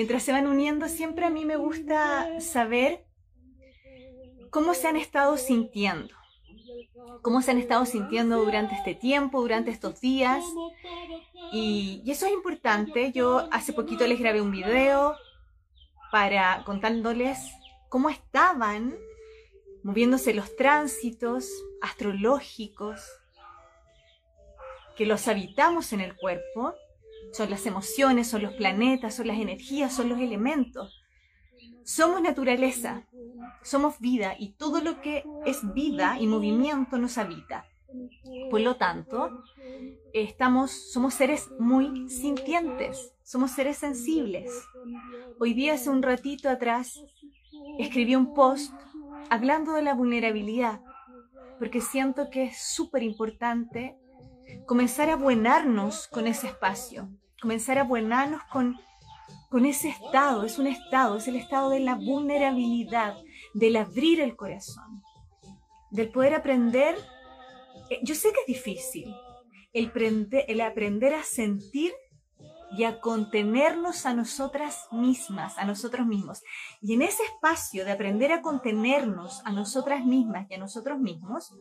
Mientras 0.00 0.22
se 0.22 0.32
van 0.32 0.46
uniendo, 0.46 0.88
siempre 0.88 1.26
a 1.26 1.28
mí 1.30 1.44
me 1.44 1.56
gusta 1.56 2.40
saber 2.40 3.04
cómo 4.48 4.72
se 4.72 4.88
han 4.88 4.96
estado 4.96 5.36
sintiendo. 5.36 6.14
Cómo 7.20 7.42
se 7.42 7.50
han 7.50 7.58
estado 7.58 7.84
sintiendo 7.84 8.42
durante 8.42 8.74
este 8.74 8.94
tiempo, 8.94 9.42
durante 9.42 9.70
estos 9.70 10.00
días. 10.00 10.42
Y, 11.52 12.00
y 12.02 12.10
eso 12.12 12.24
es 12.24 12.32
importante. 12.32 13.12
Yo 13.12 13.46
hace 13.52 13.74
poquito 13.74 14.06
les 14.06 14.18
grabé 14.18 14.40
un 14.40 14.52
video 14.52 15.16
para 16.10 16.62
contándoles 16.64 17.38
cómo 17.90 18.08
estaban 18.08 18.96
moviéndose 19.82 20.32
los 20.32 20.56
tránsitos 20.56 21.46
astrológicos 21.82 23.02
que 24.96 25.04
los 25.04 25.28
habitamos 25.28 25.92
en 25.92 26.00
el 26.00 26.16
cuerpo, 26.16 26.74
son 27.32 27.50
las 27.50 27.66
emociones, 27.66 28.28
son 28.28 28.42
los 28.42 28.54
planetas, 28.54 29.14
son 29.14 29.28
las 29.28 29.38
energías, 29.38 29.92
son 29.92 30.08
los 30.08 30.18
elementos. 30.20 31.02
Somos 31.84 32.20
naturaleza, 32.22 33.06
somos 33.62 33.98
vida 34.00 34.34
y 34.38 34.52
todo 34.52 34.80
lo 34.80 35.00
que 35.00 35.24
es 35.46 35.72
vida 35.74 36.18
y 36.20 36.26
movimiento 36.26 36.98
nos 36.98 37.18
habita. 37.18 37.64
Por 38.50 38.60
lo 38.60 38.76
tanto, 38.76 39.42
estamos, 40.12 40.70
somos 40.92 41.14
seres 41.14 41.50
muy 41.58 42.08
sintientes, 42.08 43.12
somos 43.22 43.52
seres 43.52 43.78
sensibles. 43.78 44.50
Hoy 45.38 45.54
día, 45.54 45.74
hace 45.74 45.90
un 45.90 46.02
ratito 46.02 46.48
atrás, 46.48 47.00
escribí 47.78 48.14
un 48.14 48.34
post 48.34 48.72
hablando 49.28 49.72
de 49.72 49.82
la 49.82 49.94
vulnerabilidad, 49.94 50.82
porque 51.58 51.80
siento 51.80 52.30
que 52.30 52.44
es 52.44 52.62
súper 52.62 53.02
importante 53.02 53.96
comenzar 54.66 55.10
a 55.10 55.16
buenarnos 55.16 56.08
con 56.08 56.26
ese 56.26 56.48
espacio, 56.48 57.08
comenzar 57.40 57.78
a 57.78 57.84
buenarnos 57.84 58.42
con, 58.44 58.78
con 59.48 59.66
ese 59.66 59.88
estado, 59.88 60.44
es 60.44 60.58
un 60.58 60.66
estado, 60.66 61.16
es 61.16 61.28
el 61.28 61.36
estado 61.36 61.70
de 61.70 61.80
la 61.80 61.94
vulnerabilidad, 61.94 63.16
del 63.54 63.76
abrir 63.76 64.20
el 64.20 64.36
corazón, 64.36 65.02
del 65.90 66.10
poder 66.10 66.34
aprender. 66.34 66.96
Eh, 67.90 68.00
yo 68.02 68.14
sé 68.14 68.32
que 68.32 68.40
es 68.40 68.46
difícil 68.46 69.14
el, 69.72 69.92
el 70.48 70.60
aprender 70.60 71.14
a 71.14 71.22
sentir 71.22 71.92
y 72.72 72.84
a 72.84 73.00
contenernos 73.00 74.06
a 74.06 74.14
nosotras 74.14 74.86
mismas, 74.92 75.58
a 75.58 75.64
nosotros 75.64 76.06
mismos. 76.06 76.42
Y 76.80 76.94
en 76.94 77.02
ese 77.02 77.24
espacio 77.24 77.84
de 77.84 77.92
aprender 77.92 78.32
a 78.32 78.42
contenernos 78.42 79.42
a 79.44 79.50
nosotras 79.50 80.04
mismas 80.04 80.46
y 80.50 80.54
a 80.54 80.58
nosotros 80.58 81.00
mismos, 81.00 81.52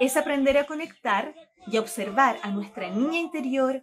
es 0.00 0.16
aprender 0.16 0.58
a 0.58 0.66
conectar 0.66 1.34
y 1.66 1.76
a 1.76 1.80
observar 1.80 2.38
a 2.42 2.50
nuestra 2.50 2.90
niña 2.90 3.18
interior, 3.18 3.82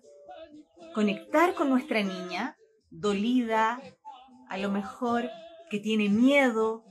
conectar 0.95 1.55
con 1.55 1.69
nuestra 1.69 2.01
niña 2.01 2.57
dolida, 2.89 3.81
a 4.47 4.57
lo 4.57 4.71
mejor 4.71 5.29
que 5.69 5.79
tiene 5.79 6.07
miedo, 6.07 6.85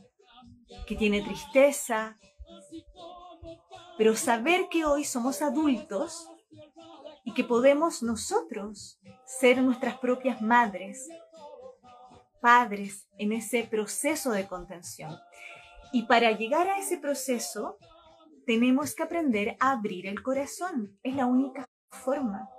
que 0.87 0.95
tiene 0.95 1.23
tristeza, 1.23 2.19
pero 3.97 4.15
saber 4.15 4.69
que 4.71 4.85
hoy 4.85 5.05
somos 5.05 5.41
adultos 5.41 6.29
y 7.25 7.33
que 7.33 7.45
podemos 7.45 8.03
nosotros 8.03 9.01
ser 9.25 9.63
nuestras 9.63 9.97
propias 9.97 10.43
madres, 10.43 11.09
padres 12.43 13.09
en 13.17 13.33
ese 13.33 13.65
proceso 13.65 14.33
de 14.33 14.47
contención. 14.47 15.17
Y 15.95 16.03
para 16.03 16.33
llegar 16.33 16.69
a 16.69 16.79
ese 16.79 16.99
proceso, 16.99 17.79
tenemos 18.45 18.95
que 18.95 19.03
aprender 19.03 19.57
a 19.61 19.73
abrir 19.73 20.07
el 20.07 20.23
corazón. 20.23 20.99
Es 21.03 21.15
la 21.15 21.25
única 21.25 21.65
forma. 21.91 22.51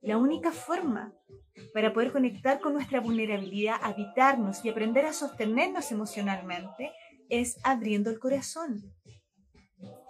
La 0.00 0.16
única 0.16 0.52
forma 0.52 1.12
para 1.74 1.92
poder 1.92 2.12
conectar 2.12 2.60
con 2.60 2.74
nuestra 2.74 3.00
vulnerabilidad, 3.00 3.80
habitarnos 3.82 4.64
y 4.64 4.68
aprender 4.68 5.06
a 5.06 5.12
sostenernos 5.12 5.90
emocionalmente 5.90 6.92
es 7.28 7.58
abriendo 7.64 8.10
el 8.10 8.18
corazón 8.18 8.94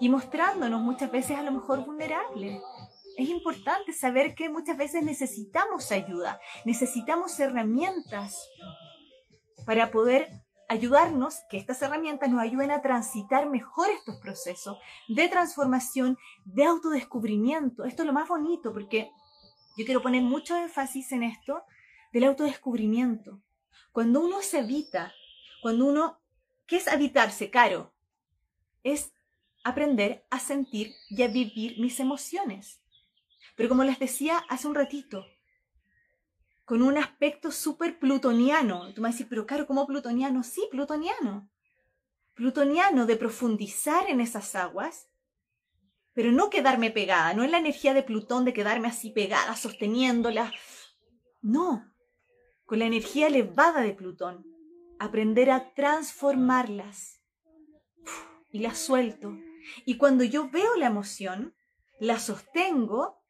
y 0.00 0.08
mostrándonos 0.08 0.80
muchas 0.80 1.10
veces 1.10 1.36
a 1.36 1.42
lo 1.42 1.52
mejor 1.52 1.84
vulnerables. 1.84 2.60
Es 3.16 3.28
importante 3.28 3.92
saber 3.92 4.34
que 4.34 4.48
muchas 4.48 4.76
veces 4.76 5.02
necesitamos 5.02 5.90
ayuda, 5.90 6.38
necesitamos 6.64 7.38
herramientas 7.40 8.48
para 9.66 9.90
poder 9.90 10.28
ayudarnos, 10.68 11.40
que 11.50 11.56
estas 11.56 11.80
herramientas 11.82 12.30
nos 12.30 12.42
ayuden 12.42 12.70
a 12.70 12.82
transitar 12.82 13.48
mejor 13.48 13.88
estos 13.90 14.16
procesos 14.20 14.78
de 15.08 15.28
transformación, 15.28 16.18
de 16.44 16.64
autodescubrimiento. 16.64 17.84
Esto 17.84 18.02
es 18.02 18.06
lo 18.06 18.12
más 18.12 18.28
bonito 18.28 18.72
porque 18.72 19.10
yo 19.78 19.84
quiero 19.84 20.02
poner 20.02 20.22
mucho 20.22 20.56
énfasis 20.56 21.12
en 21.12 21.22
esto 21.22 21.62
del 22.12 22.24
autodescubrimiento. 22.24 23.40
Cuando 23.92 24.20
uno 24.20 24.42
se 24.42 24.58
habita, 24.58 25.14
cuando 25.62 25.86
uno, 25.86 26.18
¿qué 26.66 26.78
es 26.78 26.88
habitarse, 26.88 27.48
Caro? 27.48 27.94
Es 28.82 29.12
aprender 29.62 30.26
a 30.30 30.40
sentir 30.40 30.96
y 31.08 31.22
a 31.22 31.28
vivir 31.28 31.78
mis 31.78 32.00
emociones. 32.00 32.80
Pero 33.54 33.68
como 33.68 33.84
les 33.84 34.00
decía 34.00 34.38
hace 34.48 34.66
un 34.66 34.74
ratito, 34.74 35.24
con 36.64 36.82
un 36.82 36.98
aspecto 36.98 37.52
súper 37.52 38.00
plutoniano. 38.00 38.92
Tú 38.94 39.00
me 39.00 39.10
decís, 39.10 39.26
pero 39.30 39.46
claro, 39.46 39.66
¿cómo 39.68 39.86
plutoniano? 39.86 40.42
Sí, 40.42 40.66
plutoniano. 40.72 41.48
Plutoniano 42.34 43.06
de 43.06 43.16
profundizar 43.16 44.10
en 44.10 44.20
esas 44.20 44.56
aguas, 44.56 45.07
pero 46.18 46.32
no 46.32 46.50
quedarme 46.50 46.90
pegada, 46.90 47.32
no 47.32 47.44
es 47.44 47.50
la 47.52 47.58
energía 47.58 47.94
de 47.94 48.02
Plutón 48.02 48.44
de 48.44 48.52
quedarme 48.52 48.88
así 48.88 49.10
pegada, 49.10 49.54
sosteniéndola. 49.54 50.52
No, 51.42 51.94
con 52.66 52.80
la 52.80 52.86
energía 52.86 53.28
elevada 53.28 53.82
de 53.82 53.92
Plutón, 53.92 54.44
aprender 54.98 55.48
a 55.52 55.72
transformarlas 55.74 57.22
y 58.50 58.58
las 58.58 58.78
suelto. 58.78 59.38
Y 59.84 59.96
cuando 59.96 60.24
yo 60.24 60.50
veo 60.50 60.74
la 60.74 60.86
emoción, 60.86 61.54
la 62.00 62.18
sostengo 62.18 63.22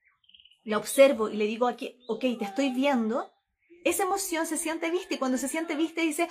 la 0.65 0.79
observo 0.79 1.29
y 1.29 1.37
le 1.37 1.45
digo 1.45 1.69
aquí, 1.69 1.99
ok, 2.09 2.21
te 2.39 2.45
estoy 2.47 2.71
viendo, 2.71 3.31
esa 3.85 4.05
emoción 4.05 4.47
se 4.47 4.57
siente 4.57 4.91
vista 4.91 5.13
y 5.13 5.19
cuando 5.19 5.37
se 5.37 5.49
siente 5.49 5.77
vista 5.77 6.01
dice, 6.01 6.27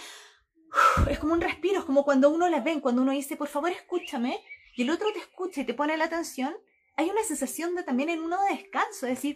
es 1.08 1.20
como 1.20 1.34
un 1.34 1.42
respiro, 1.42 1.78
es 1.78 1.86
como 1.86 2.04
cuando 2.04 2.32
uno 2.32 2.50
la 2.50 2.62
ve, 2.62 2.82
cuando 2.82 3.04
uno 3.04 3.12
dice, 3.12 3.36
por 3.36 3.48
favor 3.48 3.70
escúchame, 3.70 4.40
y 4.78 4.84
el 4.84 4.92
otro 4.92 5.12
te 5.12 5.18
escucha 5.18 5.62
y 5.62 5.66
te 5.66 5.74
pone 5.74 5.98
la 5.98 6.06
atención, 6.06 6.56
hay 6.96 7.10
una 7.10 7.24
sensación 7.24 7.74
de 7.74 7.82
también 7.82 8.10
en 8.10 8.22
uno 8.22 8.38
de 8.44 8.58
descanso, 8.58 9.08
es 9.08 9.16
decir, 9.16 9.36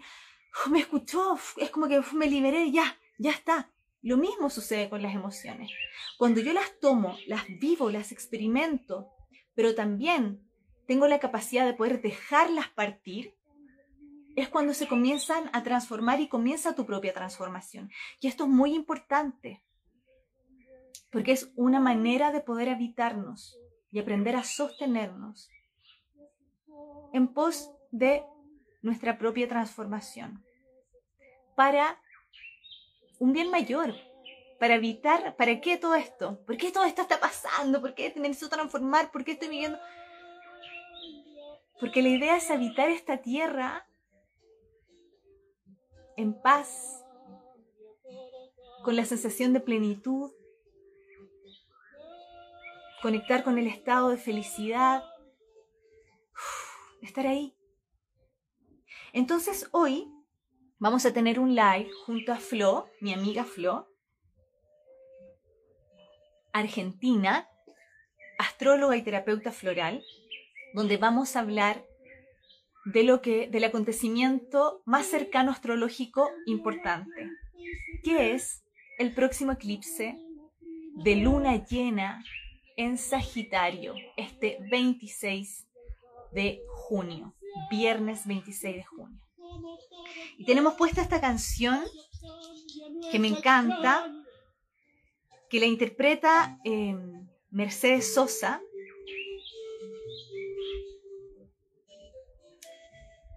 me 0.69 0.79
escuchó, 0.79 1.35
es 1.57 1.71
como 1.71 1.87
que 1.87 1.99
me 2.13 2.27
liberé, 2.27 2.71
ya, 2.71 2.95
ya 3.17 3.31
está. 3.31 3.71
Lo 4.03 4.17
mismo 4.17 4.51
sucede 4.51 4.87
con 4.87 5.01
las 5.01 5.15
emociones. 5.15 5.71
Cuando 6.19 6.41
yo 6.41 6.53
las 6.53 6.79
tomo, 6.79 7.17
las 7.25 7.47
vivo, 7.59 7.89
las 7.89 8.11
experimento, 8.11 9.09
pero 9.55 9.73
también 9.73 10.47
tengo 10.85 11.07
la 11.07 11.19
capacidad 11.19 11.65
de 11.65 11.73
poder 11.73 12.03
dejarlas 12.03 12.69
partir, 12.69 13.35
es 14.35 14.47
cuando 14.47 14.75
se 14.75 14.87
comienzan 14.87 15.49
a 15.53 15.63
transformar 15.63 16.21
y 16.21 16.29
comienza 16.29 16.75
tu 16.75 16.85
propia 16.85 17.13
transformación. 17.13 17.89
Y 18.19 18.27
esto 18.27 18.43
es 18.43 18.49
muy 18.51 18.75
importante, 18.75 19.63
porque 21.11 21.31
es 21.31 21.51
una 21.55 21.79
manera 21.79 22.31
de 22.31 22.41
poder 22.41 22.69
habitarnos 22.69 23.57
y 23.91 23.99
aprender 23.99 24.35
a 24.35 24.43
sostenernos 24.43 25.49
en 27.13 27.27
pos 27.27 27.71
de 27.91 28.23
nuestra 28.81 29.17
propia 29.17 29.47
transformación, 29.47 30.43
para 31.55 32.01
un 33.19 33.33
bien 33.33 33.51
mayor, 33.51 33.93
para 34.59 34.75
evitar, 34.75 35.35
¿para 35.35 35.59
qué 35.59 35.77
todo 35.77 35.95
esto? 35.95 36.43
¿Por 36.45 36.57
qué 36.57 36.71
todo 36.71 36.85
esto 36.85 37.01
está 37.01 37.19
pasando? 37.19 37.81
¿Por 37.81 37.93
qué 37.93 38.13
necesito 38.15 38.49
transformar? 38.49 39.11
¿Por 39.11 39.23
qué 39.23 39.33
estoy 39.33 39.49
viviendo? 39.49 39.77
Porque 41.79 42.01
la 42.01 42.09
idea 42.09 42.37
es 42.37 42.49
habitar 42.49 42.89
esta 42.89 43.17
tierra 43.17 43.87
en 46.15 46.39
paz, 46.41 47.03
con 48.83 48.95
la 48.95 49.05
sensación 49.05 49.53
de 49.53 49.59
plenitud, 49.59 50.31
conectar 53.01 53.43
con 53.43 53.57
el 53.57 53.67
estado 53.67 54.09
de 54.09 54.17
felicidad, 54.17 55.03
estar 57.01 57.25
ahí. 57.27 57.55
Entonces 59.13 59.67
hoy 59.71 60.07
vamos 60.77 61.05
a 61.05 61.13
tener 61.13 61.39
un 61.39 61.55
live 61.55 61.89
junto 62.05 62.31
a 62.31 62.37
Flo, 62.37 62.89
mi 63.01 63.13
amiga 63.13 63.43
Flo, 63.43 63.87
argentina, 66.53 67.47
astróloga 68.37 68.95
y 68.95 69.01
terapeuta 69.01 69.51
floral, 69.51 70.03
donde 70.73 70.97
vamos 70.97 71.35
a 71.35 71.41
hablar 71.41 71.85
de 72.85 73.03
lo 73.03 73.21
que, 73.21 73.47
del 73.47 73.63
acontecimiento 73.63 74.81
más 74.85 75.05
cercano 75.05 75.51
astrológico 75.51 76.29
importante, 76.45 77.29
que 78.03 78.33
es 78.33 78.63
el 78.97 79.13
próximo 79.13 79.51
eclipse 79.51 80.17
de 80.95 81.15
luna 81.15 81.63
llena 81.65 82.23
en 82.81 82.97
Sagitario, 82.97 83.93
este 84.17 84.57
26 84.71 85.67
de 86.31 86.63
junio, 86.67 87.35
viernes 87.69 88.25
26 88.25 88.75
de 88.75 88.83
junio. 88.83 89.21
Y 90.39 90.45
tenemos 90.45 90.73
puesta 90.73 90.99
esta 91.03 91.21
canción 91.21 91.83
que 93.11 93.19
me 93.19 93.27
encanta, 93.27 94.11
que 95.47 95.59
la 95.59 95.67
interpreta 95.67 96.57
eh, 96.65 96.95
Mercedes 97.51 98.15
Sosa, 98.15 98.59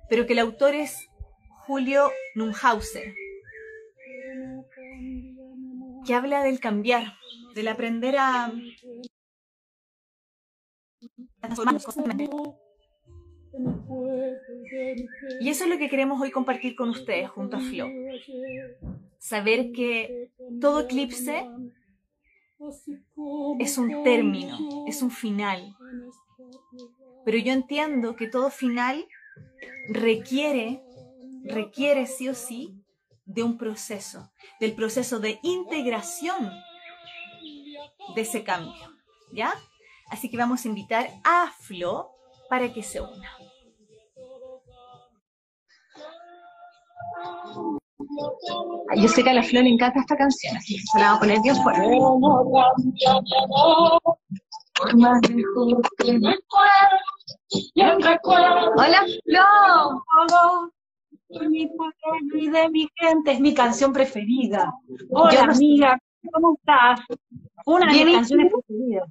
pero 0.09 0.27
que 0.27 0.33
el 0.33 0.39
autor 0.39 0.75
es 0.75 1.11
Julio 1.67 2.11
Nunhauser, 2.35 3.15
que 6.07 6.15
habla 6.15 6.43
del 6.43 6.61
cambiar, 6.61 7.13
del 7.55 7.69
aprender 7.69 8.17
a 8.17 8.51
y 15.41 15.49
eso 15.49 15.65
es 15.65 15.71
lo 15.71 15.79
que 15.79 15.89
queremos 15.89 16.21
hoy 16.21 16.31
compartir 16.31 16.75
con 16.75 16.89
ustedes 16.91 17.31
junto 17.31 17.57
a 17.57 17.61
Flo. 17.61 17.87
Saber 19.19 19.73
que 19.73 20.31
todo 20.61 20.81
eclipse 20.81 21.47
es 23.61 23.79
un 23.79 24.05
término, 24.05 24.85
es 24.87 25.03
un 25.03 25.11
final. 25.11 25.77
Pero 27.25 27.39
yo 27.39 27.53
entiendo 27.53 28.17
que 28.17 28.29
todo 28.29 28.51
final 28.51 29.07
requiere, 29.89 30.83
requiere 31.45 32.07
sí 32.07 32.29
o 32.29 32.35
sí 32.35 32.81
de 33.25 33.43
un 33.43 33.57
proceso, 33.57 34.31
del 34.61 34.75
proceso 34.75 35.21
de 35.21 35.39
integración 35.43 36.51
de 38.15 38.21
ese 38.21 38.45
cambio. 38.45 38.93
¿Ya? 39.33 39.53
Así 40.15 40.31
que 40.31 40.37
vamos 40.37 40.65
a 40.65 40.69
invitar 40.69 41.09
a 41.25 41.51
Flo 41.59 42.13
para 42.49 42.73
que 42.73 42.85
se 42.85 43.01
una. 43.01 43.31
Yo 48.95 49.09
sé 49.09 49.25
que 49.25 49.31
a 49.31 49.35
la 49.35 49.43
Flo 49.43 49.61
le 49.61 49.71
encanta 49.71 49.99
esta 49.99 50.17
canción, 50.17 50.57
así 50.57 50.77
que 50.77 50.83
se 50.83 51.01
la 51.01 51.11
va 51.11 51.17
a 51.17 51.19
poner 51.19 51.41
bien 51.43 51.57
fuerte. 51.57 51.99
Hola 58.77 59.05
Flo. 59.25 60.73
Mi 61.51 62.49
de 62.51 62.69
mi 62.71 62.89
gente 62.95 63.33
es 63.33 63.41
mi 63.41 63.53
canción 63.53 63.93
preferida. 63.93 64.73
Hola 65.11 65.43
amiga, 65.43 65.99
¿cómo 66.33 66.55
estás? 66.55 67.01
Una 67.67 67.93
de 67.93 68.05
mis 68.05 68.15
canciones 68.15 68.53
preferidas. 68.53 69.09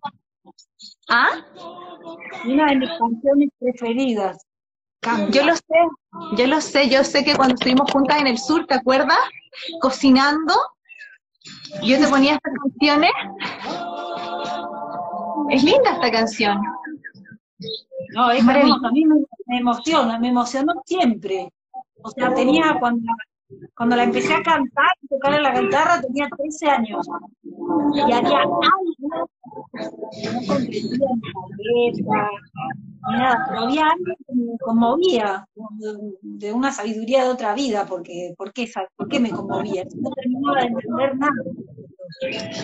¿Ah? 1.09 1.29
Una 2.45 2.67
de 2.67 2.75
mis 2.77 2.89
canciones 2.97 3.49
preferidas. 3.59 4.37
Yo 5.31 5.43
lo 5.43 5.55
sé, 5.55 5.63
yo 6.37 6.47
lo 6.47 6.61
sé, 6.61 6.89
yo 6.89 7.03
sé 7.03 7.25
que 7.25 7.35
cuando 7.35 7.55
estuvimos 7.55 7.91
juntas 7.91 8.21
en 8.21 8.27
el 8.27 8.37
sur, 8.37 8.65
¿te 8.67 8.75
acuerdas? 8.75 9.19
Cocinando, 9.81 10.53
yo 11.81 11.99
te 11.99 12.07
ponía 12.07 12.35
estas 12.35 12.53
canciones. 12.63 13.11
Es 15.49 15.63
linda 15.63 15.91
esta 15.91 16.11
canción. 16.11 16.61
No, 18.13 18.31
es 18.31 18.47
hermosa, 18.47 18.87
a 18.87 18.91
mí 18.91 19.03
me, 19.05 19.57
emociona, 19.57 20.19
me 20.19 20.29
emocionó 20.29 20.73
siempre. 20.85 21.51
O 22.01 22.09
sea, 22.11 22.33
tenía 22.33 22.77
cuando, 22.79 23.11
cuando 23.75 23.95
la 23.95 24.03
empecé 24.03 24.33
a 24.33 24.43
cantar, 24.43 24.91
tocar 25.09 25.41
la 25.41 25.59
guitarra, 25.59 26.01
tenía 26.01 26.27
13 26.37 26.69
años. 26.69 27.07
Y 27.93 27.99
había 28.01 28.19
algo 28.19 28.61
no 29.03 30.47
comprendía 30.47 31.07
mi 31.57 31.91
ni 31.91 33.17
nada, 33.17 33.45
pero 33.47 33.59
había 33.61 33.83
algo 33.83 34.15
que 34.27 34.35
me 34.35 34.57
conmovía, 34.59 35.47
de 36.21 36.53
una 36.53 36.71
sabiduría 36.71 37.23
de 37.23 37.29
otra 37.29 37.53
vida, 37.53 37.85
porque 37.85 38.33
¿por 38.37 38.53
qué, 38.53 38.71
por 38.95 39.07
qué 39.07 39.19
me 39.19 39.31
conmovía? 39.31 39.83
No 39.95 40.11
terminaba 40.11 40.61
de 40.61 40.67
entender 40.67 41.17
nada. 41.17 41.33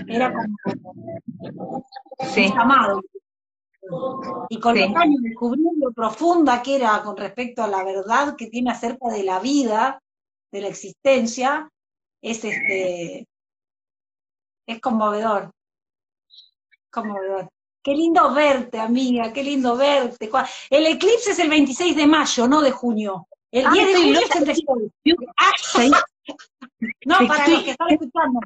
Era 0.07 0.33
como 0.33 1.86
sí. 2.33 2.53
amado. 2.57 3.01
Y 4.50 4.59
con 4.59 4.77
los 4.77 4.95
años 4.95 5.21
descubrí 5.21 5.63
lo 5.77 5.91
profunda 5.91 6.62
que 6.62 6.75
era 6.75 7.01
con 7.03 7.18
respecto 7.18 7.63
a 7.63 7.68
la 7.68 7.83
verdad 7.83 8.36
que 8.36 8.47
tiene 8.47 8.71
acerca 8.71 9.09
de 9.09 9.24
la 9.24 9.39
vida, 9.39 10.01
de 10.51 10.62
la 10.62 10.68
existencia, 10.68 11.69
es 12.22 12.44
este 12.44 13.28
es 14.68 14.80
conmovedor. 14.81 15.51
Conmovedor. 16.92 17.50
Qué 17.84 17.94
lindo 17.94 18.34
verte, 18.34 18.80
amiga, 18.80 19.31
qué 19.34 19.44
lindo 19.44 19.75
verte. 19.75 20.30
El 20.69 20.86
eclipse 20.86 21.31
es 21.31 21.40
el 21.40 21.50
26 21.50 21.96
de 21.96 22.07
mayo, 22.07 22.48
no 22.48 22.62
de 22.62 22.72
junio. 22.72 23.28
El 23.51 23.72
10 23.72 23.88
de 23.88 23.96
junio 23.96 24.19
es 24.19 24.36
el 24.36 25.94
ah, 25.94 26.04
No, 27.06 27.28
para 27.28 27.48
los 27.48 27.63
que 27.63 27.72
están 27.72 27.90
escuchando. 27.90 28.40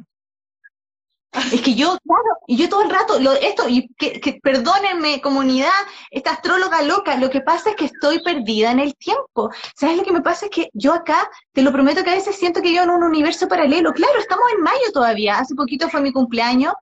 Es 1.51 1.61
que 1.61 1.73
yo, 1.73 1.97
claro, 2.05 2.37
y 2.47 2.57
yo 2.57 2.69
todo 2.69 2.83
el 2.83 2.91
rato, 2.91 3.19
lo, 3.19 3.33
esto, 3.33 3.67
y 3.67 3.87
que, 3.97 4.39
perdónenme, 4.41 5.19
comunidad, 5.19 5.71
esta 6.11 6.31
astróloga 6.31 6.81
loca, 6.83 7.17
lo 7.17 7.29
que 7.29 7.41
pasa 7.41 7.71
es 7.71 7.75
que 7.75 7.85
estoy 7.85 8.21
perdida 8.21 8.71
en 8.71 8.79
el 8.79 8.95
tiempo. 8.95 9.49
¿Sabes 9.75 9.97
lo 9.97 10.03
que 10.03 10.11
me 10.11 10.21
pasa? 10.21 10.45
Es 10.45 10.51
que 10.51 10.69
yo 10.73 10.93
acá, 10.93 11.29
te 11.51 11.63
lo 11.63 11.71
prometo 11.71 12.03
que 12.03 12.11
a 12.11 12.15
veces 12.15 12.35
siento 12.35 12.61
que 12.61 12.73
yo 12.73 12.83
en 12.83 12.91
un 12.91 13.03
universo 13.03 13.47
paralelo. 13.47 13.93
Claro, 13.93 14.19
estamos 14.19 14.45
en 14.55 14.61
mayo 14.61 14.91
todavía, 14.93 15.39
hace 15.39 15.55
poquito 15.55 15.89
fue 15.89 16.01
mi 16.01 16.11
cumpleaños. 16.11 16.73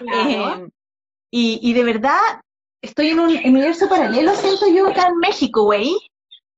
Eh, 0.00 0.68
y, 1.30 1.72
de 1.72 1.84
verdad, 1.84 2.20
estoy 2.82 3.10
en 3.10 3.20
un 3.20 3.30
universo 3.30 3.88
paralelo, 3.88 4.34
siento 4.34 4.66
yo 4.68 4.88
acá 4.88 5.06
en 5.06 5.18
México, 5.18 5.62
güey. 5.62 5.96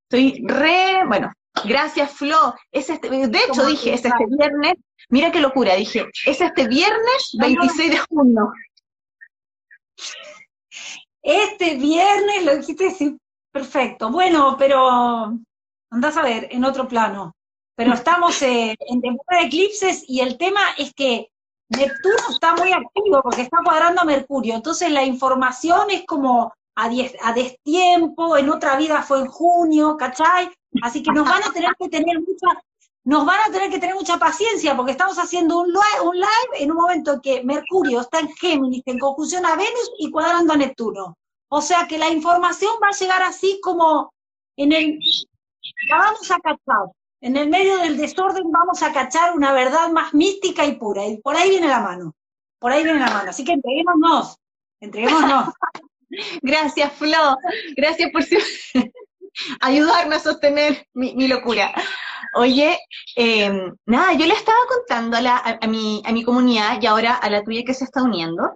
Estoy 0.08 0.44
re, 0.46 1.04
bueno, 1.06 1.30
gracias 1.64 2.12
Flo. 2.12 2.54
Es 2.70 2.88
este, 2.88 3.08
de 3.10 3.38
hecho 3.38 3.66
dije, 3.66 3.94
es 3.94 4.04
este 4.04 4.24
viernes, 4.28 4.74
Mira 5.08 5.31
qué 5.31 5.40
locura, 5.40 5.75
dije, 5.75 6.06
es 6.26 6.40
este 6.40 6.69
viernes 6.69 7.31
26 7.38 7.90
de 7.90 7.99
junio. 7.99 8.52
Este 11.22 11.76
viernes 11.76 12.44
lo 12.44 12.56
dijiste, 12.56 12.90
sí, 12.90 13.16
perfecto. 13.52 14.10
Bueno, 14.10 14.56
pero 14.58 15.38
andás 15.90 16.16
a 16.16 16.22
ver, 16.22 16.49
en 16.50 16.64
otro 16.64 16.88
plano. 16.88 17.34
Pero 17.75 17.94
estamos 17.94 18.43
en 18.43 19.00
temporada 19.00 19.43
de 19.43 19.46
eclipses 19.46 20.04
y 20.06 20.20
el 20.20 20.36
tema 20.36 20.60
es 20.76 20.93
que 20.94 21.29
Neptuno 21.69 22.17
está 22.31 22.55
muy 22.55 22.72
activo 22.72 23.22
porque 23.22 23.43
está 23.43 23.58
cuadrando 23.65 24.03
a 24.03 24.05
Mercurio. 24.05 24.55
Entonces 24.55 24.91
la 24.91 25.05
información 25.05 25.91
es 25.91 26.05
como 26.06 26.53
a, 26.76 26.91
a 27.22 27.32
destiempo, 27.32 28.36
en 28.36 28.50
otra 28.50 28.76
vida 28.76 29.03
fue 29.03 29.20
en 29.20 29.26
junio, 29.26 29.96
¿cachai? 29.96 30.50
Así 30.82 31.03
que 31.03 31.12
nos 31.12 31.29
van 31.29 31.43
a 31.43 31.53
tener 31.53 31.70
que 31.79 31.88
tener 31.88 32.19
mucha 32.20 32.60
nos 33.04 33.26
van 33.26 33.40
a 33.40 33.52
tener 33.52 33.70
que 33.70 33.80
tener 33.80 33.94
mucha 33.94 34.18
paciencia 34.18 34.76
porque 34.76 34.92
estamos 34.92 35.18
haciendo 35.18 35.60
un 35.60 35.72
live, 35.72 36.58
en 36.58 36.70
un 36.70 36.76
momento 36.76 37.20
que 37.20 37.42
Mercurio 37.42 38.00
está 38.00 38.20
en 38.20 38.28
Géminis, 38.34 38.82
en 38.86 38.98
conjunción 38.98 39.44
a 39.44 39.56
Venus 39.56 39.92
y 39.98 40.10
cuadrando 40.10 40.52
a 40.52 40.56
Neptuno. 40.56 41.16
O 41.48 41.60
sea 41.60 41.86
que 41.88 41.98
la 41.98 42.08
información 42.08 42.72
va 42.82 42.88
a 42.88 42.98
llegar 42.98 43.22
así 43.22 43.60
como 43.62 44.12
en 44.56 44.72
el... 44.72 44.98
La 45.88 45.98
vamos 45.98 46.30
a 46.30 46.38
cachar. 46.38 46.86
En 47.20 47.36
el 47.36 47.48
medio 47.48 47.78
del 47.78 47.96
desorden 47.96 48.50
vamos 48.50 48.82
a 48.82 48.92
cachar 48.92 49.34
una 49.34 49.52
verdad 49.52 49.90
más 49.90 50.14
mística 50.14 50.64
y 50.64 50.76
pura. 50.76 51.06
Y 51.06 51.18
por 51.18 51.36
ahí 51.36 51.50
viene 51.50 51.68
la 51.68 51.80
mano. 51.80 52.14
Por 52.58 52.72
ahí 52.72 52.84
viene 52.84 53.00
la 53.00 53.10
mano. 53.10 53.30
Así 53.30 53.44
que 53.44 53.52
entreguémonos. 53.52 54.38
Entreguémonos. 54.80 55.52
Gracias, 56.42 56.92
Flo. 56.94 57.36
Gracias 57.76 58.10
por 58.12 58.22
ayudarme 59.60 60.16
a 60.16 60.20
sostener 60.20 60.86
mi 60.94 61.28
locura. 61.28 61.74
Oye, 62.34 62.79
em, 63.17 63.72
nada, 63.86 64.15
yo 64.15 64.27
le 64.27 64.34
estaba 64.34 64.58
contando 64.69 65.17
a, 65.17 65.20
la, 65.20 65.58
a, 65.60 65.67
mi, 65.67 66.03
a 66.05 66.12
mi 66.12 66.22
comunidad 66.24 66.81
y 66.81 66.86
ahora 66.86 67.15
a 67.15 67.29
la 67.31 67.43
tuya 67.43 67.62
que 67.65 67.74
se 67.74 67.84
está 67.84 68.03
uniendo, 68.03 68.55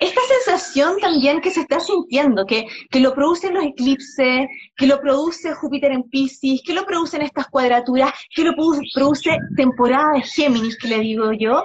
esta 0.00 0.20
sensación 0.28 0.98
también 1.00 1.40
que 1.40 1.50
se 1.50 1.60
está 1.60 1.80
sintiendo, 1.80 2.46
que, 2.46 2.66
que 2.90 3.00
lo 3.00 3.14
producen 3.14 3.54
los 3.54 3.64
eclipses, 3.64 4.46
que 4.76 4.86
lo 4.86 5.00
produce 5.00 5.54
Júpiter 5.54 5.92
en 5.92 6.04
Pisces, 6.04 6.62
que 6.64 6.74
lo 6.74 6.86
producen 6.86 7.22
estas 7.22 7.48
cuadraturas, 7.48 8.12
que 8.34 8.44
lo 8.44 8.54
produce, 8.54 9.36
temporada 9.56 10.12
de 10.14 10.22
Géminis, 10.22 10.78
que 10.78 10.88
le 10.88 11.00
digo 11.00 11.32
yo, 11.32 11.64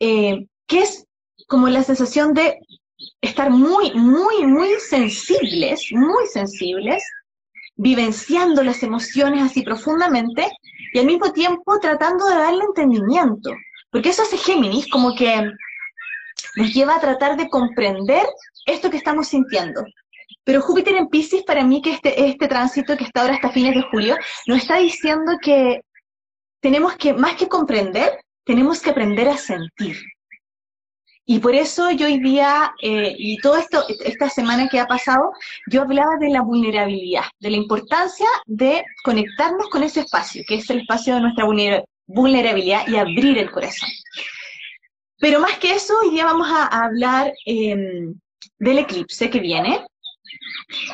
eh, 0.00 0.46
que 0.66 0.80
es 0.80 1.04
como 1.48 1.68
la 1.68 1.82
sensación 1.82 2.34
de 2.34 2.58
estar 3.20 3.50
muy, 3.50 3.92
muy, 3.94 4.46
muy 4.46 4.68
sensibles, 4.88 5.88
muy 5.92 6.26
sensibles 6.32 7.02
vivenciando 7.76 8.62
las 8.62 8.82
emociones 8.82 9.42
así 9.42 9.62
profundamente 9.62 10.50
y 10.92 10.98
al 10.98 11.06
mismo 11.06 11.32
tiempo 11.32 11.78
tratando 11.80 12.26
de 12.26 12.34
darle 12.34 12.64
entendimiento. 12.64 13.50
Porque 13.90 14.10
eso 14.10 14.22
hace 14.22 14.38
Géminis, 14.38 14.88
como 14.88 15.14
que 15.14 15.50
nos 16.56 16.74
lleva 16.74 16.96
a 16.96 17.00
tratar 17.00 17.36
de 17.36 17.48
comprender 17.48 18.26
esto 18.66 18.90
que 18.90 18.96
estamos 18.96 19.28
sintiendo. 19.28 19.84
Pero 20.44 20.62
Júpiter 20.62 20.94
en 20.96 21.08
Pisces, 21.08 21.42
para 21.42 21.64
mí, 21.64 21.82
que 21.82 21.92
este, 21.92 22.28
este 22.28 22.48
tránsito 22.48 22.96
que 22.96 23.04
está 23.04 23.22
ahora 23.22 23.34
hasta 23.34 23.50
fines 23.50 23.74
de 23.74 23.82
julio, 23.90 24.16
nos 24.46 24.58
está 24.58 24.76
diciendo 24.76 25.32
que 25.42 25.80
tenemos 26.60 26.96
que, 26.96 27.12
más 27.12 27.36
que 27.36 27.48
comprender, 27.48 28.18
tenemos 28.44 28.80
que 28.80 28.90
aprender 28.90 29.28
a 29.28 29.36
sentir. 29.36 29.96
Y 31.28 31.40
por 31.40 31.56
eso 31.56 31.90
yo 31.90 32.06
hoy 32.06 32.20
día, 32.20 32.72
eh, 32.80 33.12
y 33.18 33.36
toda 33.38 33.60
esta 34.04 34.30
semana 34.30 34.68
que 34.68 34.78
ha 34.78 34.86
pasado, 34.86 35.32
yo 35.68 35.82
hablaba 35.82 36.16
de 36.20 36.30
la 36.30 36.40
vulnerabilidad, 36.40 37.24
de 37.40 37.50
la 37.50 37.56
importancia 37.56 38.26
de 38.46 38.84
conectarnos 39.02 39.68
con 39.68 39.82
ese 39.82 40.00
espacio, 40.00 40.44
que 40.46 40.54
es 40.56 40.70
el 40.70 40.80
espacio 40.82 41.16
de 41.16 41.22
nuestra 41.22 41.44
vulnerabilidad 42.06 42.86
y 42.86 42.96
abrir 42.96 43.38
el 43.38 43.50
corazón. 43.50 43.88
Pero 45.18 45.40
más 45.40 45.58
que 45.58 45.72
eso, 45.72 45.94
hoy 46.00 46.10
día 46.10 46.26
vamos 46.26 46.46
a, 46.48 46.66
hablar 46.66 47.32
em, 47.44 48.14
del 48.58 48.78
eclipse 48.78 49.28
que 49.28 49.40
viene, 49.40 49.84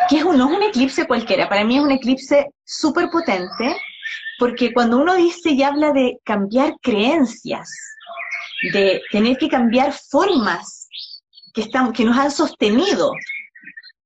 que 0.08 0.16
es 0.16 0.24
un, 0.24 0.38
no 0.38 0.50
es 0.50 0.56
un 0.56 0.62
eclipse 0.62 1.06
cualquiera, 1.06 1.46
para 1.46 1.62
mí 1.62 1.76
es 1.76 1.82
un 1.82 1.90
eclipse 1.90 2.46
súper 2.64 3.10
potente, 3.10 3.76
porque 4.38 4.72
cuando 4.72 4.96
uno 4.96 5.14
dice 5.14 5.50
y 5.50 5.62
habla 5.62 5.92
de 5.92 6.18
cambiar 6.24 6.74
creencias, 6.80 7.68
de 8.72 9.02
tener 9.10 9.36
que 9.36 9.48
cambiar 9.48 9.92
formas 9.92 10.88
que, 11.52 11.62
están, 11.62 11.92
que 11.92 12.04
nos 12.04 12.16
han 12.16 12.30
sostenido, 12.30 13.12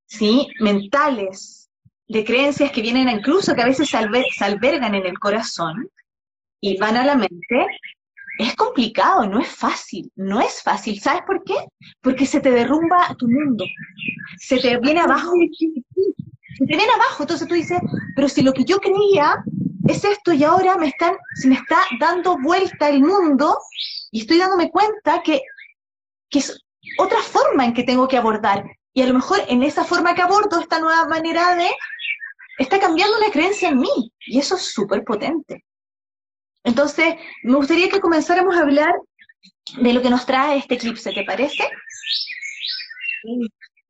¿sí? 0.06 0.48
mentales, 0.60 1.56
de 2.08 2.25
creencias 2.25 2.70
que 2.70 2.82
vienen 2.82 3.08
incluso 3.08 3.54
que 3.54 3.62
a 3.62 3.66
veces 3.66 3.88
se, 3.88 3.96
albergan 4.44 4.94
en 4.94 5.06
el 5.06 5.18
corazón 5.18 5.88
y 6.60 6.78
van 6.78 6.96
a 6.96 7.04
la 7.04 7.16
mente, 7.16 7.66
es 8.38 8.54
complicado, 8.54 9.26
no 9.26 9.40
es 9.40 9.48
fácil, 9.48 10.10
no 10.14 10.40
es 10.40 10.62
fácil. 10.62 11.00
¿Sabes 11.00 11.22
por 11.26 11.42
qué? 11.44 11.54
Porque 12.00 12.26
se 12.26 12.40
te 12.40 12.50
derrumba 12.50 13.14
tu 13.18 13.28
mundo, 13.28 13.64
se 14.38 14.58
te 14.58 14.78
viene 14.78 15.00
abajo, 15.00 15.32
se 16.58 16.66
te 16.66 16.76
viene 16.76 16.92
abajo, 16.92 17.22
entonces 17.22 17.48
tú 17.48 17.54
dices, 17.54 17.78
pero 18.14 18.28
si 18.28 18.42
lo 18.42 18.52
que 18.52 18.64
yo 18.64 18.78
creía 18.78 19.42
es 19.88 20.04
esto 20.04 20.32
y 20.32 20.44
ahora 20.44 20.76
me 20.76 20.88
están, 20.88 21.16
se 21.34 21.48
me 21.48 21.56
está 21.56 21.78
dando 21.98 22.38
vuelta 22.38 22.88
el 22.88 23.00
mundo 23.00 23.58
y 24.10 24.20
estoy 24.20 24.38
dándome 24.38 24.70
cuenta 24.70 25.22
que, 25.22 25.42
que 26.30 26.38
es 26.38 26.58
otra 26.98 27.20
forma 27.22 27.64
en 27.64 27.74
que 27.74 27.84
tengo 27.84 28.08
que 28.08 28.16
abordar. 28.16 28.64
Y 28.92 29.02
a 29.02 29.06
lo 29.06 29.14
mejor 29.14 29.40
en 29.48 29.62
esa 29.62 29.84
forma 29.84 30.14
que 30.14 30.22
abordo, 30.22 30.60
esta 30.60 30.80
nueva 30.80 31.06
manera 31.06 31.54
de, 31.54 31.68
está 32.58 32.80
cambiando 32.80 33.16
una 33.18 33.30
creencia 33.30 33.68
en 33.68 33.78
mí. 33.80 34.12
Y 34.26 34.38
eso 34.38 34.56
es 34.56 34.72
súper 34.72 35.04
potente. 35.04 35.64
Entonces, 36.64 37.14
me 37.44 37.56
gustaría 37.56 37.88
que 37.88 38.00
comenzáramos 38.00 38.56
a 38.56 38.60
hablar 38.60 38.94
de 39.80 39.92
lo 39.92 40.02
que 40.02 40.10
nos 40.10 40.26
trae 40.26 40.58
este 40.58 40.74
eclipse, 40.74 41.12
¿te 41.12 41.24
parece? 41.24 41.64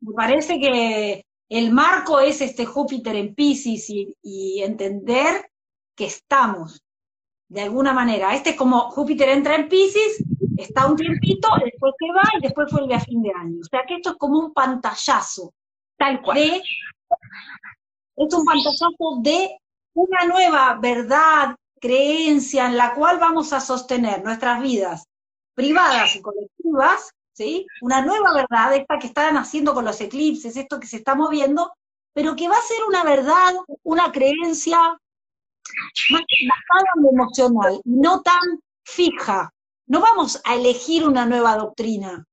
me 0.01 0.15
parece 0.15 0.59
que 0.59 1.25
el 1.49 1.73
marco 1.73 2.21
es 2.21 2.41
este 2.41 2.67
Júpiter 2.67 3.17
en 3.17 3.35
Pisces 3.35 3.89
y, 3.89 4.63
entender 4.63 5.49
que 5.97 6.07
estamos, 6.07 6.83
de 7.49 7.63
alguna 7.63 7.93
manera. 7.93 8.35
Este 8.35 8.51
es 8.51 8.57
como 8.57 8.91
Júpiter 8.91 9.31
entra 9.31 9.55
en 9.57 9.69
Pisces, 9.69 10.23
está 10.57 10.87
un 10.87 10.97
tiempito, 10.97 11.49
después 11.65 11.95
se 11.99 12.13
va 12.13 12.23
y 12.39 12.43
después 12.43 12.71
vuelve 12.73 12.95
a 12.95 13.01
fin 13.01 13.23
de 13.23 13.33
año. 13.33 13.61
O 13.61 13.69
sea 13.69 13.85
que 13.87 13.97
esto 13.97 14.11
es 14.11 14.17
como 14.17 14.39
un 14.39 14.53
pantallazo. 14.53 15.53
Tal 15.97 16.21
cual. 16.23 16.39
es 16.39 18.35
un 18.35 18.45
pantallazo 18.45 18.91
de 19.23 19.59
una 19.95 20.27
nueva 20.27 20.79
verdad, 20.81 21.57
creencia 21.81 22.67
en 22.67 22.77
la 22.77 22.95
cual 22.95 23.19
vamos 23.19 23.53
a 23.53 23.61
sostener 23.61 24.23
nuestras 24.23 24.61
vidas 24.61 25.09
privadas 25.55 26.15
y 26.15 26.21
colectivas, 26.21 27.11
¿sí? 27.33 27.67
Una 27.81 28.03
nueva 28.03 28.35
verdad, 28.35 28.75
esta 28.75 28.99
que 28.99 29.07
están 29.07 29.37
haciendo 29.39 29.73
con 29.73 29.87
los 29.87 30.01
eclipses, 30.01 30.57
esto 30.57 30.79
que 30.79 30.87
se 30.87 30.99
está 30.99 31.15
moviendo, 31.15 31.73
pero 32.13 32.37
que 32.37 32.49
va 32.49 32.57
a 32.57 32.63
ser 32.63 32.77
una 32.87 33.03
verdad, 33.05 33.55
una 33.83 34.13
creencia 34.13 34.99
más 36.11 36.23
emocional, 37.11 37.81
no 37.85 38.23
tan 38.23 38.61
fija. 38.85 39.53
No 39.87 40.01
vamos 40.01 40.41
a 40.45 40.55
elegir 40.55 41.07
una 41.07 41.27
nueva 41.27 41.57
doctrina. 41.57 42.25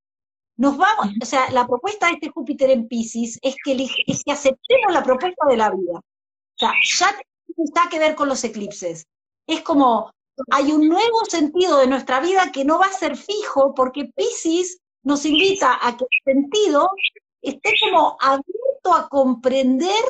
Nos 0.58 0.78
vamos, 0.78 1.13
o 1.22 1.25
sea, 1.25 1.50
la 1.52 1.66
propuesta 1.68 2.08
de 2.08 2.13
este 2.13 2.30
Júpiter 2.30 2.70
en 2.70 2.88
Pisces 2.88 3.40
es 3.42 3.56
que, 3.63 3.88
es 4.08 4.24
que 4.24 4.32
aceptemos 4.32 4.94
la 4.94 5.04
propuesta 5.04 5.46
de 5.48 5.58
la 5.58 5.72
vida. 5.72 6.00
O 6.00 6.58
sea, 6.58 6.74
ya 6.98 7.16
está 7.58 7.90
que 7.90 8.00
ver 8.00 8.16
con 8.16 8.30
los 8.30 8.44
eclipses 8.44 9.06
es 9.48 9.62
como, 9.62 10.12
hay 10.52 10.72
un 10.72 10.88
nuevo 10.88 11.25
sentido 11.25 11.78
de 11.78 11.88
nuestra 11.88 12.20
vida 12.20 12.52
que 12.52 12.66
no 12.66 12.80
va 12.80 12.88
a 12.88 12.94
ser 12.94 13.18
fijo 13.18 13.74
porque 13.75 14.12
Pisces 14.16 14.80
nos 15.04 15.25
invita 15.25 15.78
a 15.82 15.98
que 15.98 16.06
el 16.10 16.34
sentido 16.34 16.90
esté 17.42 17.74
como 17.82 18.18
abierto 18.22 18.94
a 18.94 19.10
comprender 19.10 20.04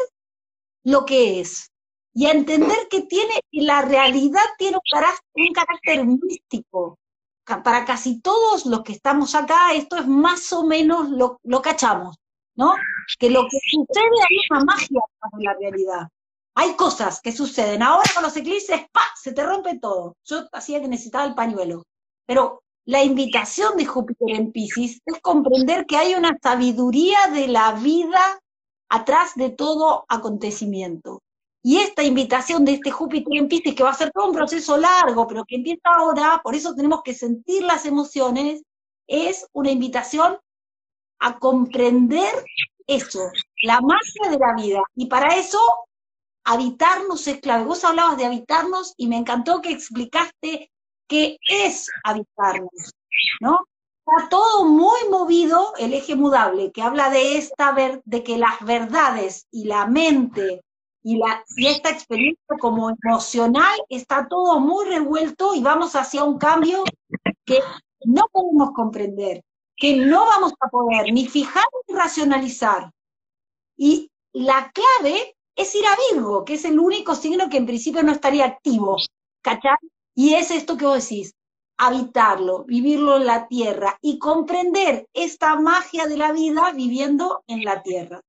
lo 0.84 1.06
que 1.06 1.40
es 1.40 1.72
y 2.14 2.28
a 2.28 2.32
entender 2.32 2.88
que 2.90 3.02
tiene, 3.02 3.40
la 3.52 3.82
realidad 3.82 4.44
tiene 4.58 4.78
un 4.78 5.54
carácter, 5.54 6.06
místico. 6.06 7.00
Para 7.46 7.84
casi 7.86 8.22
todos 8.22 8.66
los 8.66 8.84
que 8.84 8.94
estamos 8.94 9.36
acá, 9.36 9.74
esto 9.74 9.98
es 9.98 10.08
más 10.08 10.54
o 10.54 10.64
menos 10.64 11.10
lo, 11.10 11.40
lo 11.44 11.62
cachamos, 11.62 12.16
¿no? 12.56 12.76
Que 13.20 13.30
lo 13.30 13.44
que 13.44 13.58
sucede 13.70 14.06
hay 14.30 14.38
una 14.50 14.64
magia 14.64 15.02
en 15.34 15.44
la 15.44 15.54
realidad. 15.56 16.08
Hay 16.56 16.76
cosas 16.76 17.20
que 17.20 17.32
suceden. 17.32 17.82
Ahora 17.82 18.10
con 18.14 18.24
los 18.24 18.38
eclipses, 18.38 18.82
¡pa! 18.92 19.02
Se 19.16 19.34
te 19.34 19.44
rompe 19.44 19.80
todo. 19.80 20.16
Yo 20.24 20.48
hacía 20.54 20.80
que 20.80 20.88
necesitaba 20.88 21.26
el 21.26 21.36
pañuelo. 21.36 21.84
Pero 22.26 22.62
la 22.86 23.04
invitación 23.04 23.76
de 23.76 23.86
Júpiter 23.86 24.30
en 24.30 24.52
Pisces 24.52 25.02
es 25.06 25.20
comprender 25.22 25.86
que 25.86 25.98
hay 25.98 26.14
una 26.14 26.38
sabiduría 26.42 27.28
de 27.34 27.48
la 27.48 27.74
vida 27.74 28.22
atrás 28.88 29.32
de 29.36 29.50
todo 29.50 30.06
acontecimiento. 30.08 31.23
Y 31.66 31.78
esta 31.78 32.04
invitación 32.04 32.66
de 32.66 32.74
este 32.74 32.92
Júpiter 32.92 33.38
en 33.38 33.48
Pisces, 33.48 33.74
que 33.74 33.84
va 33.84 33.92
a 33.92 33.96
ser 33.96 34.12
todo 34.12 34.28
un 34.28 34.36
proceso 34.36 34.78
largo, 34.78 35.26
pero 35.26 35.46
que 35.46 35.56
empieza 35.56 35.82
ahora, 35.96 36.42
por 36.44 36.56
eso 36.56 36.76
tenemos 36.76 37.02
que 37.04 37.14
sentir 37.14 37.64
las 37.64 37.86
emociones, 37.86 38.64
es 39.08 39.48
una 39.54 39.72
invitación 39.72 40.38
a 41.20 41.40
comprender 41.40 42.34
eso, 42.86 43.32
la 43.62 43.80
magia 43.80 44.30
de 44.30 44.38
la 44.38 44.54
vida. 44.62 44.82
Y 44.96 45.06
para 45.06 45.38
eso 45.38 45.58
habitarnos 46.44 47.26
es 47.28 47.40
clave. 47.40 47.64
Vos 47.64 47.86
hablabas 47.86 48.18
de 48.18 48.26
habitarnos 48.26 48.94
y 48.98 49.08
me 49.08 49.16
encantó 49.16 49.62
que 49.62 49.72
explicaste 49.72 50.70
qué 51.08 51.38
es 51.50 51.90
habitarnos, 52.04 52.92
¿no? 53.40 53.60
Está 54.06 54.28
todo 54.28 54.66
muy 54.66 55.00
movido 55.10 55.74
el 55.80 55.94
eje 55.94 56.16
mudable, 56.16 56.74
que 56.74 56.82
habla 56.82 57.10
de 57.10 57.38
esta 57.38 57.72
ver, 57.72 58.02
de 58.04 58.22
que 58.22 58.38
las 58.38 58.60
verdades 58.66 59.48
y 59.50 59.64
la 59.64 59.86
mente 59.86 60.62
y, 61.04 61.22
esta 61.58 61.90
experiencia 61.90 62.58
como 62.60 62.90
emocional 63.04 63.78
está 63.90 64.28
todo 64.28 64.60
muy 64.60 64.86
revuelto 64.86 65.54
y 65.54 65.62
vamos 65.62 65.96
hacia 65.96 66.24
un 66.24 66.38
cambio 66.38 66.84
que 67.46 67.60
no 68.06 68.24
podemos 68.32 68.72
comprender, 68.72 69.44
que 69.76 69.98
no 69.98 70.26
vamos 70.26 70.54
a 70.62 70.70
poder 70.70 71.12
ni 71.12 71.28
fijar 71.28 71.66
ni 71.88 71.96
racionalizar. 71.96 72.90
Y 73.76 74.10
la 74.32 74.72
clave 74.72 75.36
es 75.56 75.76
ir 75.76 75.86
a 75.86 75.98
Virgo, 76.12 76.46
que 76.46 76.54
es 76.54 76.66
el 76.66 76.80
único 76.80 77.16
signo 77.16 77.50
que 77.50 77.58
en 77.58 77.66
principio 77.66 78.02
no 78.02 78.14
estaría 78.14 78.46
activo, 78.46 78.96
¿cachai? 79.42 79.76
Y 80.16 80.36
es 80.36 80.52
esto 80.52 80.78
que 80.78 80.86
vos 80.86 81.02
decís, 81.02 81.36
habitarlo, 81.78 82.64
vivirlo 82.64 83.18
en 83.18 83.26
la 83.26 83.48
tierra 83.48 83.98
y 84.02 84.20
comprender 84.20 85.08
esta 85.14 85.60
magia 85.60 86.08
de 86.08 86.18
la 86.18 86.32
vida 86.32 86.72
viviendo 86.72 87.44
en 87.48 87.64
la 87.64 87.84
tierra. 87.84 88.22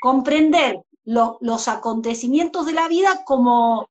Comprender 0.00 0.82
los 1.08 1.68
acontecimientos 1.68 2.66
de 2.66 2.72
la 2.72 2.86
vida 2.86 3.24
como, 3.24 3.88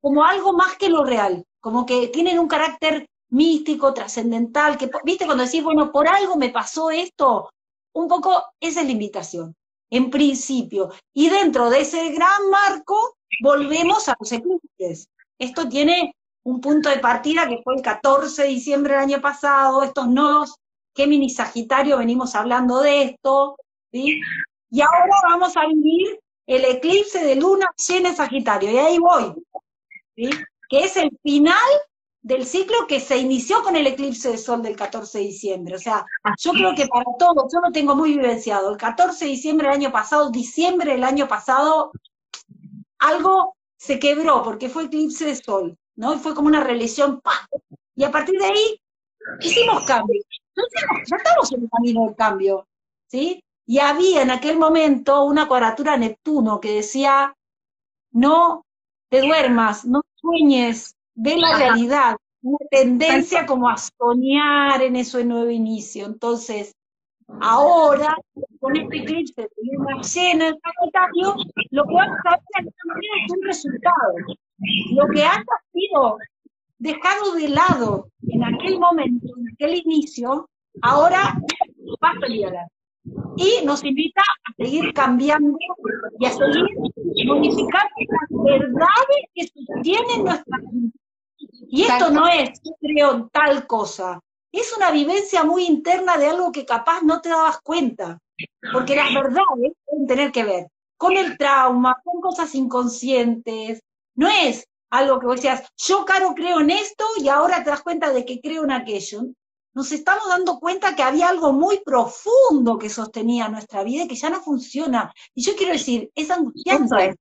como 0.00 0.24
algo 0.24 0.52
más 0.52 0.76
que 0.76 0.90
lo 0.90 1.04
real, 1.04 1.44
como 1.60 1.86
que 1.86 2.08
tienen 2.08 2.38
un 2.38 2.48
carácter 2.48 3.08
místico, 3.30 3.94
trascendental, 3.94 4.76
que, 4.76 4.90
viste, 5.04 5.24
cuando 5.24 5.44
decís, 5.44 5.64
bueno, 5.64 5.90
por 5.90 6.06
algo 6.08 6.36
me 6.36 6.50
pasó 6.50 6.90
esto, 6.90 7.50
un 7.94 8.08
poco 8.08 8.44
esa 8.60 8.80
es 8.80 8.86
la 8.86 8.92
invitación 8.92 9.54
en 9.90 10.10
principio. 10.10 10.90
Y 11.14 11.30
dentro 11.30 11.70
de 11.70 11.80
ese 11.80 12.10
gran 12.10 12.50
marco, 12.50 13.16
volvemos 13.40 14.08
a 14.08 14.16
los 14.18 14.30
eclipses. 14.32 15.08
Esto 15.38 15.68
tiene 15.68 16.14
un 16.44 16.60
punto 16.60 16.90
de 16.90 16.98
partida 16.98 17.48
que 17.48 17.60
fue 17.62 17.76
el 17.76 17.82
14 17.82 18.42
de 18.42 18.48
diciembre 18.48 18.94
del 18.94 19.02
año 19.02 19.20
pasado, 19.20 19.82
estos 19.82 20.08
nodos 20.08 20.56
Géminis 20.94 21.36
Sagitario, 21.36 21.98
venimos 21.98 22.34
hablando 22.34 22.80
de 22.80 23.02
esto, 23.02 23.56
¿sí? 23.92 24.18
Y 24.70 24.80
ahora 24.80 25.14
vamos 25.28 25.54
a 25.56 25.66
vivir 25.66 26.18
el 26.46 26.64
eclipse 26.64 27.24
de 27.24 27.36
luna 27.36 27.66
llena 27.88 28.14
Sagitario, 28.14 28.70
y 28.70 28.78
ahí 28.78 28.98
voy, 28.98 29.34
¿sí? 30.14 30.30
Que 30.68 30.84
es 30.84 30.96
el 30.96 31.10
final 31.22 31.56
del 32.22 32.44
ciclo 32.44 32.86
que 32.88 32.98
se 32.98 33.18
inició 33.18 33.62
con 33.62 33.76
el 33.76 33.86
eclipse 33.86 34.32
de 34.32 34.38
sol 34.38 34.60
del 34.60 34.74
14 34.74 35.18
de 35.18 35.24
diciembre. 35.24 35.76
O 35.76 35.78
sea, 35.78 36.04
yo 36.40 36.52
creo 36.52 36.74
que 36.74 36.88
para 36.88 37.04
todos, 37.18 37.52
yo 37.52 37.60
lo 37.60 37.70
tengo 37.70 37.94
muy 37.94 38.16
vivenciado. 38.16 38.70
El 38.70 38.76
14 38.76 39.24
de 39.24 39.30
diciembre 39.30 39.68
del 39.68 39.76
año 39.76 39.92
pasado, 39.92 40.30
diciembre 40.30 40.92
del 40.92 41.04
año 41.04 41.28
pasado, 41.28 41.92
algo 42.98 43.56
se 43.76 44.00
quebró 44.00 44.42
porque 44.42 44.68
fue 44.68 44.86
eclipse 44.86 45.24
de 45.24 45.36
sol, 45.36 45.78
¿no? 45.94 46.14
Y 46.14 46.18
fue 46.18 46.34
como 46.34 46.48
una 46.48 46.64
religión, 46.64 47.20
Y 47.94 48.02
a 48.02 48.10
partir 48.10 48.40
de 48.40 48.46
ahí 48.46 48.80
hicimos 49.40 49.84
cambios. 49.84 50.24
ya 50.56 51.16
estamos 51.16 51.52
en 51.52 51.62
el 51.62 51.70
camino 51.70 52.06
del 52.06 52.16
cambio, 52.16 52.66
¿sí? 53.06 53.40
Y 53.66 53.80
había 53.80 54.22
en 54.22 54.30
aquel 54.30 54.58
momento 54.58 55.24
una 55.24 55.48
cuadratura 55.48 55.96
Neptuno 55.96 56.60
que 56.60 56.76
decía, 56.76 57.36
no 58.12 58.64
te 59.08 59.20
duermas, 59.20 59.84
no 59.84 60.02
sueñes, 60.14 60.96
ve 61.14 61.36
la 61.36 61.58
realidad, 61.58 62.16
una 62.42 62.66
tendencia 62.70 63.44
como 63.44 63.68
a 63.68 63.76
soñar 63.76 64.82
en 64.82 64.94
eso 64.94 65.18
de 65.18 65.24
nuevo 65.24 65.50
inicio. 65.50 66.06
Entonces, 66.06 66.76
ahora, 67.40 68.16
con 68.60 68.76
este 68.76 68.98
eclipse 68.98 69.42
de 69.42 69.48
luna 69.62 70.00
llena 70.00 70.48
en 70.48 70.58
Sagitario, 70.60 71.34
lo 71.70 71.84
que 71.84 71.94
vamos 71.94 72.18
a 72.24 72.30
ver 72.30 72.66
es 72.66 73.32
un 73.32 73.42
resultado. 73.42 74.14
Lo 74.92 75.08
que 75.08 75.24
haya 75.24 75.44
sido 75.72 76.18
dejado 76.78 77.34
de 77.34 77.48
lado 77.48 78.08
en 78.28 78.44
aquel 78.44 78.78
momento, 78.78 79.26
en 79.36 79.48
aquel 79.52 79.82
inicio, 79.84 80.48
ahora 80.82 81.36
va 82.02 82.10
a 82.10 82.20
salir 82.20 82.46
Y 83.36 83.64
nos 83.64 83.84
invita 83.84 84.22
a 84.22 84.52
seguir 84.56 84.92
cambiando 84.92 85.58
y 86.18 86.26
a 86.26 86.30
seguir 86.30 86.66
modificando 87.26 87.94
las 87.98 88.44
verdades 88.44 89.24
que 89.34 89.48
sostienen 89.48 90.24
nuestra 90.24 90.58
vida. 90.70 90.92
Y 91.68 91.82
esto 91.82 92.10
no 92.10 92.26
es, 92.28 92.60
yo 92.62 92.72
creo, 92.80 93.28
tal 93.32 93.66
cosa. 93.66 94.20
Es 94.52 94.74
una 94.76 94.90
vivencia 94.90 95.44
muy 95.44 95.66
interna 95.66 96.16
de 96.16 96.28
algo 96.28 96.52
que 96.52 96.64
capaz 96.64 97.02
no 97.02 97.20
te 97.20 97.28
dabas 97.28 97.60
cuenta. 97.60 98.18
Porque 98.72 98.96
las 98.96 99.12
verdades 99.14 99.72
pueden 99.84 100.06
tener 100.06 100.32
que 100.32 100.44
ver 100.44 100.66
con 100.96 101.16
el 101.16 101.36
trauma, 101.36 101.96
con 102.04 102.20
cosas 102.20 102.54
inconscientes. 102.54 103.82
No 104.14 104.28
es 104.28 104.66
algo 104.90 105.18
que 105.18 105.26
vos 105.26 105.36
decías, 105.36 105.70
yo, 105.76 106.04
Caro, 106.04 106.34
creo 106.34 106.60
en 106.60 106.70
esto 106.70 107.04
y 107.18 107.28
ahora 107.28 107.62
te 107.62 107.70
das 107.70 107.82
cuenta 107.82 108.12
de 108.12 108.24
que 108.24 108.40
creo 108.40 108.64
en 108.64 108.72
aquello. 108.72 109.22
Nos 109.76 109.92
estamos 109.92 110.26
dando 110.26 110.58
cuenta 110.58 110.96
que 110.96 111.02
había 111.02 111.28
algo 111.28 111.52
muy 111.52 111.80
profundo 111.84 112.78
que 112.78 112.88
sostenía 112.88 113.50
nuestra 113.50 113.84
vida 113.84 114.04
y 114.04 114.08
que 114.08 114.14
ya 114.14 114.30
no 114.30 114.40
funciona. 114.40 115.12
Y 115.34 115.42
yo 115.42 115.54
quiero 115.54 115.74
decir, 115.74 116.10
es 116.14 116.30
angustiante. 116.30 117.14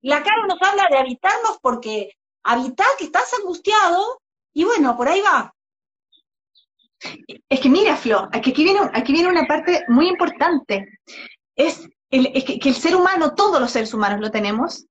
La 0.00 0.24
Caro 0.24 0.48
nos 0.48 0.60
habla 0.60 0.88
de 0.90 0.98
habitarnos 0.98 1.58
porque 1.62 2.14
habitar 2.42 2.88
que 2.98 3.04
estás 3.04 3.32
angustiado 3.38 4.20
y 4.52 4.64
bueno, 4.64 4.96
por 4.96 5.08
ahí 5.08 5.20
va. 5.20 5.54
Es 7.48 7.60
que 7.60 7.68
mira, 7.68 7.96
Flo, 7.96 8.28
aquí 8.32 8.50
viene, 8.64 8.80
aquí 8.92 9.12
viene 9.12 9.28
una 9.28 9.46
parte 9.46 9.84
muy 9.86 10.08
importante. 10.08 10.98
Es, 11.54 11.88
el, 12.10 12.32
que, 12.44 12.58
que, 12.58 12.70
el 12.70 12.74
ser 12.74 12.96
humano, 12.96 13.36
todos 13.36 13.60
los 13.60 13.70
seres 13.70 13.94
humanos 13.94 14.20
lo 14.20 14.32
tenemos, 14.32 14.86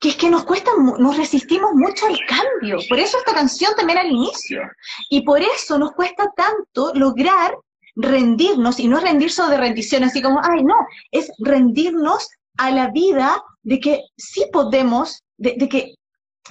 que 0.00 0.10
es 0.10 0.16
que 0.16 0.30
nos 0.30 0.44
cuesta, 0.44 0.70
nos 0.98 1.16
resistimos 1.16 1.72
mucho 1.74 2.06
al 2.06 2.18
cambio. 2.26 2.78
Por 2.88 2.98
eso 2.98 3.18
esta 3.18 3.34
canción 3.34 3.72
también 3.76 3.98
al 3.98 4.10
inicio. 4.10 4.62
Y 5.10 5.22
por 5.22 5.40
eso 5.40 5.78
nos 5.78 5.92
cuesta 5.92 6.30
tanto 6.36 6.92
lograr 6.94 7.56
rendirnos, 7.96 8.78
y 8.78 8.86
no 8.86 9.00
rendirse 9.00 9.42
de 9.42 9.56
rendición, 9.56 10.04
así 10.04 10.22
como, 10.22 10.40
ay, 10.42 10.62
no, 10.62 10.76
es 11.10 11.32
rendirnos 11.38 12.28
a 12.56 12.70
la 12.70 12.90
vida 12.90 13.42
de 13.62 13.80
que 13.80 14.02
sí 14.16 14.46
podemos, 14.52 15.20
de, 15.36 15.56
que 15.68 15.94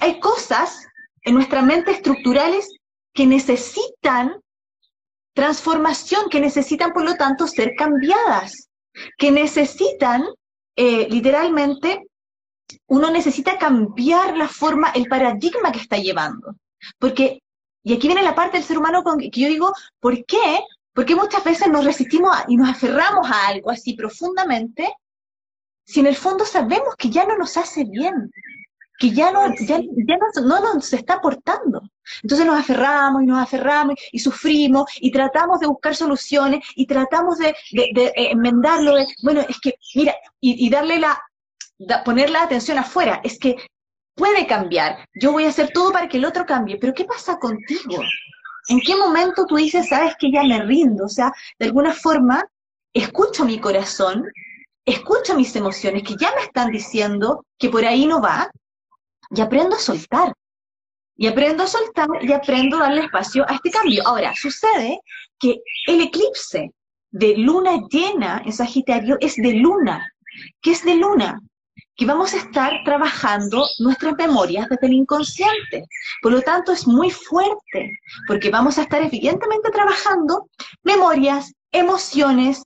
hay 0.00 0.20
cosas 0.20 0.86
en 1.22 1.34
nuestra 1.34 1.62
mente 1.62 1.92
estructurales 1.92 2.68
que 3.14 3.26
necesitan 3.26 4.38
transformación, 5.32 6.28
que 6.28 6.40
necesitan, 6.40 6.92
por 6.92 7.04
lo 7.04 7.14
tanto, 7.14 7.46
ser 7.46 7.72
cambiadas, 7.78 8.68
que 9.16 9.30
necesitan, 9.30 10.24
eh, 10.76 11.06
literalmente, 11.08 12.07
uno 12.86 13.10
necesita 13.10 13.58
cambiar 13.58 14.36
la 14.36 14.48
forma, 14.48 14.90
el 14.90 15.08
paradigma 15.08 15.72
que 15.72 15.80
está 15.80 15.96
llevando. 15.96 16.54
Porque, 16.98 17.42
y 17.82 17.94
aquí 17.94 18.06
viene 18.06 18.22
la 18.22 18.34
parte 18.34 18.58
del 18.58 18.66
ser 18.66 18.78
humano 18.78 19.02
con 19.02 19.18
que 19.18 19.30
yo 19.30 19.48
digo, 19.48 19.72
¿por 20.00 20.24
qué? 20.24 20.60
Porque 20.92 21.14
muchas 21.14 21.44
veces 21.44 21.68
nos 21.68 21.84
resistimos 21.84 22.36
y 22.48 22.56
nos 22.56 22.68
aferramos 22.68 23.30
a 23.30 23.48
algo 23.48 23.70
así 23.70 23.94
profundamente, 23.94 24.92
si 25.84 26.00
en 26.00 26.06
el 26.06 26.16
fondo 26.16 26.44
sabemos 26.44 26.94
que 26.96 27.08
ya 27.08 27.24
no 27.24 27.36
nos 27.38 27.56
hace 27.56 27.84
bien, 27.84 28.30
que 28.98 29.10
ya 29.12 29.30
no, 29.30 29.54
ya, 29.60 29.78
no, 30.42 30.74
nos 30.74 30.92
está 30.92 31.14
aportando. 31.14 31.80
Entonces 32.22 32.44
nos 32.44 32.58
aferramos 32.58 33.22
y 33.22 33.26
nos 33.26 33.38
aferramos 33.38 33.94
y 34.12 34.18
sufrimos 34.18 34.90
y 35.00 35.12
tratamos 35.12 35.60
de 35.60 35.68
buscar 35.68 35.94
soluciones 35.94 36.66
y 36.74 36.86
tratamos 36.86 37.38
de, 37.38 37.54
de, 37.72 38.12
enmendarlo. 38.14 38.94
bueno, 39.22 39.40
es 39.48 39.58
que, 39.60 39.74
mira, 39.94 40.14
y, 40.40 40.68
darle 40.68 40.98
la, 40.98 41.18
poner 42.04 42.30
la 42.30 42.42
atención 42.42 42.78
afuera, 42.78 43.20
es 43.24 43.38
que 43.38 43.56
puede 44.14 44.46
cambiar. 44.46 45.06
Yo 45.14 45.32
voy 45.32 45.44
a 45.44 45.48
hacer 45.48 45.70
todo 45.72 45.92
para 45.92 46.08
que 46.08 46.18
el 46.18 46.24
otro 46.24 46.44
cambie, 46.44 46.78
pero 46.78 46.92
¿qué 46.94 47.04
pasa 47.04 47.38
contigo? 47.38 48.02
¿En 48.68 48.80
qué 48.80 48.96
momento 48.96 49.46
tú 49.46 49.56
dices, 49.56 49.88
sabes 49.88 50.14
que 50.18 50.30
ya 50.30 50.42
me 50.42 50.62
rindo? 50.62 51.06
O 51.06 51.08
sea, 51.08 51.32
de 51.58 51.66
alguna 51.66 51.92
forma, 51.92 52.44
escucho 52.92 53.44
mi 53.44 53.58
corazón, 53.58 54.30
escucho 54.84 55.34
mis 55.34 55.54
emociones 55.56 56.02
que 56.02 56.16
ya 56.18 56.34
me 56.34 56.42
están 56.42 56.70
diciendo 56.70 57.44
que 57.58 57.70
por 57.70 57.84
ahí 57.84 58.06
no 58.06 58.20
va, 58.20 58.50
y 59.30 59.40
aprendo 59.40 59.76
a 59.76 59.78
soltar. 59.78 60.32
Y 61.16 61.26
aprendo 61.26 61.64
a 61.64 61.66
soltar 61.66 62.08
y 62.20 62.32
aprendo 62.32 62.76
a 62.76 62.82
darle 62.82 63.02
espacio 63.02 63.44
a 63.48 63.54
este 63.54 63.70
cambio. 63.70 64.06
Ahora, 64.06 64.32
sucede 64.36 65.00
que 65.38 65.56
el 65.86 66.00
eclipse 66.00 66.72
de 67.10 67.36
luna 67.36 67.80
llena 67.90 68.42
en 68.44 68.52
Sagitario 68.52 69.16
es 69.20 69.34
de 69.36 69.54
luna. 69.54 70.06
¿Qué 70.60 70.72
es 70.72 70.84
de 70.84 70.94
luna? 70.94 71.40
Que 71.96 72.06
vamos 72.06 72.34
a 72.34 72.38
estar 72.38 72.72
trabajando 72.84 73.64
nuestras 73.78 74.14
memorias 74.16 74.68
desde 74.68 74.86
el 74.86 74.92
inconsciente. 74.94 75.84
Por 76.22 76.32
lo 76.32 76.42
tanto, 76.42 76.72
es 76.72 76.86
muy 76.86 77.10
fuerte, 77.10 77.98
porque 78.26 78.50
vamos 78.50 78.78
a 78.78 78.82
estar 78.82 79.02
evidentemente 79.02 79.70
trabajando 79.70 80.48
memorias, 80.82 81.52
emociones 81.72 82.62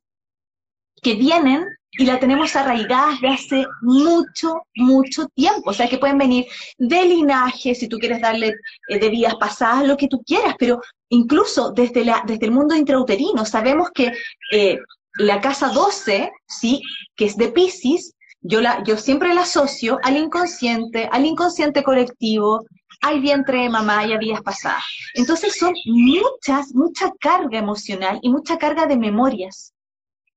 que 1.02 1.14
vienen 1.14 1.66
y 1.98 2.06
la 2.06 2.18
tenemos 2.18 2.56
arraigada 2.56 3.12
desde 3.20 3.28
hace 3.28 3.66
mucho, 3.82 4.62
mucho 4.74 5.26
tiempo. 5.34 5.70
O 5.70 5.74
sea, 5.74 5.88
que 5.88 5.98
pueden 5.98 6.18
venir 6.18 6.46
de 6.78 7.04
linaje, 7.04 7.74
si 7.74 7.88
tú 7.88 7.98
quieres 7.98 8.20
darle 8.20 8.54
eh, 8.88 8.98
de 8.98 9.08
vidas 9.10 9.34
pasadas, 9.34 9.86
lo 9.86 9.96
que 9.96 10.08
tú 10.08 10.22
quieras, 10.22 10.54
pero 10.58 10.80
incluso 11.10 11.70
desde, 11.72 12.04
la, 12.04 12.22
desde 12.26 12.46
el 12.46 12.52
mundo 12.52 12.74
intrauterino 12.74 13.44
sabemos 13.44 13.90
que 13.94 14.12
eh, 14.52 14.78
la 15.18 15.40
casa 15.40 15.68
12, 15.68 16.32
¿sí? 16.46 16.80
que 17.14 17.26
es 17.26 17.36
de 17.36 17.48
Pisces, 17.48 18.14
yo, 18.42 18.60
la, 18.60 18.82
yo 18.84 18.96
siempre 18.96 19.34
la 19.34 19.42
asocio 19.42 19.98
al 20.02 20.16
inconsciente, 20.16 21.08
al 21.10 21.24
inconsciente 21.24 21.82
colectivo, 21.82 22.64
al 23.00 23.20
vientre 23.20 23.62
de 23.62 23.68
mamá 23.68 24.06
y 24.06 24.12
a 24.12 24.18
vidas 24.18 24.42
pasadas. 24.42 24.84
Entonces 25.14 25.56
son 25.56 25.74
muchas, 25.86 26.74
mucha 26.74 27.10
carga 27.20 27.58
emocional 27.58 28.18
y 28.22 28.30
mucha 28.30 28.58
carga 28.58 28.86
de 28.86 28.96
memorias 28.96 29.74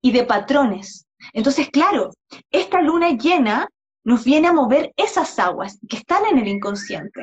y 0.01 0.11
de 0.11 0.23
patrones. 0.23 1.05
Entonces, 1.33 1.69
claro, 1.69 2.11
esta 2.51 2.81
luna 2.81 3.11
llena 3.11 3.67
nos 4.03 4.23
viene 4.23 4.47
a 4.47 4.53
mover 4.53 4.93
esas 4.97 5.37
aguas 5.39 5.79
que 5.89 5.97
están 5.97 6.25
en 6.25 6.37
el 6.37 6.47
inconsciente. 6.47 7.21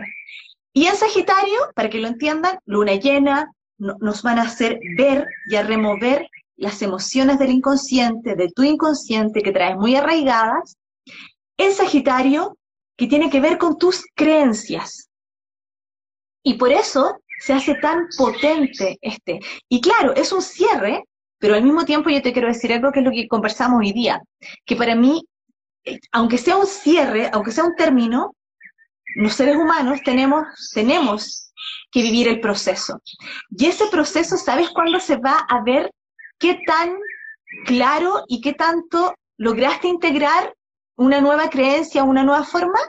Y 0.72 0.86
en 0.86 0.96
Sagitario, 0.96 1.58
para 1.74 1.90
que 1.90 2.00
lo 2.00 2.08
entiendan, 2.08 2.58
luna 2.64 2.94
llena 2.94 3.52
nos 3.78 4.22
van 4.22 4.38
a 4.38 4.42
hacer 4.42 4.78
ver 4.96 5.26
y 5.48 5.56
a 5.56 5.62
remover 5.64 6.28
las 6.56 6.82
emociones 6.82 7.38
del 7.38 7.50
inconsciente, 7.50 8.34
de 8.34 8.48
tu 8.50 8.62
inconsciente 8.62 9.42
que 9.42 9.52
traes 9.52 9.76
muy 9.76 9.96
arraigadas. 9.96 10.76
En 11.56 11.72
Sagitario, 11.72 12.56
que 12.96 13.06
tiene 13.06 13.30
que 13.30 13.40
ver 13.40 13.58
con 13.58 13.78
tus 13.78 14.04
creencias. 14.14 15.08
Y 16.42 16.54
por 16.54 16.72
eso 16.72 17.18
se 17.40 17.52
hace 17.52 17.74
tan 17.76 18.06
potente 18.16 18.98
este. 19.00 19.40
Y 19.68 19.80
claro, 19.80 20.14
es 20.14 20.32
un 20.32 20.42
cierre 20.42 21.04
pero 21.42 21.56
al 21.56 21.64
mismo 21.64 21.84
tiempo 21.84 22.08
yo 22.08 22.22
te 22.22 22.32
quiero 22.32 22.46
decir 22.46 22.72
algo 22.72 22.92
que 22.92 23.00
es 23.00 23.04
lo 23.04 23.10
que 23.10 23.26
conversamos 23.26 23.80
hoy 23.80 23.92
día, 23.92 24.22
que 24.64 24.76
para 24.76 24.94
mí, 24.94 25.24
eh, 25.84 25.98
aunque 26.12 26.38
sea 26.38 26.56
un 26.56 26.68
cierre, 26.68 27.30
aunque 27.32 27.50
sea 27.50 27.64
un 27.64 27.74
término, 27.74 28.36
los 29.16 29.32
seres 29.32 29.56
humanos 29.56 29.98
tenemos, 30.04 30.44
tenemos 30.72 31.52
que 31.90 32.00
vivir 32.00 32.28
el 32.28 32.40
proceso. 32.40 33.02
Y 33.50 33.66
ese 33.66 33.88
proceso, 33.88 34.36
¿sabes 34.36 34.70
cuándo 34.70 35.00
se 35.00 35.16
va 35.16 35.38
a 35.48 35.64
ver 35.64 35.90
qué 36.42 36.60
tan 36.66 36.98
claro 37.64 38.24
y 38.26 38.40
qué 38.40 38.52
tanto 38.52 39.14
lograste 39.38 39.86
integrar 39.86 40.52
una 40.96 41.20
nueva 41.20 41.48
creencia, 41.48 42.02
una 42.02 42.24
nueva 42.24 42.44
forma? 42.44 42.80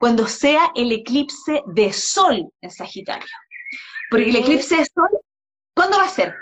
Cuando 0.00 0.26
sea 0.26 0.72
el 0.74 0.90
eclipse 0.92 1.62
de 1.66 1.92
sol 1.92 2.50
en 2.62 2.70
Sagitario. 2.70 3.28
Porque 4.10 4.30
el 4.30 4.36
eclipse 4.36 4.76
de 4.76 4.86
sol, 4.86 5.08
¿cuándo 5.74 5.98
va 5.98 6.04
a 6.04 6.08
ser? 6.08 6.34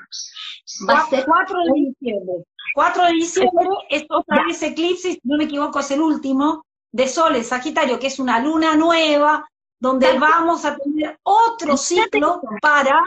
Va 0.89 1.01
a 1.01 1.11
ser 1.11 1.25
4 1.25 1.57
de 1.65 1.81
diciembre. 1.89 2.35
4 2.75 3.05
de 3.05 3.13
diciembre 3.13 3.69
es 3.91 4.07
otra 4.09 4.45
vez 4.47 4.63
eclipse, 4.63 5.13
si 5.13 5.21
no 5.25 5.37
me 5.37 5.45
equivoco, 5.45 5.81
es 5.81 5.91
el 5.91 6.01
último, 6.01 6.65
de 6.93 7.09
Sol 7.09 7.35
en 7.35 7.45
Sagitario, 7.45 7.99
que 7.99 8.07
es 8.07 8.19
una 8.21 8.41
luna 8.41 8.77
nueva, 8.77 9.49
donde 9.81 10.19
vamos 10.19 10.65
a 10.65 10.77
tener 10.77 11.19
otro 11.25 11.77
ciclo 11.77 12.41
para 12.63 13.03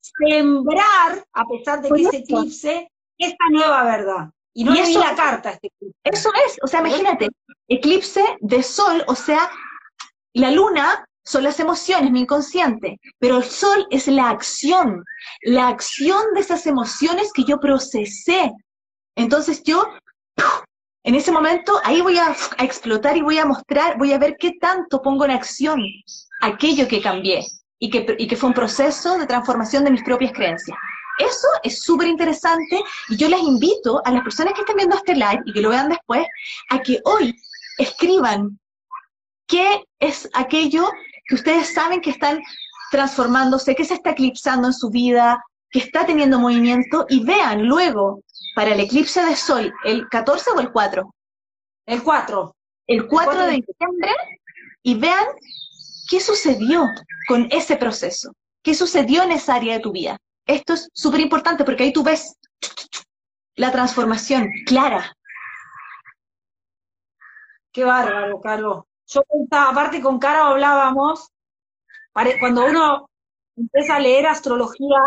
sembrar, 0.00 1.24
a 1.32 1.44
pesar 1.46 1.82
de 1.82 1.88
que 1.88 2.02
es 2.02 2.14
eclipse, 2.14 2.91
esta 3.24 3.44
nueva 3.50 3.84
verdad. 3.84 4.30
Y 4.54 4.64
no 4.64 4.74
es 4.74 4.94
la 4.94 5.14
carta 5.14 5.50
este 5.50 5.68
eclipse. 5.68 5.98
Eso 6.04 6.30
es, 6.46 6.58
o 6.62 6.66
sea, 6.66 6.80
imagínate, 6.80 7.28
eclipse 7.68 8.22
de 8.40 8.62
sol, 8.62 9.02
o 9.06 9.14
sea, 9.14 9.50
la 10.34 10.50
luna 10.50 11.04
son 11.24 11.44
las 11.44 11.60
emociones, 11.60 12.10
mi 12.10 12.20
inconsciente, 12.20 12.98
pero 13.18 13.38
el 13.38 13.44
sol 13.44 13.86
es 13.90 14.08
la 14.08 14.28
acción, 14.30 15.04
la 15.42 15.68
acción 15.68 16.22
de 16.34 16.40
esas 16.40 16.66
emociones 16.66 17.32
que 17.32 17.44
yo 17.44 17.60
procesé. 17.60 18.52
Entonces 19.16 19.62
yo, 19.62 19.86
en 21.04 21.14
ese 21.14 21.32
momento, 21.32 21.80
ahí 21.84 22.00
voy 22.00 22.18
a, 22.18 22.34
explotar 22.58 23.16
y 23.16 23.22
voy 23.22 23.38
a 23.38 23.46
mostrar, 23.46 23.98
voy 23.98 24.12
a 24.12 24.18
ver 24.18 24.36
qué 24.38 24.52
tanto 24.60 25.00
pongo 25.00 25.24
en 25.24 25.30
acción 25.32 25.80
aquello 26.40 26.88
que 26.88 27.00
cambié. 27.00 27.42
y 27.78 27.90
que, 27.90 28.14
y 28.18 28.28
que 28.28 28.36
fue 28.36 28.48
un 28.48 28.54
proceso 28.54 29.18
de 29.18 29.26
transformación 29.26 29.84
de 29.84 29.90
mis 29.90 30.04
propias 30.04 30.32
creencias. 30.32 30.78
Eso 31.18 31.46
es 31.62 31.82
súper 31.82 32.08
interesante 32.08 32.82
y 33.08 33.16
yo 33.16 33.28
les 33.28 33.40
invito 33.40 34.02
a 34.04 34.10
las 34.10 34.22
personas 34.22 34.54
que 34.54 34.60
estén 34.60 34.76
viendo 34.76 34.96
este 34.96 35.14
live 35.14 35.42
y 35.44 35.52
que 35.52 35.60
lo 35.60 35.70
vean 35.70 35.88
después, 35.88 36.26
a 36.70 36.80
que 36.80 37.00
hoy 37.04 37.34
escriban 37.78 38.58
qué 39.46 39.84
es 39.98 40.28
aquello 40.34 40.90
que 41.26 41.34
ustedes 41.34 41.72
saben 41.72 42.00
que 42.00 42.10
están 42.10 42.40
transformándose, 42.90 43.74
que 43.74 43.84
se 43.84 43.94
está 43.94 44.10
eclipsando 44.10 44.68
en 44.68 44.74
su 44.74 44.90
vida, 44.90 45.42
que 45.70 45.78
está 45.78 46.04
teniendo 46.04 46.38
movimiento 46.38 47.06
y 47.08 47.24
vean 47.24 47.66
luego 47.66 48.20
para 48.54 48.74
el 48.74 48.80
eclipse 48.80 49.24
de 49.24 49.36
sol, 49.36 49.72
¿el 49.84 50.08
14 50.08 50.50
o 50.50 50.60
el 50.60 50.70
4? 50.70 51.14
El 51.86 52.02
4. 52.02 52.54
El 52.86 53.06
4, 53.06 53.46
de 53.46 53.50
diciembre 53.52 54.12
y 54.82 54.94
vean 54.94 55.24
qué 56.08 56.20
sucedió 56.20 56.86
con 57.28 57.48
ese 57.50 57.76
proceso, 57.76 58.32
qué 58.62 58.74
sucedió 58.74 59.22
en 59.22 59.32
esa 59.32 59.54
área 59.54 59.74
de 59.74 59.80
tu 59.80 59.92
vida. 59.92 60.18
Esto 60.46 60.74
es 60.74 60.88
súper 60.92 61.20
importante 61.20 61.64
porque 61.64 61.84
ahí 61.84 61.92
tú 61.92 62.02
ves 62.02 62.36
la 63.56 63.70
transformación 63.70 64.48
clara. 64.66 65.16
Qué 67.70 67.84
bárbaro, 67.84 68.40
Caro. 68.40 68.86
Yo 69.06 69.22
aparte 69.50 70.00
con 70.00 70.18
Caro 70.18 70.44
hablábamos, 70.44 71.28
cuando 72.40 72.66
uno 72.66 73.08
empieza 73.56 73.96
a 73.96 74.00
leer 74.00 74.26
astrología, 74.26 74.98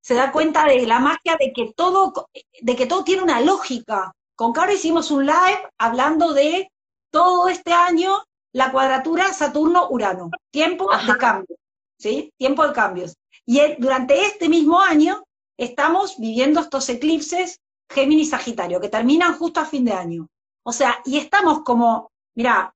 se 0.00 0.14
da 0.14 0.30
cuenta 0.30 0.64
de 0.64 0.86
la 0.86 1.00
magia 1.00 1.36
de 1.38 1.52
que 1.52 1.72
todo, 1.74 2.28
de 2.60 2.76
que 2.76 2.86
todo 2.86 3.02
tiene 3.04 3.22
una 3.22 3.40
lógica. 3.40 4.12
Con 4.34 4.52
Caro 4.52 4.72
hicimos 4.72 5.10
un 5.10 5.26
live 5.26 5.68
hablando 5.78 6.32
de 6.32 6.70
todo 7.10 7.48
este 7.48 7.72
año 7.72 8.22
la 8.52 8.72
cuadratura 8.72 9.32
Saturno-Urano, 9.32 10.30
tiempo 10.50 10.90
de 10.96 11.16
cambio, 11.18 11.56
¿sí? 11.98 12.32
Tiempo 12.38 12.66
de 12.66 12.72
cambios. 12.72 13.16
Y 13.46 13.60
durante 13.78 14.26
este 14.26 14.48
mismo 14.48 14.80
año 14.80 15.24
estamos 15.56 16.18
viviendo 16.18 16.60
estos 16.60 16.88
eclipses 16.88 17.60
Géminis-Sagitario, 17.88 18.80
que 18.80 18.88
terminan 18.88 19.38
justo 19.38 19.60
a 19.60 19.64
fin 19.64 19.84
de 19.84 19.92
año. 19.92 20.28
O 20.64 20.72
sea, 20.72 21.00
y 21.04 21.18
estamos 21.18 21.62
como, 21.62 22.10
mira, 22.34 22.74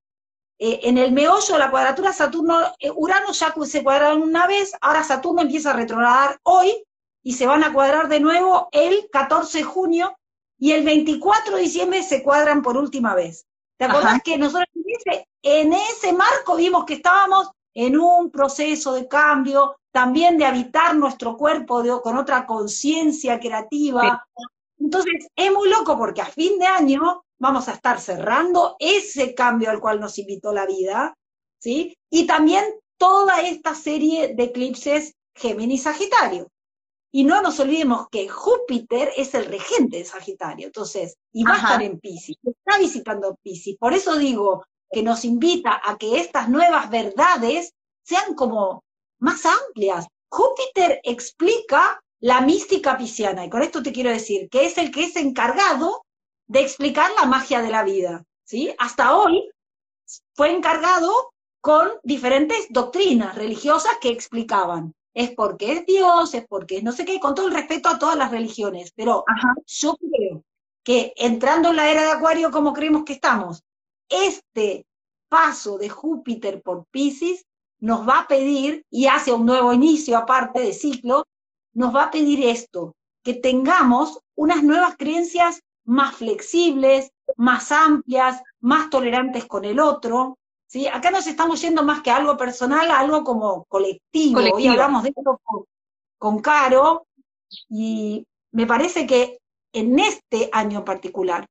eh, 0.59 0.81
en 0.85 0.99
el 0.99 1.11
meollo 1.13 1.55
de 1.55 1.59
la 1.59 1.71
cuadratura 1.71 2.13
Saturno-Urano 2.13 3.33
ya 3.33 3.55
se 3.65 3.83
cuadraron 3.83 4.23
una 4.23 4.47
vez, 4.47 4.73
ahora 4.81 5.03
Saturno 5.03 5.43
empieza 5.43 5.71
a 5.71 5.75
retrogradar 5.75 6.39
hoy, 6.45 6.85
y 7.23 7.35
se 7.35 7.47
van 7.47 7.65
a 7.65 7.73
cuadrar 7.73 8.09
de 8.09 8.21
nuevo 8.21 8.69
el 8.73 9.09
14 9.11 9.59
de 9.59 9.65
junio 9.65 10.17
y 10.59 10.73
el 10.73 10.85
24 10.85 11.57
de 11.57 11.63
diciembre 11.63 12.03
se 12.03 12.23
cuadran 12.23 12.63
por 12.63 12.77
última 12.77 13.15
vez. 13.15 13.47
¿Te 13.77 13.87
acuerdas 13.87 14.21
que 14.23 14.37
nosotros 14.37 14.69
en 15.43 15.73
ese, 15.73 16.13
marco 16.13 16.57
vimos 16.57 16.85
que 16.85 16.95
estábamos 16.95 17.51
en 17.75 17.99
un 17.99 18.31
proceso 18.31 18.95
de 18.95 19.09
cambio, 19.09 19.77
también 19.93 20.39
de 20.39 20.45
habitar 20.45 20.97
nuestro 20.97 21.37
cuerpo 21.37 21.83
con 22.03 22.17
otra 22.17 22.47
conciencia 22.47 23.39
creativa? 23.39 24.25
Entonces, 24.79 25.29
es 25.37 25.53
muy 25.53 25.69
loco 25.69 25.97
porque 25.99 26.23
a 26.23 26.27
fin 26.27 26.59
de 26.59 26.67
año 26.67 27.23
vamos 27.39 27.69
a 27.69 27.73
estar 27.73 28.01
cerrando 28.01 28.77
ese 28.79 29.35
cambio 29.35 29.71
al 29.71 29.81
cual 29.81 30.01
nos 30.01 30.19
invitó 30.19 30.53
la 30.53 30.67
vida, 30.67 31.15
¿sí? 31.59 31.97
Y 32.11 32.27
también 32.27 32.65
toda 32.99 33.41
esta 33.41 33.75
serie 33.75 34.35
de 34.35 34.45
eclipses 34.45 35.15
Géminis-Sagitario. 35.35 36.49
Y 37.13 37.25
no 37.25 37.43
nos 37.43 37.59
olvidemos 37.59 38.09
que 38.09 38.29
Júpiter 38.29 39.11
es 39.17 39.35
el 39.35 39.47
regente 39.47 39.97
de 39.99 40.05
Sagitario, 40.05 40.67
entonces, 40.67 41.17
y 41.33 41.43
va 41.43 41.55
a 41.55 41.57
estar 41.57 41.83
en 41.83 41.99
Pisces, 41.99 42.37
está 42.45 42.79
visitando 42.79 43.37
Pisces. 43.43 43.77
Por 43.79 43.95
eso 43.95 44.17
digo 44.17 44.65
que 44.91 45.03
nos 45.03 45.25
invita 45.25 45.81
a 45.85 45.97
que 45.97 46.21
estas 46.21 46.49
nuevas 46.49 46.91
verdades 46.91 47.73
sean 48.03 48.35
como 48.35 48.83
más 49.19 49.45
amplias. 49.47 50.07
Júpiter 50.31 51.01
explica 51.05 52.03
la 52.21 52.41
mística 52.41 52.99
pisciana, 52.99 53.47
y 53.47 53.51
con 53.51 53.63
esto 53.63 53.83
te 53.83 53.93
quiero 53.93 54.11
decir 54.11 54.49
que 54.51 54.67
es 54.67 54.77
el 54.79 54.91
que 54.91 55.05
es 55.05 55.17
encargado 55.17 56.05
de 56.47 56.61
explicar 56.61 57.11
la 57.17 57.27
magia 57.27 57.63
de 57.63 57.71
la 57.71 57.83
vida. 57.83 58.25
¿sí? 58.45 58.75
Hasta 58.79 59.17
hoy 59.17 59.51
fue 60.35 60.51
encargado 60.51 61.33
con 61.61 61.89
diferentes 62.03 62.67
doctrinas 62.71 63.35
religiosas 63.35 63.93
que 64.01 64.11
explicaban 64.11 64.95
es 65.15 65.31
porque 65.31 65.73
es 65.73 65.87
Dios, 65.87 66.35
es 66.35 66.47
porque 66.47 66.79
es 66.79 66.83
no 66.83 66.93
sé 66.93 67.05
qué, 67.05 67.19
con 67.21 67.35
todo 67.35 67.49
el 67.49 67.55
respeto 67.55 67.89
a 67.89 67.99
todas 67.99 68.17
las 68.17 68.31
religiones, 68.31 68.93
pero 68.95 69.25
yo 69.67 69.97
creo 69.97 70.45
que 70.83 71.13
entrando 71.17 71.71
en 71.71 71.77
la 71.77 71.91
era 71.91 72.03
de 72.03 72.13
Acuario 72.13 72.51
como 72.51 72.73
creemos 72.73 73.05
que 73.05 73.15
estamos, 73.15 73.63
este 74.11 74.87
paso 75.29 75.79
de 75.79 75.89
Júpiter 75.89 76.61
por 76.61 76.85
Pisces 76.91 77.47
nos 77.79 78.07
va 78.07 78.21
a 78.21 78.29
pedir, 78.29 78.85
y 78.91 79.07
hace 79.07 79.33
un 79.33 79.47
nuevo 79.47 79.73
inicio 79.73 80.19
aparte 80.19 80.61
de 80.61 80.75
ciclo, 80.75 81.27
nos 81.73 81.95
va 81.95 82.05
a 82.05 82.11
pedir 82.11 82.45
esto, 82.45 82.95
que 83.23 83.35
tengamos 83.35 84.21
unas 84.35 84.63
nuevas 84.63 84.97
creencias 84.99 85.63
más 85.85 86.17
flexibles, 86.17 87.11
más 87.37 87.73
amplias, 87.73 88.43
más 88.61 88.91
tolerantes 88.91 89.47
con 89.47 89.65
el 89.65 89.81
otro, 89.81 90.39
¿sí? 90.67 90.87
Acá 90.87 91.11
nos 91.11 91.27
estamos 91.27 91.61
yendo 91.63 91.83
más 91.83 92.03
que 92.03 92.11
algo 92.11 92.37
personal, 92.37 92.91
a 92.91 92.99
algo 92.99 93.25
como 93.25 93.65
colectivo. 93.65 94.41
Hoy 94.55 94.67
hablamos 94.67 95.03
de 95.03 95.09
esto 95.11 95.41
con, 96.19 96.39
Caro, 96.41 97.07
y 97.69 98.27
me 98.53 98.67
parece 98.67 99.07
que 99.07 99.39
en 99.73 99.99
este 99.99 100.51
año 100.53 100.81
en 100.81 100.85
particular, 100.85 101.47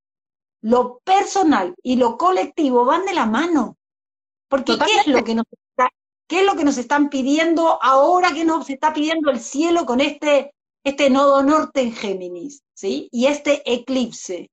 lo 0.61 0.99
personal 0.99 1.75
y 1.83 1.95
lo 1.95 2.17
colectivo 2.17 2.85
van 2.85 3.05
de 3.05 3.13
la 3.13 3.25
mano. 3.25 3.77
Porque 4.47 4.77
¿qué 4.77 4.95
es, 5.01 5.07
lo 5.07 5.23
que 5.23 5.35
nos 5.35 5.45
está, 5.51 5.89
¿qué 6.27 6.39
es 6.41 6.45
lo 6.45 6.55
que 6.55 6.63
nos 6.63 6.77
están 6.77 7.09
pidiendo 7.09 7.81
ahora 7.81 8.33
que 8.33 8.45
nos 8.45 8.69
está 8.69 8.93
pidiendo 8.93 9.29
el 9.29 9.39
cielo 9.39 9.85
con 9.85 10.01
este, 10.01 10.53
este 10.83 11.09
nodo 11.09 11.43
norte 11.43 11.81
en 11.81 11.93
Géminis? 11.93 12.63
¿sí? 12.73 13.09
Y 13.11 13.27
este 13.27 13.61
eclipse. 13.71 14.49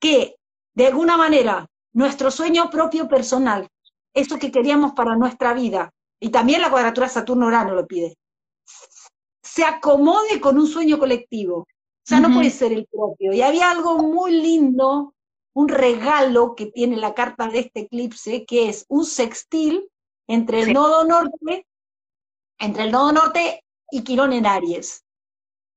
Que 0.00 0.36
de 0.74 0.86
alguna 0.86 1.16
manera 1.16 1.66
nuestro 1.92 2.30
sueño 2.30 2.70
propio 2.70 3.08
personal, 3.08 3.68
eso 4.14 4.38
que 4.38 4.52
queríamos 4.52 4.92
para 4.92 5.16
nuestra 5.16 5.52
vida, 5.52 5.90
y 6.20 6.30
también 6.30 6.60
la 6.60 6.70
cuadratura 6.70 7.08
Saturno-Urano 7.08 7.74
lo 7.74 7.86
pide, 7.86 8.16
se 9.42 9.64
acomode 9.64 10.40
con 10.40 10.58
un 10.58 10.66
sueño 10.66 10.98
colectivo. 10.98 11.66
O 12.08 12.10
sea, 12.10 12.20
no 12.20 12.32
puede 12.32 12.48
ser 12.48 12.72
el 12.72 12.86
propio. 12.86 13.34
Y 13.34 13.42
había 13.42 13.70
algo 13.70 13.98
muy 13.98 14.30
lindo, 14.30 15.12
un 15.52 15.68
regalo 15.68 16.54
que 16.54 16.64
tiene 16.64 16.96
la 16.96 17.12
carta 17.12 17.48
de 17.48 17.58
este 17.58 17.80
eclipse, 17.80 18.46
que 18.46 18.70
es 18.70 18.86
un 18.88 19.04
sextil 19.04 19.90
entre 20.26 20.62
el 20.62 20.72
nodo 20.72 21.04
norte, 21.04 21.66
entre 22.58 22.84
el 22.84 22.92
nodo 22.92 23.12
norte 23.12 23.62
y 23.90 24.04
Quirón 24.04 24.32
en 24.32 24.46
Aries. 24.46 25.04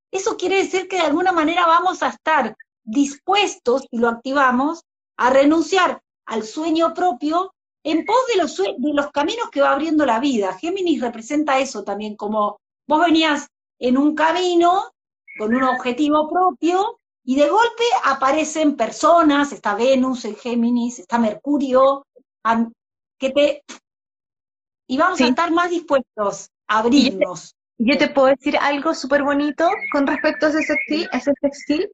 Eso 0.10 0.38
quiere 0.38 0.56
decir 0.56 0.88
que 0.88 0.96
de 0.96 1.02
alguna 1.02 1.34
manera 1.34 1.68
vamos 1.68 2.02
a 2.02 2.08
estar 2.08 2.56
dispuestos, 2.86 3.86
y 3.92 3.98
lo 3.98 4.08
activamos, 4.08 4.86
a 5.18 5.32
renunciar 5.32 6.02
al 6.28 6.44
sueño 6.44 6.94
propio 6.94 7.54
en 7.84 8.06
pos 8.06 8.26
de 8.34 8.42
los, 8.42 8.56
de 8.56 8.94
los 8.94 9.12
caminos 9.12 9.50
que 9.50 9.60
va 9.60 9.72
abriendo 9.72 10.06
la 10.06 10.22
vida. 10.22 10.58
Géminis 10.58 11.02
representa 11.02 11.60
eso 11.60 11.84
también, 11.84 12.16
como 12.16 12.62
vos 12.88 13.02
venías 13.02 13.50
en 13.80 13.98
un 13.98 14.16
camino 14.16 14.94
con 15.42 15.56
un 15.56 15.64
objetivo 15.64 16.30
propio 16.30 17.00
y 17.24 17.36
de 17.36 17.50
golpe 17.50 17.84
aparecen 18.06 18.76
personas, 18.76 19.52
está 19.52 19.74
Venus 19.74 20.24
en 20.26 20.36
Géminis, 20.36 21.00
está 21.00 21.18
Mercurio, 21.18 22.06
que 23.18 23.32
te... 23.32 23.64
Y 24.88 25.00
vamos 25.00 25.20
a 25.20 25.26
estar 25.26 25.50
más 25.50 25.72
dispuestos 25.72 26.52
a 26.68 26.78
abrirnos. 26.78 27.56
Yo 27.80 27.98
te, 27.98 28.10
puedo 28.10 28.28
decir 28.28 28.56
algo 28.56 28.94
súper 28.94 29.24
bonito 29.24 29.68
con 29.92 30.06
respecto 30.06 30.46
a 30.46 30.50
ese 30.50 30.60
textil, 30.76 31.10
a 31.12 31.18
ese 31.18 31.34
textil, 31.42 31.90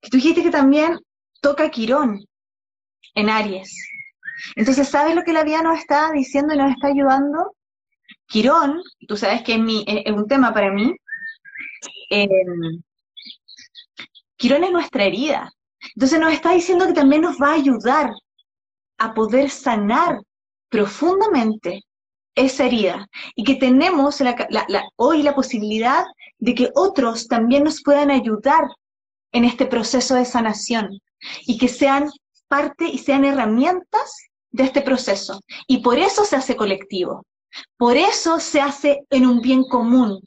que 0.00 0.10
tú 0.10 0.16
dijiste 0.16 0.42
que 0.42 0.50
también 0.50 0.98
toca 1.40 1.70
Quirón 1.70 2.24
en 3.14 3.30
Aries. 3.30 3.76
Entonces, 4.56 4.88
¿sabes 4.88 5.14
lo 5.14 5.22
que 5.22 5.32
la 5.32 5.44
vida 5.44 5.62
nos 5.62 5.78
está 5.78 6.10
diciendo 6.10 6.52
y 6.52 6.58
nos 6.58 6.72
está 6.72 6.88
ayudando? 6.88 7.54
Quirón, 8.26 8.82
tú 9.06 9.16
sabes 9.16 9.42
que 9.42 9.54
es, 9.54 10.12
un 10.12 10.26
tema 10.26 10.52
para 10.52 10.72
mí, 10.72 10.96
em, 12.12 12.82
Quirón 14.36 14.64
es 14.64 14.72
nuestra 14.72 15.04
herida. 15.04 15.52
Entonces 15.94 16.20
nos 16.20 16.32
está 16.32 16.52
diciendo 16.52 16.86
que 16.86 16.92
también 16.92 17.22
nos 17.22 17.36
va 17.38 17.50
a 17.50 17.54
ayudar 17.54 18.12
a 18.98 19.14
poder 19.14 19.50
sanar 19.50 20.20
profundamente 20.68 21.82
esa 22.34 22.64
herida 22.64 23.06
y 23.34 23.44
que 23.44 23.56
tenemos 23.56 24.22
hoy 24.96 25.22
la 25.22 25.34
posibilidad 25.34 26.04
de 26.38 26.54
que 26.54 26.70
otros 26.74 27.28
también 27.28 27.64
nos 27.64 27.82
puedan 27.82 28.10
ayudar 28.10 28.64
en 29.32 29.44
este 29.44 29.66
proceso 29.66 30.14
de 30.14 30.24
sanación 30.24 31.00
y 31.46 31.58
que 31.58 31.68
sean 31.68 32.10
parte 32.48 32.86
y 32.86 32.98
sean 32.98 33.24
herramientas 33.24 34.28
de 34.50 34.64
este 34.64 34.82
proceso. 34.82 35.40
Y 35.66 35.78
por 35.78 35.98
eso 35.98 36.24
se 36.24 36.36
hace 36.36 36.56
colectivo, 36.56 37.24
por 37.76 37.96
eso 37.96 38.40
se 38.40 38.60
hace 38.60 39.00
en 39.10 39.26
un 39.26 39.40
bien 39.40 39.64
común. 39.64 40.20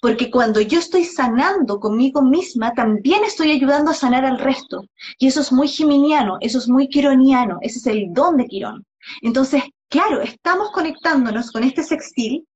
Porque 0.00 0.30
cuando 0.30 0.60
yo 0.60 0.78
estoy 0.78 1.04
sanando 1.04 1.78
conmigo 1.80 2.22
misma, 2.22 2.72
también 2.72 3.24
estoy 3.24 3.52
ayudando 3.52 3.90
a 3.90 3.94
sanar 3.94 4.24
al 4.24 4.38
resto. 4.38 4.82
Y 5.18 5.28
eso 5.28 5.40
es 5.40 5.52
muy 5.52 5.68
geminiano, 5.68 6.38
eso 6.40 6.58
es 6.58 6.68
muy 6.68 6.88
quironiano, 6.88 7.58
ese 7.62 7.78
es 7.78 7.86
el 7.86 8.12
don 8.12 8.36
de 8.36 8.46
Quirón. 8.46 8.84
Entonces, 9.22 9.62
claro, 9.88 10.20
estamos 10.20 10.70
conectándonos 10.72 11.50
con 11.50 11.64
este 11.64 11.82
sextil 11.82 12.46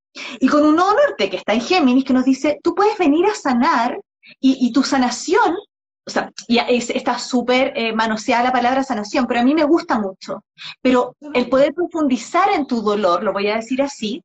y 0.41 0.49
con 0.49 0.65
un 0.65 0.77
nodo 0.77 0.95
norte 0.95 1.31
que 1.31 1.37
está 1.39 1.55
en 1.55 1.61
Géminis 1.61 2.05
que 2.05 2.13
nos 2.13 2.25
dice, 2.25 2.59
tú 2.63 2.75
puedes 2.75 2.99
venir 2.99 3.27
a 3.27 3.35
sanar 3.35 3.99
y, 4.41 4.73
tu 4.73 4.83
sanación, 4.83 5.57
o 6.07 6.11
sea, 6.11 6.31
está 6.49 7.19
súper 7.19 7.73
eh, 7.77 7.93
manoseada 7.93 8.45
la 8.45 8.53
palabra 8.53 8.83
sanación, 8.83 9.27
pero 9.27 9.41
a 9.41 9.45
mí 9.45 9.55
me 9.55 9.65
gusta 9.65 9.99
mucho. 9.99 10.45
Pero 10.81 11.17
el 11.35 11.49
poder 11.49 11.75
profundizar 11.75 12.51
en 12.53 12.67
tu 12.67 12.83
dolor, 12.83 13.23
lo 13.23 13.33
voy 13.33 13.49
a 13.49 13.57
decir 13.57 13.83
así, 13.83 14.23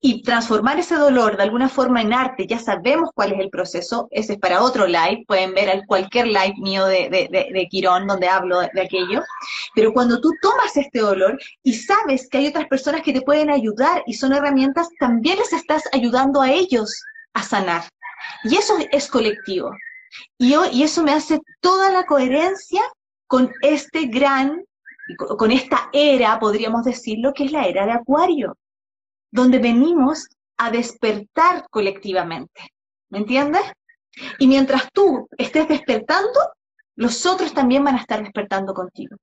y 0.00 0.22
transformar 0.22 0.78
ese 0.78 0.94
dolor 0.94 1.36
de 1.36 1.44
alguna 1.44 1.68
forma 1.68 2.02
en 2.02 2.12
arte, 2.12 2.46
ya 2.46 2.58
sabemos 2.58 3.10
cuál 3.14 3.32
es 3.32 3.40
el 3.40 3.50
proceso, 3.50 4.08
ese 4.10 4.34
es 4.34 4.38
para 4.38 4.62
otro 4.62 4.86
live, 4.86 5.24
pueden 5.26 5.54
ver 5.54 5.82
cualquier 5.86 6.26
live 6.26 6.54
mío 6.58 6.84
de, 6.86 7.08
de, 7.08 7.68
Quirón 7.70 8.06
donde 8.06 8.28
hablo 8.28 8.60
de, 8.60 8.80
aquello, 8.80 9.22
pero 9.74 9.92
cuando 9.92 10.20
tú 10.20 10.30
tomas 10.42 10.76
este 10.76 11.00
dolor 11.00 11.38
y 11.62 11.74
sabes 11.74 12.28
que 12.28 12.38
hay 12.38 12.46
otras 12.48 12.66
personas 12.66 13.02
que 13.02 13.12
te 13.12 13.22
pueden 13.22 13.50
ayudar 13.50 14.02
y 14.06 14.14
son 14.14 14.32
herramientas, 14.32 14.88
también 15.00 15.38
les 15.38 15.52
estás 15.52 15.84
ayudando 15.92 16.42
a 16.42 16.50
ellos 16.50 17.02
a 17.32 17.42
sanar. 17.42 17.84
Y 18.44 18.56
eso 18.56 18.74
es 18.92 19.08
colectivo. 19.08 19.70
Y, 20.38 20.54
y 20.72 20.82
eso 20.82 21.02
me 21.02 21.12
hace 21.12 21.40
toda 21.60 21.90
la 21.90 22.04
coherencia 22.04 22.82
con 23.26 23.52
este 23.62 24.06
gran, 24.06 24.62
con 25.16 25.50
esta 25.50 25.88
era, 25.92 26.38
podríamos 26.38 26.84
decirlo, 26.84 27.32
que 27.32 27.44
es 27.44 27.52
la 27.52 27.66
era 27.66 27.86
de 27.86 27.92
Acuario 27.92 28.56
donde 29.30 29.58
venimos 29.58 30.28
a 30.56 30.70
despertar 30.70 31.68
colectivamente. 31.70 32.70
¿Me 33.10 33.18
entiendes? 33.18 33.62
Y 34.38 34.46
mientras 34.46 34.88
tú 34.92 35.28
estés 35.36 35.68
despertando, 35.68 36.40
los 36.96 37.26
otros 37.26 37.52
también 37.52 37.84
van 37.84 37.96
a 37.96 38.00
estar 38.00 38.22
despertando 38.22 38.72
contigo. 38.72 39.16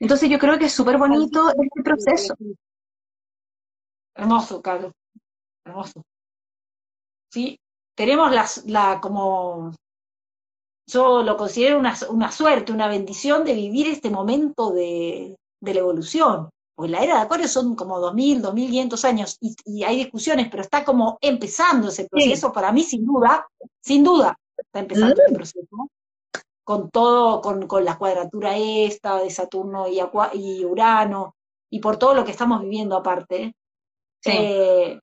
Entonces 0.00 0.30
yo 0.30 0.38
creo 0.38 0.58
que 0.58 0.66
es 0.66 0.72
súper 0.72 0.96
bonito 0.96 1.50
este 1.50 1.82
proceso. 1.82 2.34
Hermoso, 4.14 4.62
Carlos. 4.62 4.92
Hermoso. 5.64 6.02
Sí, 7.30 7.58
tenemos 7.96 8.32
la, 8.32 8.46
la 8.66 9.00
como, 9.00 9.72
yo 10.86 11.22
lo 11.22 11.36
considero 11.36 11.78
una, 11.78 11.94
una, 12.08 12.30
suerte, 12.30 12.72
una 12.72 12.86
bendición 12.86 13.44
de 13.44 13.54
vivir 13.54 13.88
este 13.88 14.10
momento 14.10 14.70
de, 14.70 15.36
de 15.60 15.74
la 15.74 15.80
evolución 15.80 16.48
pues 16.74 16.90
la 16.90 17.02
era 17.02 17.16
de 17.16 17.20
Acuario 17.22 17.48
son 17.48 17.76
como 17.76 18.00
2.000, 18.00 18.42
2.500 18.42 19.04
años 19.04 19.38
y, 19.40 19.84
hay 19.84 19.96
discusiones, 19.96 20.48
pero 20.50 20.62
está 20.62 20.84
como 20.84 21.18
empezando 21.20 21.88
ese 21.88 22.08
proceso, 22.08 22.52
para 22.52 22.72
mí 22.72 22.82
sin 22.82 23.06
duda, 23.06 23.46
sin 23.80 24.02
duda, 24.02 24.38
está 24.56 24.80
empezando 24.80 25.22
el 25.26 25.32
mm. 25.32 25.36
proceso, 25.36 25.90
con 26.64 26.90
todo, 26.90 27.40
con, 27.40 27.84
la 27.84 27.96
cuadratura 27.96 28.56
esta 28.56 29.22
de 29.22 29.30
Saturno 29.30 29.86
y, 29.86 30.00
y, 30.32 30.64
Urano, 30.64 31.36
y 31.70 31.78
por 31.78 31.96
todo 31.98 32.14
lo 32.14 32.24
que 32.24 32.32
estamos 32.32 32.60
viviendo 32.62 32.96
aparte. 32.96 33.54
Eh, 34.26 34.98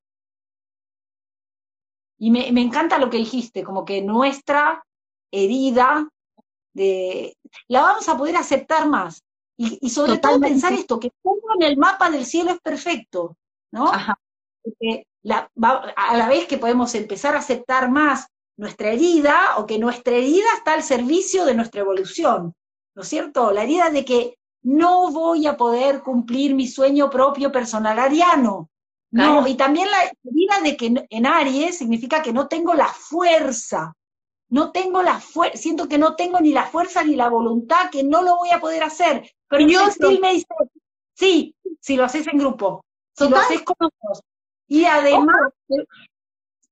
y 2.18 2.32
me, 2.32 2.52
me 2.52 2.62
encanta 2.62 2.98
lo 2.98 3.10
que 3.10 3.18
dijiste, 3.18 3.64
como 3.64 3.86
que 3.86 4.02
nuestra 4.02 4.84
herida 5.32 6.10
de, 6.74 7.38
la 7.68 7.82
vamos 7.82 8.10
a 8.10 8.18
poder 8.18 8.36
aceptar 8.36 8.88
más, 8.88 9.24
y, 9.82 9.90
sobre 9.90 10.18
todo 10.18 10.40
pensar 10.40 10.74
esto, 10.74 11.00
que 11.00 11.12
todo 11.22 11.42
en 11.60 11.64
el 11.64 11.78
mapa 11.78 12.10
del 12.10 12.26
cielo 12.26 12.52
es 12.52 12.60
perfecto, 12.60 13.38
¿no? 13.72 13.92
a 13.92 14.18
la 16.18 16.28
vez 16.28 16.48
que 16.48 16.58
podemos 16.58 16.96
empezar 16.96 17.36
a 17.36 17.40
aceptar 17.40 17.92
más 17.92 18.28
nuestra 18.58 18.92
herida 18.92 19.58
o 19.58 19.66
que 19.66 19.78
nuestra 19.78 20.16
herida 20.16 20.48
está 20.56 20.74
al 20.74 20.84
servicio 20.84 21.46
de 21.46 21.54
nuestra 21.54 21.82
evolución, 21.82 22.54
¿no 22.96 23.04
es 23.04 23.08
cierto? 23.08 23.52
La 23.52 23.64
herida 23.64 23.90
de 23.90 24.04
que 24.04 24.38
no 24.64 25.12
voy 25.12 25.48
a 25.48 25.58
poder 25.58 26.02
cumplir 26.02 26.56
mi 26.56 26.68
sueño 26.68 27.10
propio 27.10 27.52
personal 27.52 28.00
ariano. 28.00 28.70
No, 29.14 29.46
y 29.46 29.56
también 29.56 29.90
la 29.92 30.10
herida 30.24 30.62
de 30.64 30.78
que 30.78 31.06
en 31.10 31.26
Aries 31.26 31.78
significa 31.78 32.22
que 32.22 32.32
no 32.32 32.48
tengo 32.48 32.74
la 32.74 32.88
fuerza, 32.88 33.94
no 34.48 34.72
tengo 34.72 35.02
la 35.02 35.20
fuerza, 35.20 35.58
siento 35.58 35.90
que 35.90 35.98
no 35.98 36.16
tengo 36.16 36.40
ni 36.40 36.54
la 36.54 36.66
fuerza 36.66 37.04
ni 37.04 37.16
la 37.16 37.28
voluntad, 37.28 37.90
que 37.92 38.04
no 38.04 38.22
lo 38.22 38.38
voy 38.38 38.52
a 38.52 38.62
poder 38.62 38.84
hacer. 38.84 39.30
Pero 39.52 39.68
yo 39.68 39.92
sí 39.92 40.18
me 40.22 40.32
dice, 40.32 40.48
sí, 41.14 41.56
si 41.82 41.98
lo 41.98 42.06
haces 42.06 42.26
en 42.28 42.38
grupo, 42.38 42.86
si 43.14 43.28
lo 43.28 43.36
haces 43.36 43.62
con 43.64 43.76
otros. 43.80 44.22
Y 44.70 44.86
además, 44.86 45.36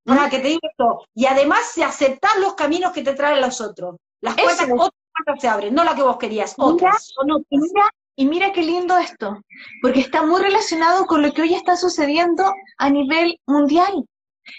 para 0.05 0.29
que 0.29 0.39
te 0.39 0.53
esto, 0.53 1.05
y 1.13 1.25
además 1.25 1.59
si 1.73 1.83
aceptas 1.83 2.37
los 2.39 2.53
caminos 2.53 2.93
que 2.93 3.03
te 3.03 3.13
traen 3.15 3.41
los 3.41 3.59
otros, 3.59 3.97
las 4.21 4.35
puertas, 4.35 4.69
otras 4.71 4.91
puertas 5.13 5.41
se 5.41 5.47
abren, 5.49 5.75
no 5.75 5.83
la 5.83 5.93
que 5.93 6.03
vos 6.03 6.17
querías, 6.17 6.55
otras. 6.57 7.11
Y 7.49 7.57
mira, 7.57 7.89
y 8.15 8.25
mira 8.25 8.53
qué 8.53 8.61
lindo 8.61 8.97
esto, 8.97 9.41
porque 9.81 9.99
está 9.99 10.25
muy 10.25 10.41
relacionado 10.41 11.05
con 11.05 11.21
lo 11.21 11.33
que 11.33 11.41
hoy 11.41 11.55
está 11.55 11.75
sucediendo 11.75 12.53
a 12.77 12.89
nivel 12.89 13.41
mundial. 13.45 14.05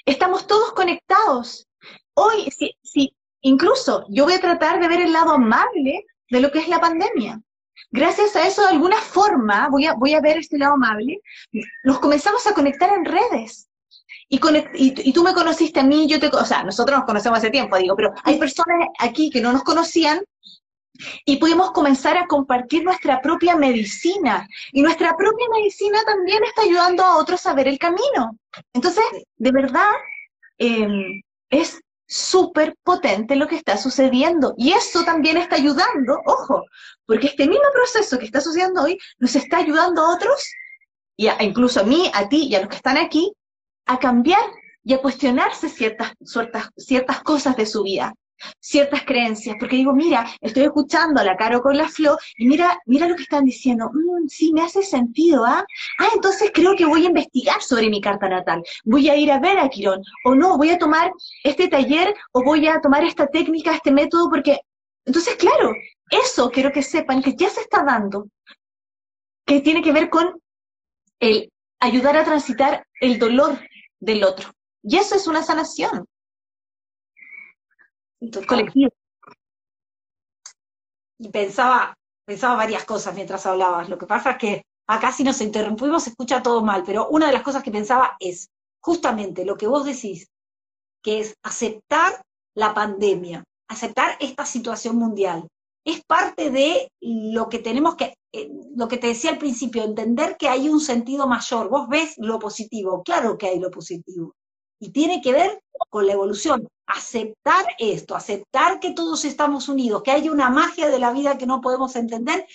Estamos 0.04 0.46
todos 0.46 0.74
conectados. 0.74 1.66
Hoy, 2.12 2.50
si, 2.50 2.76
si, 2.82 3.14
incluso 3.40 4.04
yo 4.10 4.24
voy 4.24 4.34
a 4.34 4.40
tratar 4.42 4.78
de 4.78 4.88
ver 4.88 5.00
el 5.00 5.12
lado 5.14 5.32
amable 5.32 6.04
de 6.28 6.40
lo 6.40 6.52
que 6.52 6.58
es 6.58 6.68
la 6.68 6.82
pandemia 6.82 7.40
gracias 7.90 8.36
a 8.36 8.46
eso, 8.46 8.62
de 8.62 8.68
alguna 8.68 8.96
forma, 8.96 9.68
voy 9.68 9.86
a, 9.86 9.94
voy 9.94 10.14
a 10.14 10.20
ver 10.20 10.38
este 10.38 10.58
lado 10.58 10.74
amable, 10.74 11.20
nos 11.84 11.98
comenzamos 11.98 12.46
a 12.46 12.54
conectar 12.54 12.92
en 12.92 13.04
redes. 13.04 13.68
Y, 14.28 14.40
y, 14.74 15.12
tú 15.12 15.24
me 15.24 15.34
conociste 15.34 15.80
a 15.80 15.84
mí, 15.84 16.06
yo 16.06 16.20
te, 16.20 16.28
o 16.28 16.44
sea, 16.44 16.62
nosotros 16.62 16.98
nos 16.98 17.06
conocemos 17.06 17.38
hace 17.38 17.50
tiempo, 17.50 17.76
digo, 17.76 17.96
pero 17.96 18.12
hay 18.22 18.38
personas 18.38 18.88
aquí 19.00 19.28
que 19.28 19.40
no 19.40 19.52
nos 19.52 19.64
conocían 19.64 20.20
y 21.24 21.36
pudimos 21.38 21.72
comenzar 21.72 22.16
a 22.16 22.26
compartir 22.26 22.84
nuestra 22.84 23.20
propia 23.20 23.56
medicina. 23.56 24.46
Y 24.72 24.82
nuestra 24.82 25.16
propia 25.16 25.46
medicina 25.52 25.98
también 26.04 26.42
está 26.44 26.62
ayudando 26.62 27.02
a 27.02 27.16
otros 27.16 27.44
a 27.46 27.54
ver 27.54 27.68
el 27.68 27.78
camino. 27.78 28.36
Entonces, 28.72 29.04
de 29.36 29.52
verdad, 29.52 29.90
em, 30.58 31.22
es 31.50 31.80
súper 32.10 32.76
potente 32.82 33.36
lo 33.36 33.46
que 33.46 33.54
está 33.54 33.76
sucediendo. 33.76 34.54
Y 34.58 34.72
eso 34.72 35.04
también 35.04 35.36
está 35.36 35.56
ayudando, 35.56 36.20
ojo, 36.26 36.66
porque 37.06 37.28
este 37.28 37.46
mismo 37.46 37.64
proceso 37.72 38.18
que 38.18 38.24
está 38.24 38.40
sucediendo 38.40 38.82
hoy 38.82 38.98
nos 39.18 39.36
está 39.36 39.58
ayudando 39.58 40.02
a 40.02 40.14
otros, 40.14 40.50
y 41.16 41.28
incluso 41.40 41.80
a 41.80 41.84
mí, 41.84 42.10
a 42.12 42.28
ti 42.28 42.48
y 42.48 42.54
a 42.56 42.60
los 42.60 42.68
que 42.68 42.76
están 42.76 42.96
aquí, 42.96 43.32
a 43.86 43.98
cambiar 43.98 44.42
y 44.82 44.94
a 44.94 45.00
cuestionarse 45.00 45.68
ciertas, 45.68 46.12
ciertas, 46.24 46.70
ciertas 46.76 47.22
cosas 47.22 47.56
de 47.56 47.66
su 47.66 47.82
vida 47.84 48.12
ciertas 48.58 49.04
creencias, 49.04 49.56
porque 49.58 49.76
digo, 49.76 49.92
mira, 49.92 50.26
estoy 50.40 50.64
escuchando 50.64 51.20
a 51.20 51.24
la 51.24 51.36
Caro 51.36 51.60
con 51.62 51.76
la 51.76 51.88
Flo, 51.88 52.16
y 52.36 52.46
mira, 52.46 52.80
mira 52.86 53.08
lo 53.08 53.16
que 53.16 53.22
están 53.22 53.44
diciendo, 53.44 53.90
mm, 53.92 54.28
sí, 54.28 54.52
me 54.52 54.62
hace 54.62 54.82
sentido, 54.82 55.44
¿ah? 55.44 55.64
Ah, 55.98 56.08
entonces 56.14 56.50
creo 56.52 56.74
que 56.76 56.84
voy 56.84 57.04
a 57.04 57.08
investigar 57.08 57.60
sobre 57.62 57.88
mi 57.88 58.00
carta 58.00 58.28
natal, 58.28 58.62
voy 58.84 59.08
a 59.08 59.16
ir 59.16 59.30
a 59.30 59.38
ver 59.38 59.58
a 59.58 59.68
Quirón, 59.68 60.02
o 60.24 60.34
no, 60.34 60.56
voy 60.56 60.70
a 60.70 60.78
tomar 60.78 61.12
este 61.44 61.68
taller, 61.68 62.14
o 62.32 62.42
voy 62.42 62.66
a 62.66 62.80
tomar 62.80 63.04
esta 63.04 63.26
técnica, 63.26 63.74
este 63.74 63.90
método, 63.90 64.30
porque, 64.30 64.58
entonces, 65.04 65.36
claro, 65.36 65.74
eso 66.10 66.50
quiero 66.50 66.72
que 66.72 66.82
sepan 66.82 67.22
que 67.22 67.34
ya 67.34 67.48
se 67.48 67.60
está 67.60 67.84
dando, 67.84 68.28
que 69.46 69.60
tiene 69.60 69.82
que 69.82 69.92
ver 69.92 70.10
con 70.10 70.40
el 71.20 71.50
ayudar 71.80 72.16
a 72.16 72.24
transitar 72.24 72.86
el 73.00 73.18
dolor 73.18 73.58
del 73.98 74.24
otro. 74.24 74.50
Y 74.82 74.96
eso 74.96 75.14
es 75.14 75.26
una 75.26 75.42
sanación 75.42 76.06
colectivo. 78.46 78.90
Y 81.18 81.28
pensaba, 81.28 81.94
pensaba 82.24 82.56
varias 82.56 82.84
cosas 82.84 83.14
mientras 83.14 83.44
hablabas. 83.46 83.88
Lo 83.88 83.98
que 83.98 84.06
pasa 84.06 84.32
es 84.32 84.38
que 84.38 84.62
acá 84.86 85.12
si 85.12 85.22
nos 85.22 85.40
interrumpimos 85.40 86.04
se 86.04 86.10
escucha 86.10 86.42
todo 86.42 86.62
mal, 86.62 86.82
pero 86.84 87.08
una 87.08 87.26
de 87.26 87.32
las 87.32 87.42
cosas 87.42 87.62
que 87.62 87.70
pensaba 87.70 88.16
es 88.18 88.48
justamente 88.80 89.44
lo 89.44 89.56
que 89.56 89.66
vos 89.66 89.84
decís, 89.84 90.28
que 91.02 91.20
es 91.20 91.34
aceptar 91.42 92.22
la 92.54 92.74
pandemia, 92.74 93.44
aceptar 93.68 94.16
esta 94.20 94.44
situación 94.44 94.96
mundial. 94.96 95.46
Es 95.84 96.02
parte 96.06 96.50
de 96.50 96.88
lo 97.00 97.48
que 97.48 97.58
tenemos 97.58 97.94
que, 97.96 98.14
eh, 98.32 98.50
lo 98.76 98.88
que 98.88 98.98
te 98.98 99.08
decía 99.08 99.30
al 99.30 99.38
principio, 99.38 99.82
entender 99.82 100.36
que 100.36 100.48
hay 100.48 100.68
un 100.68 100.80
sentido 100.80 101.26
mayor. 101.26 101.70
Vos 101.70 101.88
ves 101.88 102.14
lo 102.18 102.38
positivo, 102.38 103.02
claro 103.02 103.38
que 103.38 103.46
hay 103.46 103.58
lo 103.58 103.70
positivo. 103.70 104.34
Y 104.78 104.90
tiene 104.90 105.20
que 105.22 105.32
ver 105.32 105.60
con 105.88 106.06
la 106.06 106.12
evolución 106.12 106.66
aceptar 106.94 107.64
esto, 107.78 108.14
aceptar 108.14 108.80
que 108.80 108.92
todos 108.92 109.24
estamos 109.24 109.68
unidos, 109.68 110.02
que 110.02 110.10
hay 110.10 110.28
una 110.28 110.50
magia 110.50 110.88
de 110.88 110.98
la 110.98 111.12
vida 111.12 111.38
que 111.38 111.46
no 111.46 111.60
podemos 111.60 111.96
entender, 111.96 112.46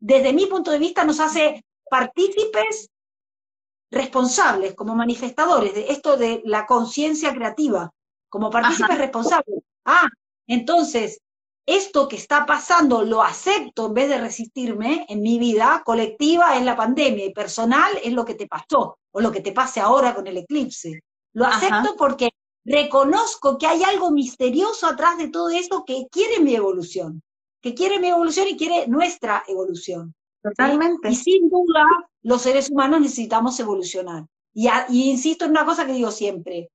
desde 0.00 0.32
mi 0.32 0.46
punto 0.46 0.70
de 0.70 0.78
vista 0.78 1.04
nos 1.04 1.20
hace 1.20 1.64
partícipes 1.88 2.90
responsables, 3.90 4.74
como 4.74 4.94
manifestadores 4.94 5.74
de 5.74 5.90
esto 5.90 6.16
de 6.16 6.42
la 6.44 6.66
conciencia 6.66 7.32
creativa, 7.32 7.90
como 8.28 8.50
partícipes 8.50 8.98
responsables. 8.98 9.60
Ah, 9.84 10.08
entonces, 10.46 11.20
esto 11.66 12.08
que 12.08 12.16
está 12.16 12.44
pasando 12.44 13.04
lo 13.04 13.22
acepto 13.22 13.86
en 13.86 13.94
vez 13.94 14.08
de 14.08 14.18
resistirme 14.18 15.06
en 15.08 15.22
mi 15.22 15.38
vida 15.38 15.82
colectiva 15.84 16.56
es 16.56 16.64
la 16.64 16.76
pandemia 16.76 17.24
y 17.24 17.32
personal 17.32 17.90
es 18.02 18.12
lo 18.12 18.24
que 18.24 18.34
te 18.34 18.46
pasó 18.46 18.98
o 19.12 19.20
lo 19.20 19.32
que 19.32 19.40
te 19.40 19.52
pase 19.52 19.80
ahora 19.80 20.14
con 20.14 20.26
el 20.26 20.36
eclipse. 20.36 21.00
Lo 21.32 21.46
acepto 21.46 21.96
porque 21.96 22.30
reconozco 22.64 23.58
que 23.58 23.66
hay 23.66 23.82
algo 23.82 24.10
misterioso 24.10 24.86
atrás 24.86 25.18
de 25.18 25.28
todo 25.28 25.50
esto 25.50 25.84
que 25.84 26.06
quiere 26.10 26.40
mi 26.40 26.54
evolución, 26.54 27.22
que 27.60 27.74
quiere 27.74 27.98
mi 27.98 28.08
evolución 28.08 28.48
y 28.48 28.56
quiere 28.56 28.86
nuestra 28.86 29.44
evolución. 29.48 30.14
Totalmente. 30.42 31.08
Y 31.08 31.14
sin 31.14 31.48
duda, 31.48 31.84
los 32.22 32.42
seres 32.42 32.70
humanos 32.70 33.00
necesitamos 33.00 33.58
evolucionar. 33.60 34.26
Y, 34.52 34.68
y 34.88 35.10
insisto 35.10 35.44
en 35.44 35.52
una 35.52 35.64
cosa 35.64 35.86
que 35.86 35.92
digo 35.92 36.10
siempre, 36.10 36.70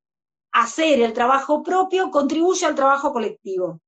hacer 0.52 1.02
el 1.02 1.13
trabajo 1.13 1.62
propio 1.63 2.10
contribuye 2.12 2.65
al 2.65 2.75
trabajo 2.75 3.13
colectivo. 3.13 3.80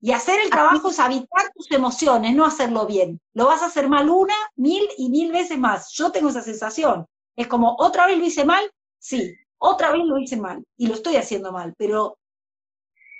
Y 0.00 0.12
hacer 0.12 0.40
el 0.40 0.50
trabajo 0.50 0.90
es 0.90 0.98
habitar 0.98 1.50
tus 1.54 1.70
emociones, 1.70 2.34
no 2.34 2.44
hacerlo 2.44 2.86
bien. 2.86 3.20
Lo 3.34 3.46
vas 3.46 3.62
a 3.62 3.66
hacer 3.66 3.88
mal 3.88 4.08
una, 4.10 4.34
mil 4.54 4.86
y 4.98 5.08
mil 5.08 5.32
veces 5.32 5.58
más. 5.58 5.90
Yo 5.92 6.12
tengo 6.12 6.28
esa 6.28 6.42
sensación. 6.42 7.06
Es 7.34 7.46
como, 7.46 7.76
¿otra 7.78 8.06
vez 8.06 8.18
lo 8.18 8.24
hice 8.24 8.44
mal? 8.44 8.70
Sí, 8.98 9.34
otra 9.58 9.92
vez 9.92 10.04
lo 10.04 10.18
hice 10.18 10.36
mal 10.36 10.64
y 10.76 10.86
lo 10.86 10.94
estoy 10.94 11.16
haciendo 11.16 11.52
mal. 11.52 11.74
Pero 11.76 12.18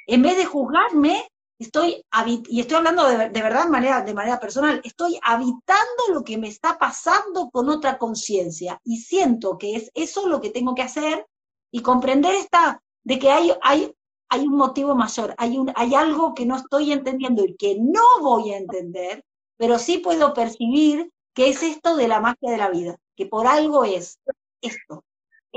en 0.07 0.22
vez 0.22 0.37
de 0.37 0.44
juzgarme, 0.44 1.29
estoy, 1.59 2.05
y 2.49 2.61
estoy 2.61 2.77
hablando 2.77 3.07
de, 3.07 3.29
verdad 3.29 3.64
de 3.64 3.70
manera, 3.70 4.03
de 4.03 4.14
manera 4.14 4.38
personal, 4.38 4.81
estoy 4.85 5.18
habitando 5.22 6.03
lo 6.12 6.22
que 6.22 6.38
me 6.38 6.49
está 6.49 6.79
pasando 6.79 7.51
con 7.51 7.68
otra 7.68 7.99
conciencia. 7.99 8.81
Y 8.85 8.99
siento 8.99 9.59
que 9.59 9.77
es 9.77 9.90
eso 9.94 10.29
lo 10.29 10.40
que 10.40 10.51
tengo 10.51 10.75
que 10.75 10.83
hacer 10.83 11.27
y 11.70 11.83
comprender 11.83 12.35
esta, 12.35 12.83
de 13.05 13.18
que 13.18 13.31
hay, 13.31 13.53
hay 13.62 13.92
hay 14.29 14.46
un 14.46 14.57
motivo 14.57 14.94
mayor, 14.94 15.35
hay, 15.38 15.57
un, 15.57 15.72
hay 15.77 15.94
algo 15.94 16.35
que 16.35 16.46
no 16.46 16.57
estoy 16.57 16.92
entendiendo 16.92 17.44
y 17.44 17.57
que 17.57 17.77
no 17.79 18.03
voy 18.20 18.53
a 18.53 18.59
entender, 18.59 19.25
pero 19.57 19.79
sí 19.79 19.99
puedo 19.99 20.35
percibir 20.35 21.11
que 21.35 21.49
es 21.49 21.62
esto 21.62 21.96
de 21.96 22.09
la 22.09 22.20
magia 22.20 22.51
de 22.51 22.57
la 22.57 22.70
vida, 22.70 22.96
que 23.16 23.27
por 23.27 23.46
algo 23.46 23.85
es 23.85 24.18
esto, 24.61 25.05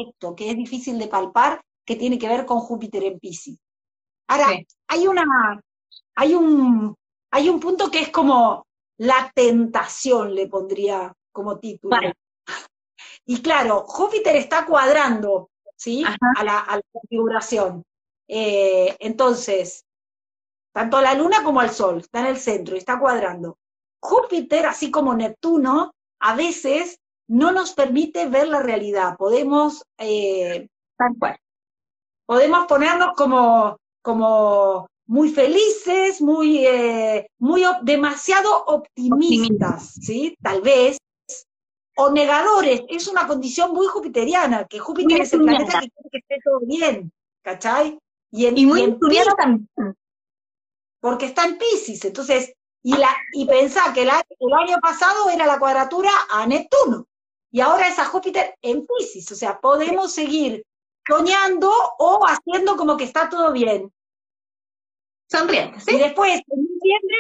esto, 0.08 0.36
que 0.36 0.50
es 0.50 0.56
difícil 0.56 0.98
de 0.98 1.08
palpar, 1.08 1.62
que 1.86 1.96
tiene 1.96 2.18
que 2.18 2.28
ver 2.28 2.46
con 2.46 2.60
Júpiter 2.60 3.04
en 3.04 3.20
Pisces. 3.20 3.58
Ahora, 4.28 4.48
hay 4.88 5.08
una, 5.08 5.60
hay 6.16 6.36
un, 6.36 6.96
hay 7.32 7.50
un 7.50 7.60
punto 7.60 7.90
que 7.90 8.02
es 8.02 8.10
como 8.10 8.66
la 8.98 9.32
tentación, 9.34 10.36
le 10.36 10.48
pondría 10.48 11.14
como 11.32 11.60
título. 11.60 11.96
Y 13.26 13.44
claro, 13.44 13.84
Júpiter 13.86 14.36
está 14.38 14.66
cuadrando, 14.66 15.52
¿sí? 15.76 16.04
A 16.04 16.44
la, 16.44 16.60
a 16.62 16.78
la 16.78 16.82
configuración. 16.92 17.84
Eh, 18.28 18.96
entonces, 19.00 19.86
tanto 20.74 21.00
la 21.00 21.14
luna 21.14 21.44
como 21.44 21.62
el 21.62 21.70
sol 21.70 22.00
está 22.00 22.22
en 22.22 22.26
el 22.28 22.38
centro 22.38 22.76
y 22.76 22.80
está 22.80 23.00
cuadrando. 23.00 23.60
Júpiter, 24.00 24.66
así 24.66 24.90
como 24.90 25.14
Neptuno, 25.14 25.94
a 26.20 26.36
veces 26.36 27.00
no 27.30 27.52
nos 27.52 27.74
permite 27.74 28.28
ver 28.28 28.48
la 28.48 28.62
realidad. 28.62 29.16
Podemos, 29.18 29.84
eh, 29.98 30.68
podemos 32.26 32.68
ponernos 32.68 33.14
como, 33.16 33.78
como 34.02 34.88
muy 35.06 35.30
felices, 35.30 36.22
muy, 36.22 36.66
eh, 36.66 37.30
muy 37.38 37.64
demasiado 37.84 38.66
optimistas, 38.66 39.94
¿sí? 40.02 40.36
Tal 40.42 40.62
vez, 40.62 40.98
o 41.96 42.10
negadores. 42.10 42.82
Es 42.90 43.08
una 43.08 43.28
condición 43.28 43.74
muy 43.74 43.86
jupiteriana, 43.88 44.66
que 44.66 44.80
Júpiter 44.80 45.22
es 45.22 45.34
el 45.34 45.44
planeta 45.44 45.80
que 45.80 45.90
quiere 45.90 46.10
que 46.12 46.18
esté 46.18 46.38
todo 46.44 46.60
bien, 46.62 47.12
¿cachai? 47.44 48.00
Y, 48.32 48.66
muy 48.66 48.82
en 48.84 49.00
también. 49.38 49.70
Porque 51.00 51.28
está 51.28 51.46
en 51.46 51.58
Pisces, 51.58 52.04
entonces, 52.06 52.54
y, 52.82 52.96
la, 52.96 53.10
y 53.34 53.46
pensá 53.46 53.94
que 53.94 54.04
el 54.04 54.10
año, 54.10 54.78
pasado 54.82 55.30
era 55.30 55.46
la 55.46 55.60
cuadratura 55.60 56.12
a 56.32 56.46
Neptuno, 56.46 57.06
y 57.52 57.62
ahora 57.62 57.88
es 57.88 57.98
a 58.00 58.06
Júpiter 58.06 58.56
en 58.62 58.86
Pisces, 58.86 59.32
o 59.32 59.36
sea, 59.36 59.60
podemos 59.60 60.14
seguir 60.14 60.66
soñando 61.08 61.72
o 61.98 62.26
haciendo 62.26 62.78
como 62.78 62.96
que 62.96 63.06
está 63.06 63.30
todo 63.30 63.52
bien. 63.52 63.92
Sonriente, 65.30 65.80
¿sí? 65.80 65.96
Y 65.96 66.00
después, 66.00 66.42
en 66.48 66.68
diciembre, 66.68 67.18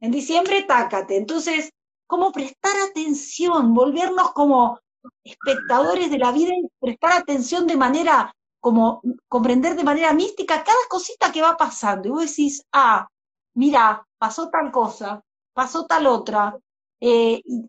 en 0.00 0.10
diciembre, 0.10 0.62
tácate. 0.62 1.16
Entonces, 1.16 1.70
¿cómo 2.06 2.32
prestar 2.32 2.72
atención? 2.90 3.74
Volvernos 3.74 4.32
como 4.32 4.80
espectadores 5.24 6.10
de 6.10 6.18
la 6.18 6.32
vida 6.32 6.52
y 6.54 6.68
prestar 6.80 7.12
atención 7.12 7.66
de 7.66 7.76
manera 7.76 8.32
como 8.60 9.00
comprender 9.28 9.76
de 9.76 9.84
manera 9.84 10.12
mística 10.12 10.64
cada 10.64 10.76
cosita 10.88 11.30
que 11.30 11.42
va 11.42 11.56
pasando. 11.56 12.08
Y 12.08 12.10
vos 12.10 12.20
decís, 12.28 12.64
ah, 12.72 13.06
mira, 13.54 14.04
pasó 14.18 14.50
tal 14.50 14.72
cosa, 14.72 15.22
pasó 15.52 15.86
tal 15.86 16.06
otra, 16.06 16.58
eh, 17.00 17.40
y, 17.44 17.68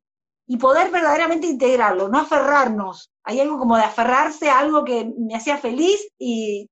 poder 0.56 0.90
verdaderamente 0.90 1.48
integrarlo, 1.48 2.08
no 2.08 2.20
aferrarnos. 2.20 3.12
Hay 3.24 3.42
algo 3.42 3.60
como 3.60 3.76
de 3.76 3.84
aferrarse 3.84 4.50
a 4.50 4.60
algo 4.60 4.86
que 4.86 5.12
me 5.18 5.36
hacía 5.36 5.58
feliz 5.58 6.00
y 6.18 6.70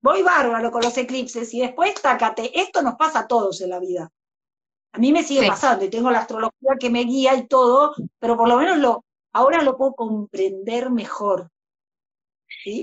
voy 0.00 0.22
bárbaro 0.22 0.70
con 0.70 0.82
los 0.82 0.96
eclipses 0.96 1.52
y 1.52 1.60
después, 1.60 2.00
tácate, 2.00 2.58
esto 2.58 2.80
nos 2.80 2.94
pasa 2.94 3.20
a 3.20 3.26
todos 3.26 3.60
en 3.60 3.68
la 3.68 3.78
vida. 3.78 4.10
A 4.92 4.98
mí 4.98 5.12
me 5.12 5.22
sigue 5.22 5.46
pasando 5.46 5.84
y 5.84 5.90
tengo 5.90 6.10
la 6.10 6.20
astrología 6.20 6.72
que 6.80 6.88
me 6.88 7.04
guía 7.04 7.34
y 7.34 7.46
todo, 7.46 7.94
pero 8.18 8.38
por 8.38 8.48
lo 8.48 8.56
menos 8.56 8.78
lo, 8.78 9.04
ahora 9.32 9.62
lo 9.62 9.76
puedo 9.76 9.94
comprender 9.94 10.90
mejor. 10.90 11.50
¿sí? 12.64 12.82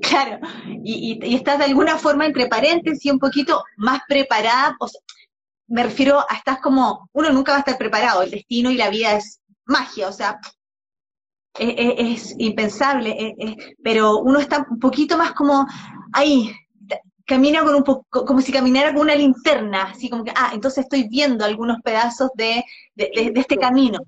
Claro, 0.00 0.46
y, 0.82 1.18
y, 1.22 1.34
estás 1.34 1.58
de 1.58 1.64
alguna 1.64 1.98
forma 1.98 2.26
entre 2.26 2.48
paréntesis 2.48 3.12
un 3.12 3.18
poquito 3.18 3.62
más 3.76 4.00
preparada, 4.08 4.76
me 5.68 5.82
refiero 5.82 6.20
a 6.20 6.34
estás 6.34 6.60
como, 6.60 7.08
uno 7.12 7.30
nunca 7.30 7.52
va 7.52 7.56
a 7.56 7.60
estar 7.60 7.78
preparado, 7.78 8.22
el 8.22 8.30
destino 8.30 8.70
y 8.70 8.76
la 8.76 8.90
vida 8.90 9.16
es 9.16 9.40
magia, 9.66 10.08
o 10.08 10.12
sea, 10.12 10.38
es, 11.58 12.34
impensable, 12.38 13.36
pero 13.82 14.18
uno 14.18 14.38
está 14.38 14.66
un 14.68 14.78
poquito 14.78 15.16
más 15.16 15.32
como 15.32 15.66
ahí, 16.12 16.52
camina 17.24 17.62
con 17.62 17.74
un 17.74 17.84
poco, 17.84 18.24
como 18.24 18.40
si 18.40 18.52
caminara 18.52 18.92
con 18.92 19.02
una 19.02 19.14
linterna, 19.14 19.84
así 19.84 20.10
como 20.10 20.24
que, 20.24 20.32
ah, 20.36 20.50
entonces 20.52 20.84
estoy 20.84 21.08
viendo 21.08 21.44
algunos 21.44 21.80
pedazos 21.82 22.30
de, 22.34 22.64
de, 22.94 23.30
de 23.32 23.40
este 23.40 23.56
camino. 23.56 24.00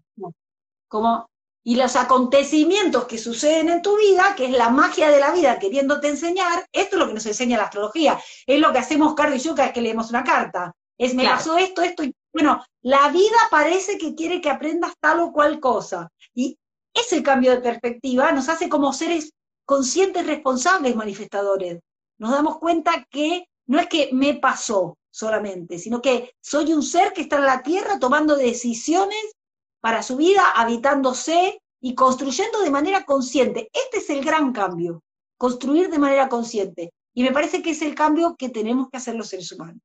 Como 0.89 1.29
y 1.67 1.75
los 1.75 1.97
acontecimientos 1.97 3.07
que 3.07 3.19
suceden 3.19 3.69
en 3.71 3.83
tu 3.83 3.97
vida, 3.97 4.35
que 4.37 4.45
es 4.45 4.53
la 4.53 4.69
magia 4.69 5.11
de 5.11 5.19
la 5.19 5.33
vida 5.33 5.59
queriéndote 5.59 6.07
enseñar, 6.07 6.65
esto 6.71 6.95
es 6.95 7.01
lo 7.01 7.09
que 7.09 7.15
nos 7.15 7.27
enseña 7.27 7.57
la 7.57 7.65
astrología, 7.65 8.21
es 8.47 8.61
lo 8.61 8.73
que 8.73 8.79
hacemos 8.79 9.15
Carlos 9.15 9.41
y 9.41 9.49
yo 9.49 9.57
cada 9.57 9.67
vez 9.67 9.75
que 9.75 9.81
leemos 9.81 10.11
una 10.11 10.23
carta. 10.23 10.73
Es 10.99 11.15
me 11.15 11.25
pasó 11.25 11.59
esto, 11.59 11.83
esto, 11.83 12.05
y 12.05 12.15
bueno, 12.33 12.65
la 12.83 13.09
vida 13.09 13.37
parece 13.51 13.99
que 13.99 14.15
quiere 14.15 14.41
que 14.41 14.51
aprendas 14.51 14.95
tal 15.01 15.21
o 15.21 15.33
cual 15.33 15.61
cosa. 15.61 16.11
Y 16.35 16.59
ese 16.93 17.23
cambio 17.23 17.51
de 17.53 17.61
perspectiva 17.61 18.33
nos 18.33 18.49
hace 18.49 18.69
como 18.69 18.93
seres 18.93 19.33
conscientes, 19.65 20.27
responsables, 20.27 20.97
manifestadores. 20.97 21.81
Nos 22.19 22.31
damos 22.31 22.59
cuenta 22.59 23.07
que 23.11 23.49
no 23.67 23.79
es 23.79 23.89
que 23.89 24.11
me 24.13 24.35
pasó 24.35 24.97
solamente, 25.11 25.79
sino 25.79 26.01
que 26.01 26.35
soy 26.41 26.73
un 26.73 26.83
ser 26.83 27.13
que 27.13 27.23
está 27.23 27.37
en 27.37 27.47
la 27.47 27.63
tierra 27.63 27.99
tomando 27.99 28.37
decisiones 28.37 29.35
para 29.81 30.03
su 30.03 30.17
vida, 30.17 30.43
habitándose 30.55 31.61
y 31.81 31.95
construyendo 31.95 32.61
de 32.61 32.71
manera 32.71 33.05
consciente. 33.05 33.71
Este 33.73 33.99
es 33.99 34.11
el 34.11 34.25
gran 34.25 34.53
cambio, 34.53 35.03
construir 35.39 35.91
de 35.91 35.99
manera 35.99 36.29
consciente. 36.29 36.93
Y 37.15 37.23
me 37.23 37.33
parece 37.33 37.63
que 37.63 37.71
es 37.71 37.83
el 37.83 37.95
cambio 37.95 38.37
que 38.37 38.51
tenemos 38.51 38.89
que 38.91 38.99
hacer 38.99 39.15
los 39.15 39.29
seres 39.29 39.51
humanos. 39.53 39.81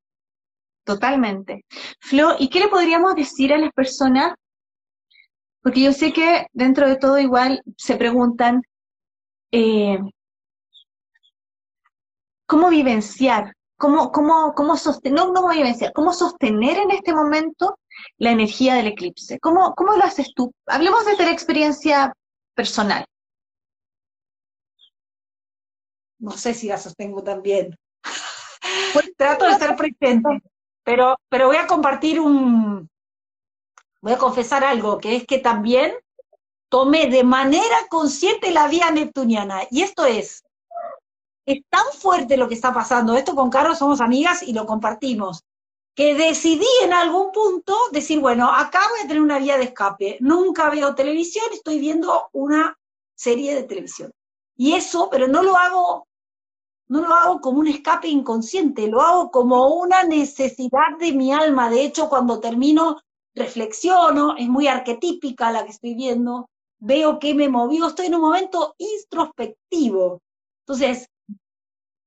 Totalmente. 0.84 1.64
Flo, 2.00 2.34
¿y 2.38 2.48
qué 2.48 2.60
le 2.60 2.68
podríamos 2.68 3.14
decir 3.14 3.52
a 3.52 3.58
las 3.58 3.72
personas? 3.72 4.34
Porque 5.62 5.82
yo 5.82 5.92
sé 5.92 6.12
que 6.12 6.46
dentro 6.52 6.88
de 6.88 6.96
todo 6.96 7.18
igual 7.18 7.62
se 7.76 7.96
preguntan, 7.96 8.62
eh, 9.52 9.98
¿cómo 12.46 12.68
vivenciar? 12.68 13.54
¿Cómo, 13.76 14.12
cómo, 14.12 14.54
cómo 14.54 14.76
sostener, 14.76 15.18
no, 15.18 15.32
no 15.32 15.48
vivenciar, 15.48 15.92
cómo 15.92 16.12
sostener 16.12 16.78
en 16.78 16.92
este 16.92 17.12
momento 17.12 17.78
la 18.18 18.30
energía 18.30 18.74
del 18.74 18.88
eclipse. 18.88 19.38
¿Cómo, 19.40 19.74
cómo 19.74 19.96
lo 19.96 20.04
haces 20.04 20.32
tú? 20.34 20.52
Hablemos 20.66 21.04
de 21.04 21.16
la 21.16 21.32
experiencia 21.32 22.12
personal. 22.54 23.04
No 26.18 26.30
sé 26.32 26.54
si 26.54 26.68
la 26.68 26.78
sostengo 26.78 27.22
también. 27.22 27.76
Pues, 28.92 29.12
trato 29.16 29.44
de 29.46 29.52
estar 29.52 29.76
presente, 29.76 30.40
pero, 30.84 31.16
pero 31.28 31.46
voy 31.46 31.56
a 31.56 31.66
compartir 31.66 32.20
un, 32.20 32.88
voy 34.00 34.12
a 34.12 34.18
confesar 34.18 34.64
algo, 34.64 34.98
que 34.98 35.16
es 35.16 35.26
que 35.26 35.38
también 35.38 35.92
tomé 36.68 37.06
de 37.06 37.24
manera 37.24 37.76
consciente 37.88 38.50
la 38.50 38.68
vía 38.68 38.90
neptuniana. 38.90 39.62
Y 39.70 39.82
esto 39.82 40.04
es, 40.04 40.44
es 41.46 41.62
tan 41.68 41.84
fuerte 41.98 42.36
lo 42.36 42.48
que 42.48 42.54
está 42.54 42.72
pasando. 42.72 43.14
Esto 43.14 43.34
con 43.34 43.50
Carlos 43.50 43.78
somos 43.78 44.00
amigas 44.00 44.42
y 44.42 44.52
lo 44.52 44.66
compartimos 44.66 45.44
que 45.94 46.14
decidí 46.14 46.66
en 46.82 46.92
algún 46.92 47.32
punto 47.32 47.76
decir, 47.90 48.18
bueno, 48.18 48.50
acá 48.50 48.80
voy 48.90 49.00
a 49.00 49.08
tener 49.08 49.20
una 49.20 49.38
vía 49.38 49.58
de 49.58 49.64
escape. 49.64 50.16
Nunca 50.20 50.70
veo 50.70 50.94
televisión, 50.94 51.44
estoy 51.52 51.78
viendo 51.78 52.30
una 52.32 52.78
serie 53.14 53.54
de 53.54 53.64
televisión. 53.64 54.10
Y 54.56 54.74
eso, 54.74 55.08
pero 55.10 55.28
no 55.28 55.42
lo 55.42 55.56
hago, 55.56 56.06
no 56.92 57.00
lo 57.00 57.14
hago 57.14 57.40
como 57.40 57.60
un 57.60 57.68
escape 57.68 58.06
inconsciente, 58.06 58.86
lo 58.86 59.00
hago 59.00 59.30
como 59.30 59.76
una 59.76 60.02
necesidad 60.02 60.98
de 61.00 61.12
mi 61.14 61.32
alma. 61.32 61.70
De 61.70 61.82
hecho, 61.84 62.10
cuando 62.10 62.38
termino, 62.38 63.00
reflexiono, 63.34 64.36
es 64.36 64.46
muy 64.46 64.66
arquetípica 64.66 65.50
la 65.50 65.64
que 65.64 65.70
estoy 65.70 65.94
viendo, 65.94 66.50
veo 66.80 67.18
que 67.18 67.32
me 67.32 67.48
movió, 67.48 67.86
estoy 67.86 68.08
en 68.08 68.16
un 68.16 68.20
momento 68.20 68.74
introspectivo. 68.76 70.20
Entonces, 70.66 71.08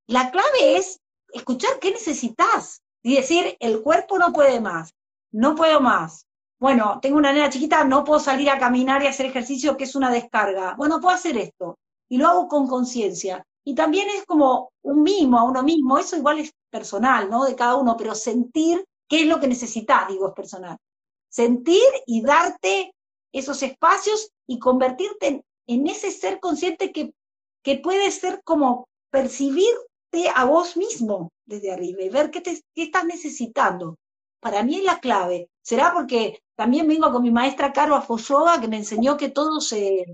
la 0.06 0.30
clave 0.30 0.78
es 0.78 1.00
escuchar 1.34 1.80
qué 1.80 1.90
necesitas 1.90 2.84
y 3.02 3.16
decir, 3.16 3.58
el 3.60 3.82
cuerpo 3.82 4.20
no 4.20 4.32
puede 4.34 4.60
más, 4.62 4.92
no 5.32 5.56
puedo 5.56 5.82
más. 5.82 6.28
Bueno, 6.60 7.00
tengo 7.02 7.18
una 7.18 7.34
nena 7.34 7.50
chiquita, 7.50 7.86
no 7.86 8.04
puedo 8.04 8.20
salir 8.20 8.52
a 8.52 8.60
caminar 8.60 9.02
y 9.02 9.08
hacer 9.08 9.26
ejercicio, 9.26 9.78
que 9.78 9.86
es 9.86 9.96
una 9.96 10.12
descarga. 10.12 10.76
Bueno, 10.78 11.02
puedo 11.02 11.16
hacer 11.16 11.38
esto. 11.38 11.80
Y 12.08 12.20
lo 12.20 12.28
hago 12.28 12.48
con 12.48 12.68
conciencia. 12.68 13.44
Y 13.68 13.74
también 13.74 14.08
es 14.10 14.26
como 14.26 14.72
un 14.84 15.02
mimo 15.02 15.40
a 15.40 15.44
uno 15.44 15.64
mismo, 15.64 15.98
eso 15.98 16.16
igual 16.16 16.40
es 16.40 16.54
personal, 16.70 17.30
¿no? 17.30 17.46
De 17.46 17.56
cada 17.56 17.76
uno, 17.76 17.98
pero 17.98 18.14
sentir 18.14 18.86
qué 19.10 19.22
es 19.22 19.28
lo 19.28 19.40
que 19.40 19.48
necesitas, 19.48 20.08
digo, 20.08 20.28
es 20.28 20.34
personal. 20.34 20.78
Sentir 21.30 21.84
y 22.06 22.22
darte 22.22 22.94
esos 23.34 23.64
espacios 23.64 24.30
y 24.48 24.60
convertirte 24.60 25.44
en, 25.68 25.88
ese 25.88 26.12
ser 26.12 26.40
consciente 26.40 26.92
que, 26.92 27.14
que 27.64 27.80
puede 27.80 28.12
ser 28.12 28.42
como 28.44 28.88
percibirte 29.10 30.30
a 30.34 30.46
vos 30.46 30.78
mismo 30.78 31.32
desde 31.46 31.72
arriba 31.72 32.04
y 32.04 32.10
ver 32.10 32.30
qué, 32.30 32.42
te, 32.42 32.62
qué 32.74 32.84
estás 32.84 33.06
necesitando. 33.06 33.98
Para 34.40 34.62
mí 34.62 34.76
es 34.76 34.84
la 34.84 35.00
clave. 35.00 35.50
Será 35.64 35.92
porque 35.92 36.40
también 36.56 36.88
vengo 36.88 37.12
con 37.12 37.24
mi 37.24 37.32
maestra 37.32 37.74
Carlos 37.74 38.06
Follova, 38.06 38.62
que 38.62 38.68
me 38.68 38.78
enseñó 38.78 39.18
que 39.18 39.30
todo 39.30 39.60
se, 39.60 40.06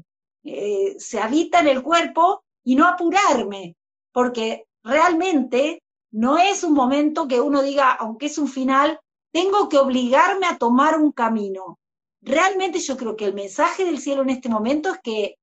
eh, 0.43 0.95
se 0.97 1.19
habita 1.19 1.59
en 1.59 1.67
el 1.67 1.83
cuerpo 1.83 2.43
y 2.63 2.75
no 2.75 2.87
apurarme, 2.87 3.75
porque 4.11 4.65
realmente 4.83 5.81
no 6.11 6.37
es 6.37 6.63
un 6.63 6.73
momento 6.73 7.27
que 7.27 7.39
uno 7.39 7.61
diga, 7.61 7.91
aunque 7.93 8.27
es 8.27 8.37
un 8.37 8.47
final, 8.47 8.99
tengo 9.31 9.69
que 9.69 9.77
obligarme 9.77 10.45
a 10.45 10.57
tomar 10.57 10.97
un 10.97 11.11
camino. 11.11 11.79
Realmente 12.21 12.79
yo 12.79 12.97
creo 12.97 13.15
que 13.15 13.25
el 13.25 13.33
mensaje 13.33 13.85
del 13.85 13.99
cielo 13.99 14.21
en 14.21 14.29
este 14.29 14.49
momento 14.49 14.89
es 14.89 14.99
que 15.01 15.35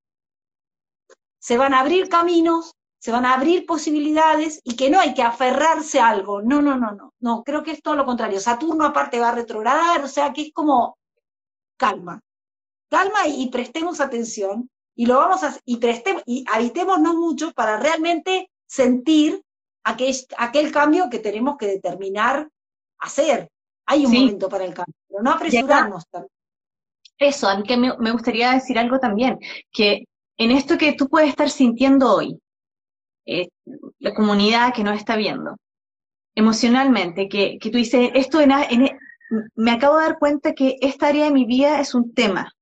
se 1.41 1.57
van 1.57 1.75
a 1.75 1.81
abrir 1.81 2.09
caminos, 2.09 2.75
se 3.01 3.13
van 3.13 3.25
a 3.25 3.35
abrir 3.35 3.65
posibilidades 3.65 4.61
y 4.65 4.77
que 4.77 4.91
no 4.91 5.01
hay 5.01 5.15
que 5.15 5.23
aferrarse 5.23 6.01
a 6.01 6.09
algo. 6.09 6.43
No, 6.43 6.61
no, 6.61 6.77
no, 6.77 6.93
no. 6.93 7.15
No, 7.21 7.43
creo 7.45 7.63
que 7.63 7.71
es 7.71 7.83
todo 7.83 7.95
lo 7.95 8.05
contrario. 8.05 8.41
Saturno 8.41 8.85
aparte 8.85 9.21
va 9.21 9.31
a 9.31 9.35
retrogradar, 9.35 10.05
o 10.05 10.09
sea 10.09 10.33
que 10.33 10.43
es 10.43 10.53
como 10.53 10.99
calma. 11.77 12.21
Calma 12.91 13.27
y, 13.27 13.49
prestemos 13.51 14.01
atención 14.01 14.71
y 14.99 15.07
lo 15.07 15.15
vamos 15.15 15.45
a 15.45 15.57
y 15.65 15.77
prestemos 15.77 16.25
y 16.27 16.45
habitémonos 16.53 17.15
mucho 17.15 17.53
para 17.53 17.79
realmente 17.79 18.51
sentir 18.67 19.41
aquel, 19.85 20.13
aquel 20.37 20.73
cambio 20.73 21.09
que 21.09 21.21
tenemos 21.21 21.57
que 21.57 21.69
determinar 21.69 22.49
hacer. 22.99 23.49
Hay 23.87 24.05
un 24.05 24.13
momento 24.13 24.49
para 24.49 24.65
el 24.65 24.75
cambio, 24.75 24.97
pero 25.09 25.23
no 25.23 25.31
apresurarnos 25.31 26.05
también. 26.09 26.33
Eso, 27.17 27.49
a 27.49 27.57
mí 27.57 27.63
que 27.63 27.77
me, 27.77 27.97
me 27.99 28.11
gustaría 28.11 28.51
decir 28.51 28.77
algo 28.77 28.99
también, 28.99 29.39
que 29.71 30.05
en 30.37 30.51
esto 30.51 30.77
que 30.77 30.95
tú 30.95 31.09
puedes 31.09 31.29
estar 31.29 31.49
sintiendo 31.49 32.13
hoy, 32.13 32.37
eh, 33.25 33.51
la 34.01 34.13
comunidad 34.15 34.75
que 34.75 34.83
nos 34.83 34.97
está 34.97 35.15
viendo, 35.15 35.59
emocionalmente, 36.35 37.29
que, 37.29 37.59
que 37.61 37.71
tú 37.71 37.79
dices, 37.79 38.11
esto 38.15 38.41
en, 38.41 38.51
me 39.55 39.71
acabo 39.71 39.97
de 39.99 40.07
dar 40.07 40.19
cuenta 40.19 40.55
que 40.55 40.77
esta 40.81 41.07
área 41.07 41.27
de 41.27 41.31
mi 41.31 41.45
vida 41.45 41.79
es 41.79 41.95
un 41.95 42.13
tema 42.15 42.53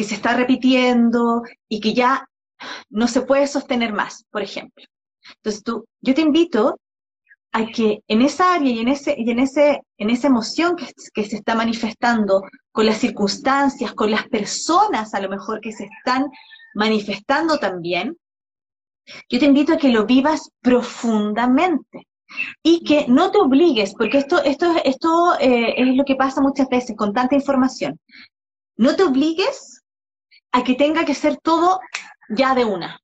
que 0.00 0.04
se 0.04 0.14
está 0.14 0.34
repitiendo 0.34 1.42
y 1.68 1.78
que 1.78 1.92
ya 1.92 2.26
no 2.88 3.06
se 3.06 3.20
puede 3.20 3.46
sostener 3.46 3.92
más, 3.92 4.24
por 4.30 4.40
ejemplo. 4.40 4.82
Entonces 5.36 5.62
tú, 5.62 5.84
yo 6.00 6.14
te 6.14 6.22
invito 6.22 6.80
a 7.52 7.66
que 7.66 8.02
en 8.08 8.22
esa 8.22 8.54
área 8.54 8.72
y 8.72 8.78
en 8.78 8.88
ese, 8.88 9.14
y 9.18 9.30
en 9.30 9.40
ese, 9.40 9.82
en 9.98 10.08
esa 10.08 10.28
emoción 10.28 10.74
que, 10.74 10.86
que 11.12 11.24
se 11.24 11.36
está 11.36 11.54
manifestando, 11.54 12.42
con 12.72 12.86
las 12.86 12.96
circunstancias, 12.96 13.92
con 13.92 14.10
las 14.10 14.26
personas 14.28 15.12
a 15.12 15.20
lo 15.20 15.28
mejor 15.28 15.60
que 15.60 15.72
se 15.72 15.84
están 15.84 16.24
manifestando 16.74 17.58
también, 17.58 18.16
yo 19.28 19.38
te 19.38 19.44
invito 19.44 19.74
a 19.74 19.76
que 19.76 19.90
lo 19.90 20.06
vivas 20.06 20.48
profundamente 20.62 22.08
y 22.62 22.84
que 22.84 23.06
no 23.06 23.30
te 23.30 23.36
obligues, 23.36 23.92
porque 23.92 24.16
esto, 24.16 24.42
esto, 24.44 24.72
esto 24.82 25.38
eh, 25.38 25.74
es 25.76 25.94
lo 25.94 26.06
que 26.06 26.16
pasa 26.16 26.40
muchas 26.40 26.70
veces 26.70 26.96
con 26.96 27.12
tanta 27.12 27.34
información. 27.34 28.00
No 28.78 28.96
te 28.96 29.02
obligues 29.02 29.79
a 30.52 30.64
que 30.64 30.74
tenga 30.74 31.04
que 31.04 31.14
ser 31.14 31.36
todo 31.38 31.80
ya 32.28 32.54
de 32.54 32.64
una. 32.64 33.00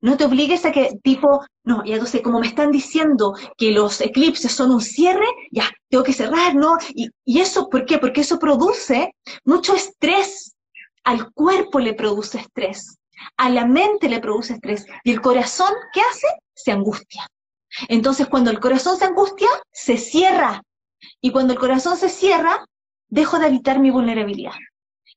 No 0.00 0.16
te 0.16 0.24
obligues 0.24 0.64
a 0.64 0.72
que, 0.72 0.98
tipo, 1.02 1.44
no, 1.62 1.84
ya 1.84 1.96
no 1.98 2.06
sé, 2.06 2.20
como 2.20 2.40
me 2.40 2.48
están 2.48 2.72
diciendo 2.72 3.34
que 3.56 3.70
los 3.70 4.00
eclipses 4.00 4.50
son 4.50 4.72
un 4.72 4.80
cierre, 4.80 5.26
ya, 5.52 5.70
tengo 5.88 6.02
que 6.02 6.12
cerrar, 6.12 6.56
¿no? 6.56 6.76
Y, 6.94 7.08
y 7.24 7.40
eso, 7.40 7.68
¿por 7.68 7.86
qué? 7.86 7.98
Porque 7.98 8.22
eso 8.22 8.38
produce 8.38 9.14
mucho 9.44 9.74
estrés. 9.74 10.56
Al 11.04 11.30
cuerpo 11.32 11.78
le 11.78 11.94
produce 11.94 12.38
estrés 12.38 12.98
a 13.36 13.50
la 13.50 13.66
mente 13.66 14.08
le 14.08 14.20
produce 14.20 14.54
estrés 14.54 14.86
y 15.04 15.12
el 15.12 15.20
corazón, 15.20 15.72
¿qué 15.92 16.00
hace? 16.00 16.26
Se 16.54 16.72
angustia. 16.72 17.26
Entonces, 17.88 18.28
cuando 18.28 18.50
el 18.50 18.60
corazón 18.60 18.96
se 18.96 19.04
angustia, 19.04 19.48
se 19.72 19.98
cierra. 19.98 20.62
Y 21.20 21.30
cuando 21.30 21.52
el 21.52 21.58
corazón 21.58 21.96
se 21.96 22.08
cierra, 22.08 22.64
dejo 23.08 23.38
de 23.38 23.46
habitar 23.46 23.78
mi 23.78 23.90
vulnerabilidad. 23.90 24.54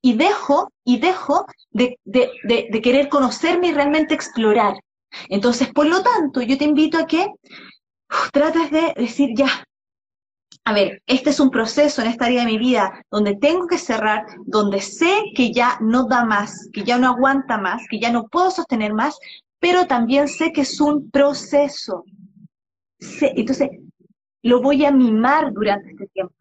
Y 0.02 0.14
dejo, 0.14 0.72
y 0.86 1.00
dejo 1.00 1.46
de, 1.72 1.98
de 2.06 2.82
querer 2.82 3.10
conocerme 3.10 3.68
y 3.68 3.74
realmente 3.74 4.14
explorar. 4.14 4.76
Entonces, 5.28 5.72
por 5.74 5.88
lo 5.88 6.02
tanto, 6.02 6.42
yo 6.42 6.58
te 6.58 6.66
invito 6.66 6.98
a 6.98 7.06
que 7.06 7.28
trates 8.32 8.72
de 8.72 8.94
decir, 8.96 9.32
ya, 9.36 9.48
a 10.66 10.74
ver, 10.74 11.02
este 11.08 11.32
es 11.32 11.40
un 11.40 11.50
proceso 11.50 12.02
en 12.02 12.10
esta 12.10 12.26
área 12.26 12.42
de 12.42 12.52
mi 12.52 12.58
vida 12.58 13.04
donde 13.10 13.36
tengo 13.36 13.68
que 13.68 13.78
cerrar, 13.78 14.26
donde 14.46 14.82
sé 14.82 15.24
que 15.36 15.52
ya 15.52 15.78
no 15.82 16.06
da 16.06 16.26
más, 16.26 16.70
que 16.74 16.84
ya 16.84 16.98
no 16.98 17.10
aguanta 17.10 17.58
más, 17.58 17.84
que 17.90 18.00
ya 18.00 18.12
no 18.12 18.28
puedo 18.28 18.52
sostener 18.52 18.94
más, 18.94 19.18
pero 19.60 19.88
también 19.88 20.28
sé 20.28 20.52
que 20.52 20.62
es 20.62 20.80
un 20.80 21.10
proceso. 21.10 22.04
Entonces, 23.22 23.70
lo 24.44 24.62
voy 24.62 24.86
a 24.86 24.92
mimar 24.92 25.52
durante 25.54 25.92
este 25.92 26.08
tiempo. 26.08 26.36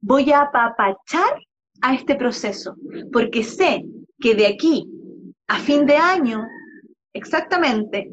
Voy 0.00 0.30
a 0.32 0.42
apapachar 0.42 1.40
a 1.82 1.94
este 1.94 2.14
proceso, 2.14 2.76
porque 3.12 3.42
sé 3.42 3.84
que 4.20 4.34
de 4.34 4.46
aquí 4.46 4.88
a 5.48 5.58
fin 5.58 5.84
de 5.84 5.96
año, 5.96 6.46
exactamente 7.12 8.10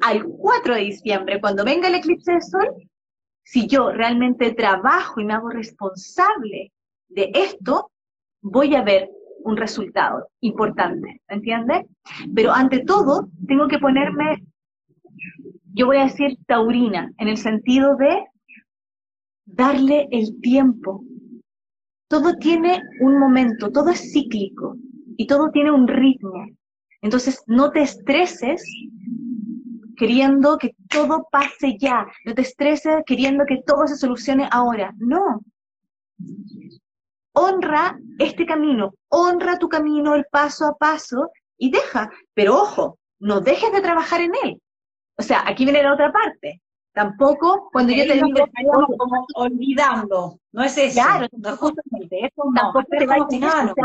al 0.00 0.24
4 0.24 0.74
de 0.74 0.80
diciembre, 0.80 1.40
cuando 1.40 1.64
venga 1.64 1.88
el 1.88 1.96
eclipse 1.96 2.32
de 2.32 2.40
sol, 2.40 2.68
si 3.42 3.66
yo 3.66 3.90
realmente 3.90 4.52
trabajo 4.52 5.20
y 5.20 5.24
me 5.24 5.32
hago 5.32 5.48
responsable 5.48 6.72
de 7.08 7.30
esto, 7.34 7.90
voy 8.42 8.74
a 8.74 8.82
ver 8.82 9.10
un 9.42 9.56
resultado 9.56 10.28
importante, 10.40 11.22
¿entiendes? 11.28 11.86
Pero 12.34 12.52
ante 12.52 12.80
todo, 12.84 13.28
tengo 13.46 13.66
que 13.66 13.78
ponerme, 13.78 14.44
yo 15.72 15.86
voy 15.86 15.96
a 15.96 16.04
decir 16.04 16.36
taurina, 16.46 17.10
en 17.18 17.28
el 17.28 17.38
sentido 17.38 17.96
de 17.96 18.26
darle 19.46 20.08
el 20.10 20.40
tiempo. 20.40 21.02
Todo 22.08 22.34
tiene 22.34 22.82
un 23.00 23.18
momento, 23.18 23.70
todo 23.70 23.90
es 23.90 24.12
cíclico 24.12 24.76
y 25.16 25.26
todo 25.26 25.50
tiene 25.50 25.70
un 25.70 25.86
ritmo. 25.86 26.46
Entonces, 27.02 27.42
no 27.46 27.70
te 27.70 27.82
estreses 27.82 28.62
queriendo 29.96 30.56
que 30.56 30.74
todo 30.88 31.28
pase 31.30 31.76
ya, 31.78 32.06
no 32.24 32.34
te 32.34 32.42
estreses 32.42 33.02
queriendo 33.04 33.44
que 33.46 33.62
todo 33.66 33.86
se 33.86 33.96
solucione 33.96 34.48
ahora. 34.50 34.94
No. 34.96 35.42
Honra 37.32 37.98
este 38.18 38.46
camino, 38.46 38.94
honra 39.08 39.58
tu 39.58 39.68
camino 39.68 40.14
el 40.14 40.24
paso 40.30 40.66
a 40.66 40.76
paso 40.76 41.30
y 41.56 41.70
deja, 41.70 42.10
pero 42.34 42.54
ojo, 42.54 42.98
no 43.20 43.40
dejes 43.40 43.72
de 43.72 43.80
trabajar 43.80 44.20
en 44.20 44.32
él. 44.44 44.62
O 45.16 45.22
sea, 45.22 45.44
aquí 45.46 45.64
viene 45.64 45.82
la 45.82 45.94
otra 45.94 46.12
parte. 46.12 46.62
Tampoco 46.98 47.68
cuando 47.70 47.92
yo 47.92 48.08
te 48.08 48.14
digo 48.14 48.26
como 48.98 49.24
olvidando, 49.36 50.40
no 50.50 50.64
es 50.64 50.76
eso. 50.76 51.00
Claro, 51.00 51.28
justamente, 51.56 52.26
eso 52.26 52.42
no, 52.44 52.72
tampoco 52.72 52.86
te 52.88 53.82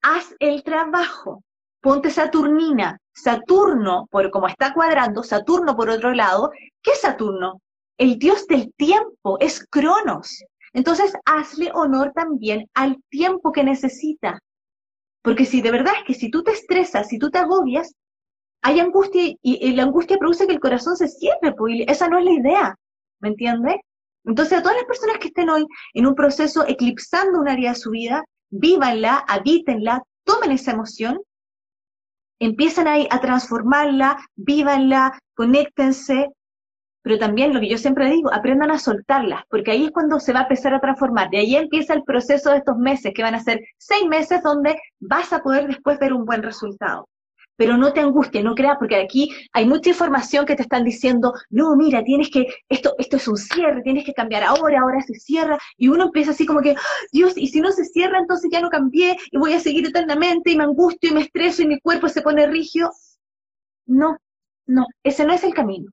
haz 0.00 0.34
el 0.38 0.62
trabajo, 0.62 1.42
ponte 1.82 2.08
Saturnina, 2.08 2.98
Saturno, 3.12 4.06
por 4.10 4.30
como 4.30 4.48
está 4.48 4.72
cuadrando, 4.72 5.22
Saturno 5.22 5.76
por 5.76 5.90
otro 5.90 6.14
lado, 6.14 6.50
¿qué 6.80 6.92
es 6.92 7.02
Saturno? 7.02 7.60
El 7.98 8.18
dios 8.18 8.46
del 8.46 8.72
tiempo, 8.78 9.36
es 9.40 9.66
Cronos. 9.68 10.42
Entonces, 10.72 11.12
hazle 11.26 11.70
honor 11.74 12.12
también 12.14 12.66
al 12.72 12.96
tiempo 13.10 13.52
que 13.52 13.62
necesita. 13.62 14.40
Porque 15.20 15.44
si 15.44 15.60
de 15.60 15.70
verdad 15.70 15.92
es 15.98 16.04
que 16.04 16.14
si 16.14 16.30
tú 16.30 16.42
te 16.42 16.52
estresas, 16.52 17.08
si 17.08 17.18
tú 17.18 17.28
te 17.28 17.36
agobias, 17.36 17.92
hay 18.62 18.80
angustia 18.80 19.34
y, 19.42 19.72
la 19.72 19.84
angustia 19.84 20.18
produce 20.18 20.46
que 20.46 20.54
el 20.54 20.60
corazón 20.60 20.96
se 20.96 21.08
cierre, 21.08 21.54
pues, 21.56 21.74
esa 21.86 22.08
no 22.08 22.18
es 22.18 22.24
la 22.24 22.32
idea, 22.32 22.74
¿me 23.20 23.28
entiendes? 23.28 23.76
Entonces, 24.24 24.58
a 24.58 24.62
todas 24.62 24.76
las 24.76 24.86
personas 24.86 25.18
que 25.18 25.28
estén 25.28 25.48
hoy 25.48 25.66
en 25.94 26.06
un 26.06 26.14
proceso 26.14 26.64
eclipsando 26.66 27.40
un 27.40 27.48
área 27.48 27.70
de 27.70 27.78
su 27.78 27.90
vida, 27.90 28.24
vívanla, 28.50 29.24
habítenla, 29.28 30.02
tomen 30.24 30.52
esa 30.52 30.72
emoción 30.72 31.18
empiezan 32.38 32.86
ahí 32.86 33.06
a 33.10 33.20
transformarla, 33.20 34.18
vívanla, 34.36 35.18
conéctense, 35.34 36.30
pero 37.02 37.18
también 37.18 37.54
lo 37.54 37.60
que 37.60 37.68
yo 37.68 37.78
siempre 37.78 38.10
digo, 38.10 38.32
aprendan 38.32 38.70
a 38.70 38.78
soltarla, 38.78 39.44
porque 39.48 39.70
ahí 39.70 39.86
es 39.86 39.90
cuando 39.90 40.20
se 40.20 40.32
va 40.32 40.40
a 40.40 40.42
empezar 40.42 40.74
a 40.74 40.80
transformar. 40.80 41.30
De 41.30 41.38
ahí 41.38 41.56
empieza 41.56 41.94
el 41.94 42.02
proceso 42.02 42.50
de 42.50 42.58
estos 42.58 42.76
meses, 42.76 43.12
que 43.14 43.22
van 43.22 43.34
a 43.34 43.40
ser 43.40 43.60
seis 43.78 44.06
meses 44.06 44.42
donde 44.42 44.78
vas 45.00 45.32
a 45.32 45.40
poder 45.40 45.66
después 45.66 45.98
ver 45.98 46.12
un 46.12 46.24
buen 46.24 46.42
resultado. 46.42 47.08
Pero 47.58 47.76
no 47.76 47.92
te 47.92 47.98
angusties, 47.98 48.44
no 48.44 48.54
creas, 48.54 48.76
porque 48.78 48.94
aquí 48.94 49.34
hay 49.52 49.66
mucha 49.66 49.90
información 49.90 50.46
que 50.46 50.54
te 50.54 50.62
están 50.62 50.84
diciendo, 50.84 51.32
no, 51.50 51.74
mira, 51.74 52.04
tienes 52.04 52.30
que, 52.30 52.46
esto, 52.68 52.94
esto 52.98 53.16
es 53.16 53.26
un 53.26 53.36
cierre, 53.36 53.82
tienes 53.82 54.04
que 54.04 54.14
cambiar 54.14 54.44
ahora, 54.44 54.80
ahora 54.80 55.02
se 55.02 55.14
cierra, 55.14 55.58
y 55.76 55.88
uno 55.88 56.04
empieza 56.04 56.30
así 56.30 56.46
como 56.46 56.60
que, 56.60 56.76
Dios, 57.10 57.32
y 57.36 57.48
si 57.48 57.60
no 57.60 57.72
se 57.72 57.84
cierra, 57.84 58.20
entonces 58.20 58.48
ya 58.52 58.60
no 58.60 58.70
cambié, 58.70 59.16
y 59.32 59.38
voy 59.38 59.54
a 59.54 59.60
seguir 59.60 59.84
eternamente, 59.84 60.52
y 60.52 60.56
me 60.56 60.62
angustio, 60.62 61.10
y 61.10 61.14
me 61.14 61.22
estreso, 61.22 61.62
y 61.62 61.66
mi 61.66 61.80
cuerpo 61.80 62.08
se 62.08 62.22
pone 62.22 62.46
rígido. 62.46 62.92
No, 63.86 64.18
no, 64.66 64.86
ese 65.02 65.26
no 65.26 65.32
es 65.32 65.42
el 65.42 65.52
camino. 65.52 65.90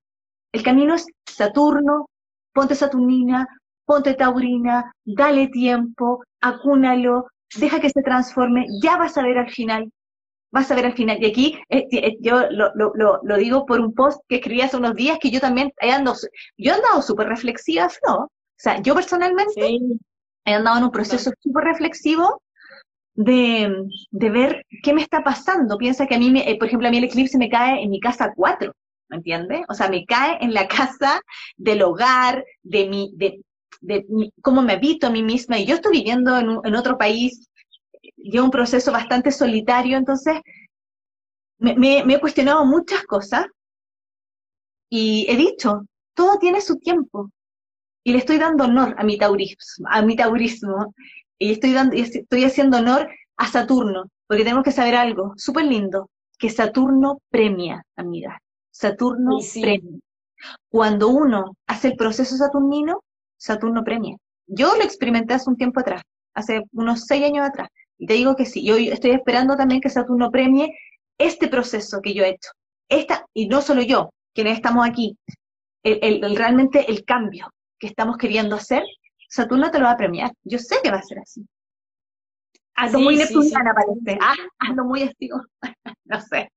El 0.51 0.61
camino 0.61 0.93
es 0.93 1.07
Saturno, 1.25 2.05
ponte 2.53 2.75
Saturnina, 2.75 3.47
ponte 3.85 4.13
Taurina, 4.13 4.93
dale 5.03 5.47
tiempo, 5.47 6.23
acúnalo, 6.41 7.25
deja 7.57 7.79
que 7.79 7.89
se 7.89 8.03
transforme, 8.03 8.67
ya 8.83 8.97
vas 8.97 9.17
a 9.17 9.23
ver 9.23 9.39
al 9.39 9.49
final 9.49 9.89
vas 10.55 10.71
a 10.71 10.75
ver 10.75 10.85
al 10.85 10.93
final. 10.93 11.17
Y 11.21 11.25
aquí 11.25 11.59
eh, 11.69 11.85
eh, 11.91 12.17
yo 12.21 12.49
lo, 12.49 12.71
lo, 12.75 13.19
lo, 13.21 13.37
digo 13.37 13.65
por 13.65 13.81
un 13.81 13.93
post 13.93 14.21
que 14.29 14.37
escribí 14.37 14.61
hace 14.61 14.77
unos 14.77 14.95
días 14.95 15.19
que 15.21 15.29
yo 15.29 15.41
también 15.41 15.71
he 15.81 15.91
andado, 15.91 16.17
yo 16.57 16.71
he 16.71 16.75
andado 16.75 17.01
súper 17.01 17.27
reflexiva, 17.27 17.89
¿no? 18.07 18.15
O 18.15 18.29
sea, 18.57 18.81
yo 18.81 18.95
personalmente 18.95 19.77
he 20.45 20.53
andado 20.53 20.77
en 20.77 20.85
un 20.85 20.91
proceso 20.91 21.31
súper 21.43 21.65
reflexivo 21.65 22.41
de, 23.15 23.83
de, 24.11 24.29
ver 24.29 24.65
qué 24.81 24.93
me 24.93 25.01
está 25.01 25.23
pasando. 25.23 25.77
Piensa 25.77 26.07
que 26.07 26.15
a 26.15 26.19
mí, 26.19 26.29
me, 26.31 26.49
eh, 26.49 26.57
por 26.57 26.67
ejemplo, 26.67 26.87
a 26.87 26.91
mí 26.91 26.97
el 26.99 27.03
eclipse 27.03 27.37
me 27.37 27.49
cae 27.49 27.83
en 27.83 27.89
mi 27.89 27.99
casa 27.99 28.31
4, 28.33 28.71
¿me 29.09 29.17
entiendes? 29.17 29.61
O 29.67 29.73
sea, 29.73 29.89
me 29.89 30.05
cae 30.05 30.37
en 30.39 30.53
la 30.53 30.67
casa 30.69 31.19
del 31.57 31.81
hogar, 31.81 32.45
de 32.63 32.87
mi, 32.87 33.11
de, 33.17 33.41
de 33.81 34.05
cómo 34.41 34.61
me 34.61 34.73
habito 34.73 35.07
a 35.07 35.11
mí 35.11 35.21
misma. 35.21 35.59
Y 35.59 35.65
yo 35.65 35.75
estoy 35.75 35.97
viviendo 35.97 36.37
en, 36.37 36.59
en 36.63 36.75
otro 36.75 36.97
país 36.97 37.49
lleva 38.31 38.45
un 38.45 38.51
proceso 38.51 38.91
bastante 38.91 39.31
solitario, 39.31 39.97
entonces 39.97 40.39
me, 41.57 41.99
he 41.99 42.19
cuestionado 42.19 42.65
muchas 42.65 43.03
cosas 43.03 43.45
y 44.89 45.25
he 45.29 45.35
dicho, 45.35 45.81
todo 46.13 46.37
tiene 46.39 46.61
su 46.61 46.77
tiempo. 46.77 47.31
Y 48.03 48.11
le 48.11 48.19
estoy 48.19 48.37
dando 48.37 48.65
honor 48.65 48.95
a 48.97 49.03
mi 49.03 49.17
taurismo, 49.17 49.87
a 49.89 50.01
mi 50.03 50.15
taurismo. 50.15 50.93
Y 51.39 51.53
estoy, 51.53 51.73
dando, 51.73 51.95
estoy 51.95 52.43
haciendo 52.43 52.77
honor 52.77 53.09
a 53.35 53.47
Saturno, 53.47 54.05
porque 54.27 54.43
tenemos 54.43 54.63
que 54.63 54.71
saber 54.71 54.95
algo 54.95 55.33
súper 55.37 55.65
lindo, 55.65 56.09
que 56.37 56.49
Saturno 56.49 57.19
premia, 57.29 57.83
amiga. 57.95 58.39
Saturno 58.71 59.39
premia. 59.53 59.99
Cuando 60.69 61.09
uno 61.09 61.57
hace 61.65 61.89
el 61.89 61.95
proceso 61.95 62.37
saturnino, 62.37 63.01
Saturno 63.37 63.83
premia. 63.83 64.17
Yo 64.47 64.75
lo 64.75 64.83
experimenté 64.83 65.33
hace 65.33 65.49
un 65.49 65.57
tiempo 65.57 65.79
atrás, 65.79 66.03
hace 66.33 66.61
unos 66.73 67.05
seis 67.05 67.25
años 67.25 67.47
atrás. 67.47 67.69
Y 67.97 68.07
te 68.07 68.13
digo 68.15 68.35
que 68.35 68.45
sí, 68.45 68.63
yo 68.63 68.75
estoy 68.75 69.11
esperando 69.11 69.55
también 69.55 69.81
que 69.81 69.89
Saturno 69.89 70.31
premie 70.31 70.77
este 71.17 71.47
proceso 71.47 72.01
que 72.01 72.13
yo 72.13 72.23
he 72.23 72.29
hecho. 72.29 72.51
Esta, 72.89 73.25
y 73.33 73.47
no 73.47 73.61
solo 73.61 73.81
yo, 73.81 74.09
quienes 74.33 74.57
estamos 74.57 74.87
aquí, 74.87 75.17
el, 75.83 76.35
realmente 76.35 76.89
el 76.89 77.05
cambio 77.05 77.49
que 77.79 77.87
estamos 77.87 78.17
queriendo 78.17 78.55
hacer, 78.55 78.83
Saturno 79.29 79.71
te 79.71 79.79
lo 79.79 79.85
va 79.85 79.91
a 79.91 79.97
premiar. 79.97 80.31
Yo 80.43 80.59
sé 80.59 80.77
que 80.83 80.91
va 80.91 80.97
a 80.97 81.03
ser 81.03 81.19
así. 81.19 81.45
Ando 82.75 82.99
muy 82.99 83.15
neptuniana 83.15 83.73
parece. 83.73 84.19
Ah, 84.21 84.35
ando 84.59 84.83
muy 84.83 85.03
estigo. 85.03 85.41
no 86.05 86.21
sé. 86.21 86.49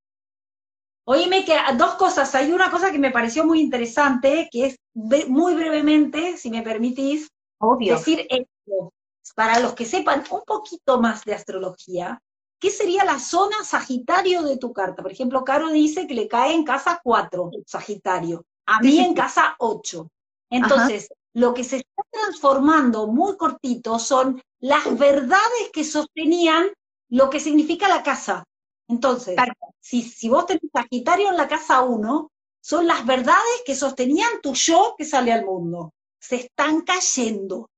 Oíme 1.05 1.45
que 1.45 1.57
dos 1.77 1.95
cosas. 1.95 2.35
Hay 2.35 2.53
una 2.53 2.71
cosa 2.71 2.91
que 2.91 2.99
me 2.99 3.11
pareció 3.11 3.45
muy 3.45 3.61
interesante, 3.61 4.49
que 4.51 4.67
es 4.67 4.77
muy 4.95 5.55
brevemente, 5.55 6.37
si 6.37 6.51
me 6.51 6.63
permitís, 6.63 7.29
Obvio. 7.59 7.95
decir 7.95 8.27
esto 8.29 8.93
para 9.35 9.61
los 9.61 9.75
que 9.75 9.85
sepan 9.85 10.25
un 10.31 10.43
poquito 10.47 11.01
más 11.01 11.25
de 11.25 11.35
astrología, 11.35 12.21
¿qué 12.59 12.71
sería 12.71 13.05
la 13.05 13.19
zona 13.19 13.57
Sagitario 13.65 14.43
de 14.43 14.57
tu 14.57 14.73
carta? 14.73 15.03
Por 15.03 15.13
ejemplo, 15.13 15.45
Caro 15.45 15.71
dice 15.71 16.07
que 16.07 16.15
le 16.15 16.29
cae 16.29 16.55
en 16.55 16.65
casa 16.65 17.01
4, 17.03 17.51
Sagitario, 17.67 18.45
a 18.67 18.81
mí 18.81 18.99
en 18.99 19.15
casa 19.15 19.55
8. 19.59 20.11
Entonces, 20.51 21.09
lo 21.35 21.55
que 21.55 21.65
se 21.65 21.77
está 21.77 22.03
transformando 22.11 23.07
muy 23.07 23.37
cortito 23.37 23.99
son 23.99 24.43
las 24.61 24.99
verdades 24.99 25.71
que 25.73 25.85
sostenían 25.85 26.67
lo 27.11 27.31
que 27.31 27.41
significa 27.41 27.89
la 27.89 28.03
casa. 28.03 28.45
Entonces, 28.89 29.37
si, 29.81 30.03
si 30.03 30.29
vos 30.29 30.47
tenés 30.47 30.71
Sagitario 30.73 31.29
en 31.29 31.37
la 31.37 31.49
casa 31.49 31.83
1, 31.83 32.31
son 32.61 32.87
las 32.87 33.07
verdades 33.07 33.63
que 33.65 33.75
sostenían 33.75 34.41
tu 34.43 34.55
yo 34.55 34.95
que 34.97 35.05
sale 35.05 35.33
al 35.33 35.45
mundo. 35.45 35.93
Se 36.19 36.37
están 36.37 36.83
cayendo 36.83 37.71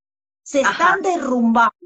se 0.51 0.63
están 0.63 1.01
derrumbando, 1.01 1.77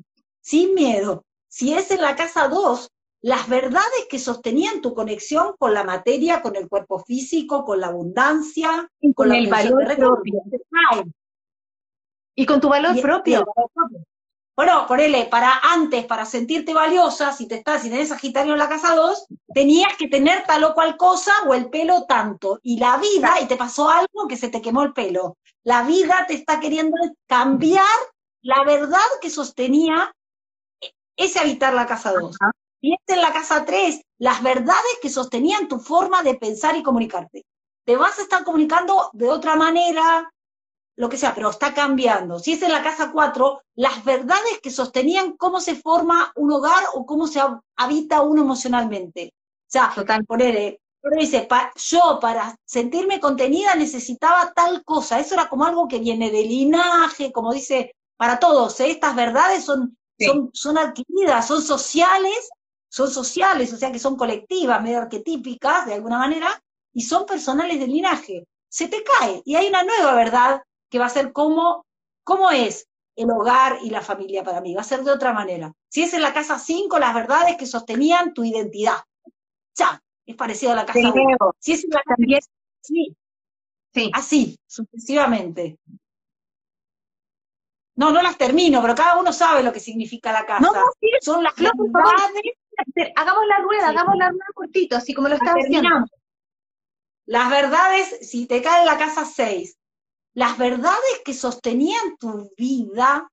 sin 0.41 0.75
miedo. 0.75 1.23
Si 1.49 1.75
es 1.75 1.91
en 1.91 2.01
la 2.01 2.17
casa 2.17 2.49
2, 2.49 2.91
las 3.21 3.47
verdades 3.47 4.07
que 4.09 4.19
sostenían 4.19 4.81
tu 4.81 4.95
conexión 4.95 5.55
con 5.59 5.75
la 5.75 5.85
materia, 5.85 6.41
con 6.41 6.57
el 6.57 6.67
cuerpo 6.67 6.99
físico, 6.99 7.67
con 7.67 7.81
la 7.81 7.89
abundancia, 7.89 8.91
con, 9.15 9.35
el 9.35 9.49
valor 9.49 9.85
propio. 9.97 10.43
Y 12.35 12.47
con 12.47 12.59
tu 12.59 12.71
valor 12.71 12.99
propio. 13.03 13.45
Bueno, 14.57 14.87
ponele, 14.87 15.27
para 15.27 15.59
antes, 15.59 16.07
para 16.07 16.25
sentirte 16.25 16.73
valiosa, 16.73 17.33
si 17.33 17.47
te 17.47 17.57
estás, 17.57 17.83
si 17.83 17.91
tenés 17.91 18.09
Sagitario 18.09 18.55
en 18.55 18.61
la 18.61 18.69
casa 18.69 18.95
2, 18.95 19.27
tenías 19.53 19.95
que 19.99 20.09
tener 20.09 20.45
tal 20.45 20.65
o 20.65 20.73
cual 20.73 20.97
cosa 20.97 21.33
o 21.47 21.53
el 21.53 21.69
pelo 21.69 22.07
tanto. 22.07 22.61
Y 22.63 22.79
la 22.79 22.97
vida, 22.97 23.35
y 23.43 23.47
te 23.47 23.57
pasó 23.57 23.91
algo 23.91 24.27
que 24.27 24.39
se 24.39 24.49
te 24.49 24.63
quemó 24.63 24.85
el 24.85 24.95
pelo. 24.95 25.37
La 25.65 25.83
vida 25.83 26.25
te 26.27 26.35
está 26.35 26.61
queriendo 26.61 26.97
cambiar 27.27 27.85
la 28.45 28.63
verdad 28.63 28.99
que 29.21 29.31
sostenía 29.31 30.15
ese 31.17 31.39
habitar 31.41 31.73
la 31.73 31.87
casa 31.87 32.13
2. 32.13 32.37
Y 32.83 32.93
este 32.93 33.15
en 33.15 33.23
la 33.23 33.33
casa 33.33 33.65
3, 33.65 34.03
las 34.19 34.43
verdades 34.43 34.99
que 35.01 35.09
sostenían 35.09 35.67
tu 35.67 35.79
forma 35.79 36.23
de 36.23 36.35
pensar 36.35 36.77
y 36.77 36.83
comunicarte. 36.83 37.47
Te 37.87 37.97
vas 37.97 38.19
a 38.19 38.23
estar 38.23 38.45
comunicando 38.45 39.09
de 39.15 39.31
otra 39.31 39.57
manera, 39.57 40.31
lo 40.97 41.09
que 41.09 41.17
sea, 41.17 41.35
pero 41.35 41.51
está 41.51 41.73
cambiando. 41.73 42.39
Si 42.39 42.53
es 42.53 42.63
en 42.63 42.73
la 42.73 42.83
casa 42.83 43.11
4, 43.13 43.63
las 43.77 44.05
verdades 44.05 44.61
que 44.63 44.71
sostenían 44.71 45.37
cómo 45.39 45.61
se 45.61 45.77
forma 45.77 46.31
un 46.37 46.53
hogar 46.53 46.85
o 46.95 47.07
cómo 47.07 47.27
se 47.27 47.41
habita 47.77 48.21
uno 48.21 48.43
emocionalmente. 48.43 49.33
O 49.33 49.71
sea, 49.71 49.91
Total. 49.95 50.23
poner, 50.27 50.79
dice, 51.19 51.49
yo 51.77 52.19
para 52.21 52.55
sentirme 52.67 53.21
contenida 53.21 53.75
necesitaba 53.75 54.53
tal 54.53 54.85
cosa. 54.85 55.19
Eso 55.19 55.33
era 55.33 55.49
como 55.49 55.65
algo 55.65 55.89
que 55.89 55.99
viene 55.99 56.31
de 56.31 56.43
linaje, 56.43 57.33
como 57.33 57.55
dice 57.55 57.95
para 58.17 58.39
todos. 58.39 58.79
¿eh? 58.81 58.91
Estas 58.91 59.15
verdades 59.17 59.65
son, 59.65 59.97
son, 60.19 60.51
son 60.53 60.79
adquiridas, 60.79 61.47
son 61.47 61.63
sociales, 61.63 62.51
son 62.89 63.11
sociales, 63.11 63.73
o 63.73 63.77
sea 63.77 63.91
que 63.91 63.99
son 63.99 64.17
colectivas, 64.17 64.83
medio 64.83 64.99
arquetípicas 64.99 65.87
de 65.87 65.95
alguna 65.95 66.19
manera, 66.19 66.63
y 66.93 67.03
son 67.03 67.27
personales 67.27 67.79
del 67.81 67.91
linaje. 67.91 68.47
Se 68.69 68.89
te 68.89 69.03
cae 69.03 69.43
y 69.45 69.57
hay 69.57 69.69
una 69.69 69.83
nueva 69.83 70.15
verdad 70.15 70.63
que 70.89 70.99
va 70.99 71.07
a 71.07 71.11
ser 71.11 71.33
cómo, 71.33 71.85
cómo 72.23 72.51
es 72.51 72.87
el 73.17 73.31
hogar 73.31 73.79
y 73.83 73.91
la 73.91 74.01
familia 74.01 74.43
para 74.43 74.61
mí, 74.61 74.75
va 74.75 74.81
a 74.81 74.85
ser 74.85 75.03
de 75.03 75.11
otra 75.11 75.33
manera. 75.33 75.73
Si 75.89 76.03
es 76.03 76.15
en 76.15 76.23
la 76.23 76.33
casa 76.33 76.59
5, 76.59 76.99
las 76.99 77.15
verdades 77.15 77.57
que 77.57 77.67
sostenían 77.67 78.35
tu 78.35 78.45
identidad. 78.45 78.99
Ya, 79.77 80.03
es 80.27 80.37
parecido 80.37 80.73
a 80.73 80.77
la 80.77 80.87
casa 80.87 81.13
1. 81.13 81.37
Si 81.59 81.73
es 81.73 81.85
en 81.85 81.91
la 81.91 82.03
casa 82.03 82.17
10, 82.19 82.51
sí. 82.81 83.17
sí. 83.93 84.11
Así, 84.13 84.59
sucesivamente. 84.67 85.79
No, 87.97 88.11
no 88.11 88.23
las 88.23 88.37
termino, 88.37 88.83
pero 88.83 88.95
cada 88.95 89.19
uno 89.19 89.33
sabe 89.33 89.63
lo 89.63 89.73
que 89.73 89.81
significa 89.81 90.33
la 90.33 90.45
casa. 90.45 90.61
No, 90.61 90.73
sí, 91.01 91.09
Son 91.21 91.43
las 91.43 91.57
no, 91.59 91.71
verdades. 91.77 93.13
Hagamos 93.15 93.47
la 93.47 93.59
rueda, 93.59 93.89
hagamos 93.91 94.17
la 94.17 94.31
rueda 94.31 94.47
cortito, 94.53 94.97
así 94.97 95.15
como 95.15 95.29
lo 95.29 95.35
estás 95.35 95.55
haciendo. 95.55 95.89
Las 97.27 97.51
verdades, 97.51 98.19
si 98.29 98.47
te 98.47 98.61
cae 98.61 98.81
en 98.81 98.87
la 98.87 98.99
casa 98.99 99.25
6, 99.25 99.79
las 100.35 100.59
verdades 100.59 101.23
que 101.25 101.33
sostenían 101.33 102.17
tu 102.19 102.51
vida 102.57 103.31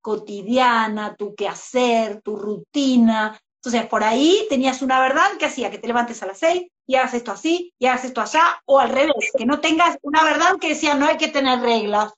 cotidiana, 0.00 1.16
tu 1.16 1.34
quehacer, 1.34 2.22
tu 2.22 2.36
rutina. 2.36 3.38
Entonces, 3.56 3.88
por 3.88 4.04
ahí 4.04 4.46
tenías 4.48 4.82
una 4.82 5.00
verdad 5.00 5.36
que 5.38 5.46
hacía 5.46 5.70
que 5.70 5.78
te 5.78 5.88
levantes 5.88 6.22
a 6.22 6.26
las 6.26 6.38
6 6.38 6.68
y 6.86 6.94
hagas 6.94 7.14
esto 7.14 7.32
así, 7.32 7.72
y 7.78 7.86
hagas 7.86 8.04
esto 8.04 8.20
allá, 8.20 8.60
o 8.66 8.78
al 8.78 8.90
revés, 8.90 9.32
que 9.36 9.46
no 9.46 9.60
tengas 9.60 9.96
una 10.02 10.22
verdad 10.22 10.58
que 10.60 10.68
decía 10.68 10.94
no 10.94 11.06
hay 11.06 11.16
que 11.16 11.28
tener 11.28 11.60
reglas, 11.60 12.12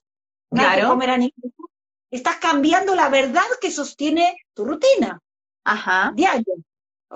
no 0.51 0.61
hay 0.61 0.81
que 0.81 0.87
comer 0.87 1.09
a 1.11 1.17
Estás 2.11 2.37
cambiando 2.37 2.95
la 2.95 3.09
verdad 3.09 3.43
que 3.59 3.71
sostiene 3.71 4.37
tu 4.53 4.65
rutina. 4.65 5.19
Ajá. 5.65 6.11
Diario. 6.15 6.55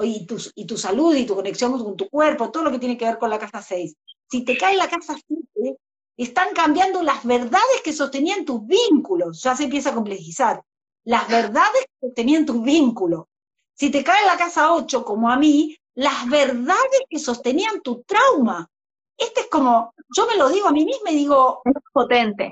Y 0.01 0.25
tu, 0.25 0.37
y 0.55 0.65
tu 0.65 0.77
salud 0.77 1.15
y 1.15 1.25
tu 1.25 1.35
conexión 1.35 1.77
con 1.77 1.97
tu 1.97 2.09
cuerpo, 2.09 2.51
todo 2.51 2.63
lo 2.63 2.71
que 2.71 2.79
tiene 2.79 2.97
que 2.97 3.05
ver 3.05 3.17
con 3.17 3.29
la 3.29 3.39
casa 3.39 3.61
6. 3.61 3.93
Si 4.29 4.45
te 4.45 4.57
cae 4.57 4.75
la 4.77 4.89
casa 4.89 5.15
7, 5.27 5.77
están 6.17 6.53
cambiando 6.53 7.03
las 7.03 7.25
verdades 7.25 7.81
que 7.83 7.93
sostenían 7.93 8.45
tus 8.45 8.65
vínculos. 8.65 9.41
Ya 9.41 9.55
se 9.55 9.65
empieza 9.65 9.89
a 9.89 9.95
complejizar. 9.95 10.61
Las 11.03 11.27
verdades 11.27 11.85
que 11.85 12.07
sostenían 12.07 12.45
tus 12.45 12.61
vínculos. 12.61 13.25
Si 13.73 13.89
te 13.89 14.03
cae 14.03 14.25
la 14.25 14.37
casa 14.37 14.73
8, 14.73 15.03
como 15.03 15.29
a 15.29 15.37
mí, 15.37 15.75
las 15.95 16.29
verdades 16.29 17.01
que 17.09 17.19
sostenían 17.19 17.81
tu 17.81 18.03
trauma. 18.03 18.69
Este 19.17 19.41
es 19.41 19.47
como, 19.47 19.93
yo 20.15 20.27
me 20.27 20.37
lo 20.37 20.49
digo 20.49 20.67
a 20.67 20.71
mí 20.71 20.85
misma 20.85 21.11
y 21.11 21.15
digo... 21.15 21.61
Es 21.65 21.73
potente. 21.91 22.51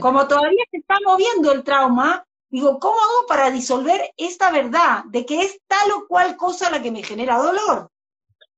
Como 0.00 0.28
todavía 0.28 0.64
se 0.70 0.78
está 0.78 0.96
moviendo 1.04 1.52
el 1.52 1.64
trauma, 1.64 2.24
digo, 2.50 2.78
¿cómo 2.78 2.94
hago 2.94 3.26
para 3.26 3.50
disolver 3.50 4.12
esta 4.16 4.50
verdad 4.50 5.04
de 5.06 5.24
que 5.24 5.42
es 5.42 5.60
tal 5.66 5.90
o 5.92 6.06
cual 6.06 6.36
cosa 6.36 6.70
la 6.70 6.82
que 6.82 6.90
me 6.90 7.02
genera 7.02 7.38
dolor? 7.38 7.90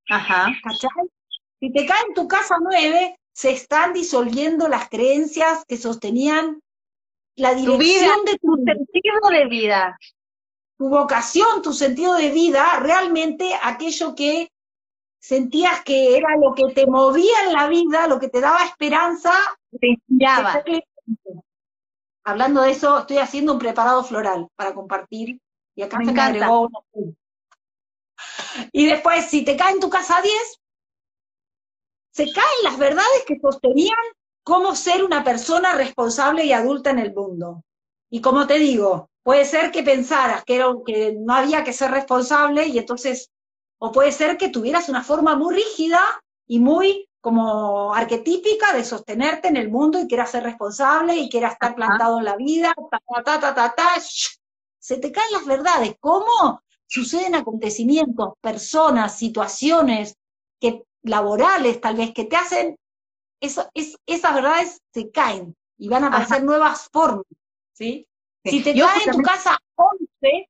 Ajá. 0.08 0.48
¿Cachai? 0.62 1.08
Si 1.60 1.72
te 1.72 1.86
cae 1.86 2.02
en 2.08 2.14
tu 2.14 2.28
casa 2.28 2.56
9, 2.60 3.18
se 3.32 3.50
están 3.50 3.92
disolviendo 3.92 4.68
las 4.68 4.88
creencias 4.88 5.64
que 5.66 5.76
sostenían 5.76 6.60
la 7.36 7.54
dirección 7.54 8.24
de 8.24 8.38
tu 8.38 8.56
sentido 8.56 9.30
de 9.30 9.46
vida. 9.46 9.98
Tu 10.76 10.88
vocación, 10.88 11.62
tu 11.62 11.72
sentido 11.72 12.14
de 12.14 12.30
vida, 12.30 12.80
realmente 12.80 13.52
aquello 13.62 14.14
que 14.14 14.50
sentías 15.18 15.82
que 15.84 16.16
era 16.16 16.36
lo 16.36 16.54
que 16.54 16.72
te 16.72 16.86
movía 16.86 17.44
en 17.46 17.52
la 17.52 17.68
vida, 17.68 18.06
lo 18.06 18.18
que 18.18 18.28
te 18.28 18.40
daba 18.40 18.64
esperanza, 18.64 19.32
te 19.80 19.88
inspiraba. 19.88 20.62
Hablando 22.24 22.62
de 22.62 22.70
eso, 22.70 22.98
estoy 22.98 23.18
haciendo 23.18 23.54
un 23.54 23.58
preparado 23.58 24.04
floral 24.04 24.48
para 24.54 24.74
compartir. 24.74 25.40
Y 25.74 25.82
acá 25.82 25.98
me, 25.98 26.06
se 26.06 26.10
encanta. 26.10 26.50
Y 28.72 28.86
después, 28.86 29.26
si 29.26 29.44
te 29.44 29.56
cae 29.56 29.72
en 29.72 29.80
tu 29.80 29.88
casa 29.88 30.20
10, 30.20 30.60
se 32.12 32.32
caen 32.32 32.64
las 32.64 32.78
verdades 32.78 33.24
que 33.26 33.38
sostenían 33.40 33.96
cómo 34.42 34.74
ser 34.74 35.04
una 35.04 35.22
persona 35.22 35.74
responsable 35.74 36.44
y 36.44 36.52
adulta 36.52 36.90
en 36.90 36.98
el 36.98 37.14
mundo. 37.14 37.62
Y 38.10 38.20
como 38.20 38.46
te 38.46 38.58
digo, 38.58 39.10
puede 39.22 39.44
ser 39.44 39.70
que 39.70 39.82
pensaras 39.82 40.42
que, 40.44 40.56
era, 40.56 40.66
que 40.86 41.14
no 41.18 41.34
había 41.34 41.62
que 41.62 41.72
ser 41.72 41.90
responsable 41.90 42.66
y 42.66 42.78
entonces, 42.78 43.30
o 43.78 43.92
puede 43.92 44.12
ser 44.12 44.36
que 44.36 44.48
tuvieras 44.48 44.88
una 44.88 45.02
forma 45.02 45.36
muy 45.36 45.54
rígida 45.54 46.00
y 46.46 46.58
muy 46.58 47.08
como 47.20 47.94
arquetípica 47.94 48.72
de 48.74 48.84
sostenerte 48.84 49.48
en 49.48 49.56
el 49.56 49.70
mundo 49.70 50.00
y 50.00 50.06
quieras 50.06 50.30
ser 50.30 50.44
responsable 50.44 51.16
y 51.16 51.28
quieras 51.28 51.54
estar 51.54 51.74
plantado 51.74 52.18
en 52.18 52.24
la 52.24 52.36
vida, 52.36 52.74
ta, 52.90 53.00
ta, 53.24 53.40
ta, 53.40 53.54
ta, 53.54 53.74
ta, 53.74 53.84
se 54.78 54.98
te 54.98 55.12
caen 55.12 55.32
las 55.32 55.44
verdades. 55.44 55.96
¿Cómo? 56.00 56.62
Suceden 56.86 57.34
acontecimientos, 57.34 58.34
personas, 58.40 59.18
situaciones 59.18 60.16
que, 60.60 60.84
laborales 61.02 61.80
tal 61.80 61.96
vez 61.96 62.12
que 62.14 62.24
te 62.24 62.36
hacen, 62.36 62.76
eso, 63.40 63.68
es, 63.74 63.96
esas 64.06 64.34
verdades 64.34 64.80
se 64.92 65.10
caen 65.10 65.54
y 65.76 65.88
van 65.88 66.04
a 66.04 66.06
aparecer 66.08 66.44
nuevas 66.44 66.88
formas. 66.90 67.26
¿sí? 67.72 68.06
Si 68.44 68.62
te 68.62 68.78
cae 68.78 69.04
en 69.04 69.12
tu 69.12 69.22
casa 69.22 69.58
11, 69.76 70.48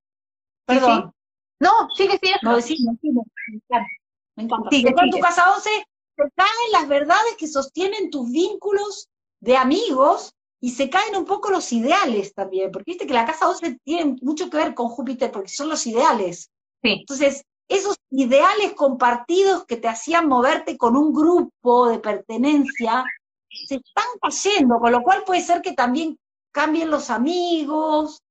perdón. 0.64 1.14
No, 1.60 1.88
sigue, 1.94 2.18
sigue. 2.22 2.36
No, 2.42 2.56
decimos, 2.56 2.94
decimos, 2.94 3.26
me 3.48 3.56
encanta. 3.56 3.88
Me 4.36 4.42
encanta. 4.44 4.70
tu 5.10 5.18
casa 5.18 5.52
11, 5.54 5.70
se 6.16 6.30
caen 6.34 6.72
las 6.72 6.88
verdades 6.88 7.36
que 7.36 7.48
sostienen 7.48 8.10
tus 8.10 8.30
vínculos 8.30 9.08
de 9.40 9.56
amigos 9.56 10.34
y 10.60 10.70
se 10.70 10.90
caen 10.90 11.16
un 11.16 11.24
poco 11.24 11.50
los 11.50 11.72
ideales 11.72 12.34
también, 12.34 12.70
porque 12.72 12.92
viste 12.92 13.06
que 13.06 13.14
la 13.14 13.26
casa 13.26 13.46
12 13.46 13.78
tiene 13.84 14.16
mucho 14.22 14.50
que 14.50 14.56
ver 14.56 14.74
con 14.74 14.88
Júpiter, 14.88 15.30
porque 15.30 15.50
son 15.50 15.68
los 15.68 15.86
ideales. 15.86 16.50
Entonces, 16.82 17.44
esos 17.68 17.96
ideales 18.10 18.72
compartidos 18.74 19.64
que 19.66 19.76
te 19.76 19.88
hacían 19.88 20.28
moverte 20.28 20.76
con 20.76 20.96
un 20.96 21.12
grupo 21.12 21.88
de 21.88 21.98
pertenencia, 21.98 23.04
se 23.50 23.76
están 23.76 24.06
cayendo, 24.20 24.78
con 24.78 24.92
lo 24.92 25.02
cual 25.02 25.22
puede 25.24 25.42
ser 25.42 25.62
que 25.62 25.72
también 25.72 26.18
cambien 26.52 26.90
los 26.90 27.10
amigos, 27.10 28.22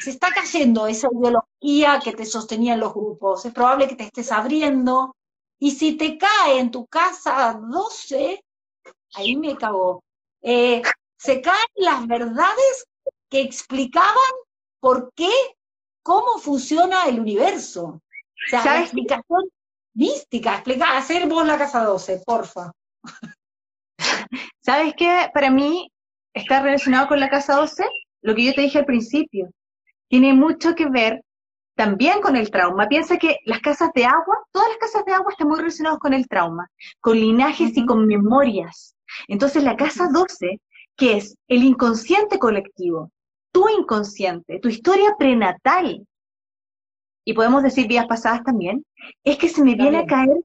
se 0.00 0.10
está 0.10 0.32
cayendo 0.32 0.86
esa 0.86 1.08
ideología 1.12 2.00
que 2.02 2.12
te 2.12 2.26
sostenía 2.26 2.74
en 2.74 2.80
los 2.80 2.92
grupos, 2.92 3.44
es 3.44 3.52
probable 3.52 3.88
que 3.88 3.96
te 3.96 4.04
estés 4.04 4.32
abriendo, 4.32 5.16
y 5.58 5.70
si 5.70 5.96
te 5.96 6.18
cae 6.18 6.58
en 6.58 6.70
tu 6.70 6.86
casa 6.86 7.58
12, 7.60 8.42
ahí 9.14 9.36
me 9.36 9.56
cagó, 9.56 10.02
eh, 10.42 10.82
se 11.16 11.40
caen 11.40 11.66
las 11.76 12.06
verdades 12.06 12.84
que 13.30 13.40
explicaban 13.40 14.12
por 14.80 15.12
qué, 15.14 15.32
cómo 16.02 16.38
funciona 16.38 17.06
el 17.06 17.20
universo. 17.20 17.84
O 17.84 18.50
sea, 18.50 18.64
la 18.64 18.80
explicación 18.80 19.48
mística, 19.94 20.54
explica, 20.56 20.96
hacer 20.96 21.26
vos 21.26 21.46
la 21.46 21.56
casa 21.56 21.84
12, 21.84 22.22
porfa. 22.26 22.72
¿Sabes 24.60 24.94
qué? 24.96 25.30
Para 25.32 25.50
mí 25.50 25.90
está 26.34 26.60
relacionado 26.60 27.08
con 27.08 27.20
la 27.20 27.30
casa 27.30 27.56
12 27.56 27.84
lo 28.22 28.34
que 28.34 28.44
yo 28.44 28.54
te 28.54 28.62
dije 28.62 28.78
al 28.78 28.86
principio. 28.86 29.50
Tiene 30.14 30.32
mucho 30.32 30.76
que 30.76 30.88
ver 30.88 31.24
también 31.74 32.20
con 32.20 32.36
el 32.36 32.48
trauma. 32.48 32.86
Piensa 32.86 33.16
que 33.16 33.38
las 33.46 33.58
casas 33.58 33.90
de 33.96 34.04
agua, 34.04 34.38
todas 34.52 34.68
las 34.68 34.78
casas 34.78 35.04
de 35.04 35.12
agua 35.12 35.32
están 35.32 35.48
muy 35.48 35.58
relacionadas 35.58 35.98
con 35.98 36.14
el 36.14 36.28
trauma, 36.28 36.70
con 37.00 37.18
linajes 37.18 37.76
y 37.76 37.84
con 37.84 38.06
memorias. 38.06 38.94
Entonces 39.26 39.64
la 39.64 39.74
casa 39.76 40.08
12, 40.12 40.60
que 40.96 41.16
es 41.16 41.36
el 41.48 41.64
inconsciente 41.64 42.38
colectivo, 42.38 43.10
tu 43.50 43.68
inconsciente, 43.68 44.60
tu 44.60 44.68
historia 44.68 45.16
prenatal, 45.18 46.06
y 47.24 47.32
podemos 47.32 47.64
decir 47.64 47.88
días 47.88 48.06
pasadas 48.06 48.44
también, 48.44 48.86
es 49.24 49.36
que 49.36 49.48
se 49.48 49.64
me 49.64 49.74
viene 49.74 49.98
a 49.98 50.06
caer 50.06 50.44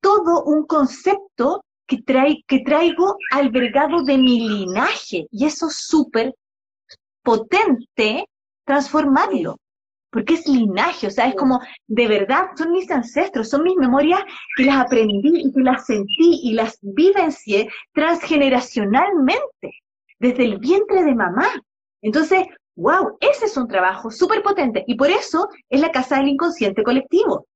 todo 0.00 0.44
un 0.44 0.64
concepto 0.64 1.62
que, 1.86 2.00
trae, 2.00 2.42
que 2.46 2.60
traigo 2.60 3.18
albergado 3.32 4.02
de 4.02 4.16
mi 4.16 4.48
linaje, 4.48 5.26
y 5.30 5.44
eso 5.44 5.68
es 5.68 5.74
súper 5.76 6.34
potente 7.22 8.24
transformarlo 8.70 9.56
porque 10.12 10.34
es 10.34 10.46
linaje, 10.46 11.06
o 11.06 11.10
sea, 11.10 11.28
es 11.28 11.34
como, 11.36 11.60
de 11.86 12.08
verdad, 12.08 12.50
son 12.56 12.72
mis 12.72 12.90
ancestros, 12.90 13.48
son 13.48 13.62
mis 13.62 13.76
memorias 13.76 14.20
que 14.56 14.64
las 14.64 14.84
aprendí 14.84 15.40
y 15.40 15.52
que 15.52 15.60
las 15.60 15.86
sentí 15.86 16.40
y 16.42 16.52
las 16.52 16.78
vivencié 16.82 17.68
transgeneracionalmente, 17.92 19.70
desde 20.18 20.44
el 20.44 20.58
vientre 20.58 21.04
de 21.04 21.14
mamá. 21.14 21.48
Entonces, 22.02 22.44
wow, 22.76 23.16
ese 23.20 23.46
es 23.46 23.56
un 23.56 23.68
trabajo 23.68 24.10
súper 24.10 24.42
potente 24.42 24.84
y 24.86 24.96
por 24.96 25.10
eso 25.10 25.48
es 25.68 25.80
la 25.80 25.92
casa 25.92 26.16
del 26.16 26.28
inconsciente 26.28 26.82
colectivo. 26.82 27.46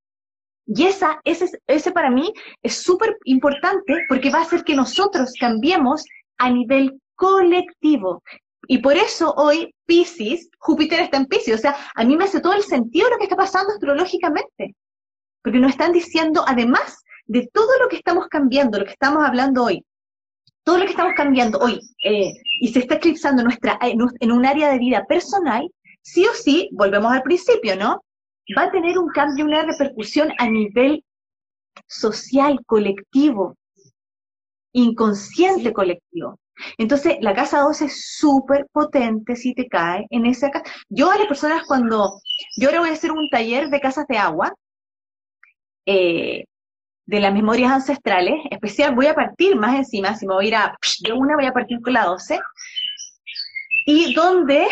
Y 0.66 0.84
esa, 0.84 1.20
ese, 1.24 1.50
ese 1.66 1.90
para 1.90 2.10
mí 2.10 2.32
es 2.62 2.82
súper 2.82 3.16
importante 3.24 3.94
porque 4.08 4.30
va 4.30 4.38
a 4.38 4.42
hacer 4.42 4.62
que 4.62 4.76
nosotros 4.76 5.32
cambiemos 5.38 6.04
a 6.38 6.50
nivel 6.50 7.00
colectivo. 7.16 8.22
Y 8.68 8.78
por 8.78 8.96
eso 8.96 9.34
hoy 9.36 9.74
Pisces, 9.86 10.48
Júpiter 10.58 11.00
está 11.00 11.16
en 11.16 11.26
Pisces. 11.26 11.54
O 11.54 11.58
sea, 11.58 11.76
a 11.94 12.04
mí 12.04 12.16
me 12.16 12.24
hace 12.24 12.40
todo 12.40 12.54
el 12.54 12.62
sentido 12.62 13.10
lo 13.10 13.18
que 13.18 13.24
está 13.24 13.36
pasando 13.36 13.72
astrológicamente. 13.72 14.74
Porque 15.42 15.58
nos 15.58 15.72
están 15.72 15.92
diciendo, 15.92 16.44
además 16.46 17.02
de 17.26 17.48
todo 17.52 17.68
lo 17.80 17.88
que 17.88 17.96
estamos 17.96 18.28
cambiando, 18.28 18.78
lo 18.78 18.84
que 18.84 18.92
estamos 18.92 19.24
hablando 19.24 19.64
hoy, 19.64 19.84
todo 20.62 20.78
lo 20.78 20.84
que 20.84 20.92
estamos 20.92 21.12
cambiando 21.14 21.58
hoy 21.58 21.80
eh, 22.04 22.32
y 22.60 22.68
se 22.68 22.80
está 22.80 22.94
eclipsando 22.94 23.42
nuestra, 23.42 23.78
en 23.82 24.32
un 24.32 24.46
área 24.46 24.70
de 24.70 24.78
vida 24.78 25.04
personal, 25.06 25.70
sí 26.02 26.26
o 26.26 26.32
sí, 26.34 26.68
volvemos 26.72 27.12
al 27.12 27.22
principio, 27.22 27.76
¿no? 27.76 28.02
Va 28.56 28.64
a 28.64 28.70
tener 28.70 28.98
un 28.98 29.08
cambio, 29.08 29.44
una 29.44 29.62
repercusión 29.62 30.32
a 30.38 30.48
nivel 30.48 31.04
social, 31.86 32.60
colectivo, 32.66 33.56
inconsciente 34.72 35.72
colectivo. 35.72 36.38
Entonces, 36.78 37.16
la 37.20 37.34
casa 37.34 37.60
12 37.60 37.86
es 37.86 38.16
súper 38.18 38.66
potente 38.72 39.36
si 39.36 39.54
te 39.54 39.68
cae 39.68 40.06
en 40.10 40.26
esa 40.26 40.50
casa. 40.50 40.64
Yo 40.88 41.10
a 41.10 41.18
las 41.18 41.26
personas 41.26 41.64
cuando, 41.66 42.20
yo 42.56 42.68
ahora 42.68 42.80
voy 42.80 42.90
a 42.90 42.94
hacer 42.94 43.12
un 43.12 43.28
taller 43.30 43.68
de 43.70 43.80
casas 43.80 44.06
de 44.08 44.18
agua, 44.18 44.52
eh, 45.86 46.44
de 47.06 47.20
las 47.20 47.34
memorias 47.34 47.70
ancestrales, 47.70 48.34
especial, 48.50 48.94
voy 48.94 49.06
a 49.06 49.14
partir 49.14 49.56
más 49.56 49.76
encima, 49.76 50.14
si 50.16 50.26
me 50.26 50.34
voy 50.34 50.46
a 50.46 50.48
ir 50.48 50.54
a, 50.54 50.78
de 51.00 51.12
una 51.12 51.36
voy 51.36 51.46
a 51.46 51.52
partir 51.52 51.80
con 51.82 51.92
la 51.92 52.06
12, 52.06 52.40
y 53.86 54.14
donde 54.14 54.66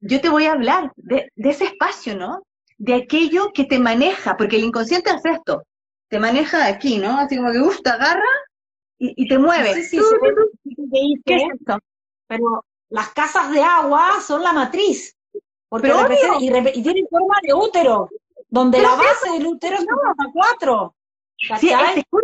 yo 0.00 0.20
te 0.20 0.28
voy 0.28 0.44
a 0.44 0.52
hablar 0.52 0.92
de, 0.96 1.30
de 1.34 1.50
ese 1.50 1.64
espacio, 1.64 2.16
¿no? 2.16 2.42
De 2.78 2.94
aquello 2.94 3.52
que 3.52 3.64
te 3.64 3.78
maneja, 3.78 4.36
porque 4.36 4.56
el 4.56 4.64
inconsciente 4.64 5.10
hace 5.10 5.30
esto, 5.30 5.64
te 6.08 6.18
maneja 6.18 6.66
aquí, 6.66 6.98
¿no? 6.98 7.18
Así 7.18 7.36
como 7.36 7.50
que, 7.50 7.58
gusta, 7.58 7.94
agarra 7.94 8.22
y, 9.02 9.28
te 9.28 9.38
mueve. 9.38 9.74
¿Qué 11.24 11.34
es 11.34 11.42
esto? 11.54 11.78
Pero 12.28 12.64
las 12.88 13.08
casas 13.10 13.50
de 13.50 13.62
agua 13.62 14.20
son 14.24 14.42
la 14.42 14.52
matriz. 14.52 15.16
Porque 15.68 15.92
y, 16.40 16.50
y, 16.50 16.82
tienen 16.82 17.08
forma 17.10 17.36
de 17.42 17.54
útero, 17.54 18.10
donde 18.48 18.80
la 18.80 18.94
base 18.94 19.30
del 19.32 19.46
útero 19.46 19.76
es 19.76 19.86
4. 20.32 20.94
Sí, 21.58 21.72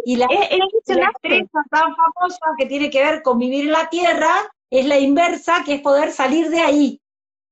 y 0.04 0.16
la, 0.16 0.26
empresa 0.26 1.64
tan 1.70 1.96
famosa 1.96 2.46
que 2.56 2.66
tiene 2.66 2.88
que 2.88 3.02
ver 3.02 3.22
con 3.22 3.38
vivir 3.38 3.64
en 3.64 3.72
la 3.72 3.88
tierra 3.88 4.30
es 4.70 4.86
la 4.86 4.98
inversa, 4.98 5.64
que 5.64 5.74
es 5.74 5.80
poder 5.80 6.12
salir 6.12 6.50
de 6.50 6.60
ahí, 6.60 7.00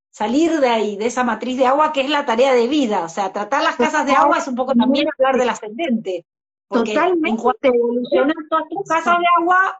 salir 0.09 0.61
de 0.61 0.69
ahí, 0.69 0.95
de 0.95 1.07
esa 1.07 1.25
matriz 1.25 1.57
de 1.57 1.65
agua 1.65 1.91
que 1.91 2.01
es 2.01 2.09
la 2.09 2.25
tarea 2.25 2.53
de 2.53 2.67
vida. 2.67 3.03
O 3.03 3.09
sea, 3.09 3.33
tratar 3.33 3.63
las 3.63 3.75
casas 3.75 4.05
de 4.05 4.13
agua 4.13 4.37
es 4.37 4.47
un 4.47 4.55
poco 4.55 4.73
también 4.75 5.07
hablar 5.17 5.37
del 5.37 5.49
ascendente. 5.49 6.25
Totalmente. 6.69 7.29
En 7.29 7.37
cuanto 7.37 7.67
evolucionas 7.67 8.35
todas 8.49 8.69
tus 8.69 8.87
casas 8.87 9.17
de 9.19 9.25
agua, 9.39 9.79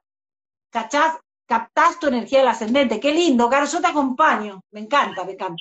cachás, 0.69 1.17
captás 1.47 1.99
tu 1.99 2.07
energía 2.07 2.39
del 2.39 2.49
ascendente. 2.49 2.99
Qué 2.99 3.13
lindo, 3.13 3.49
Caro, 3.49 3.65
yo 3.65 3.81
te 3.81 3.87
acompaño. 3.87 4.61
Me 4.71 4.81
encanta, 4.81 5.23
me 5.23 5.33
encanta. 5.33 5.55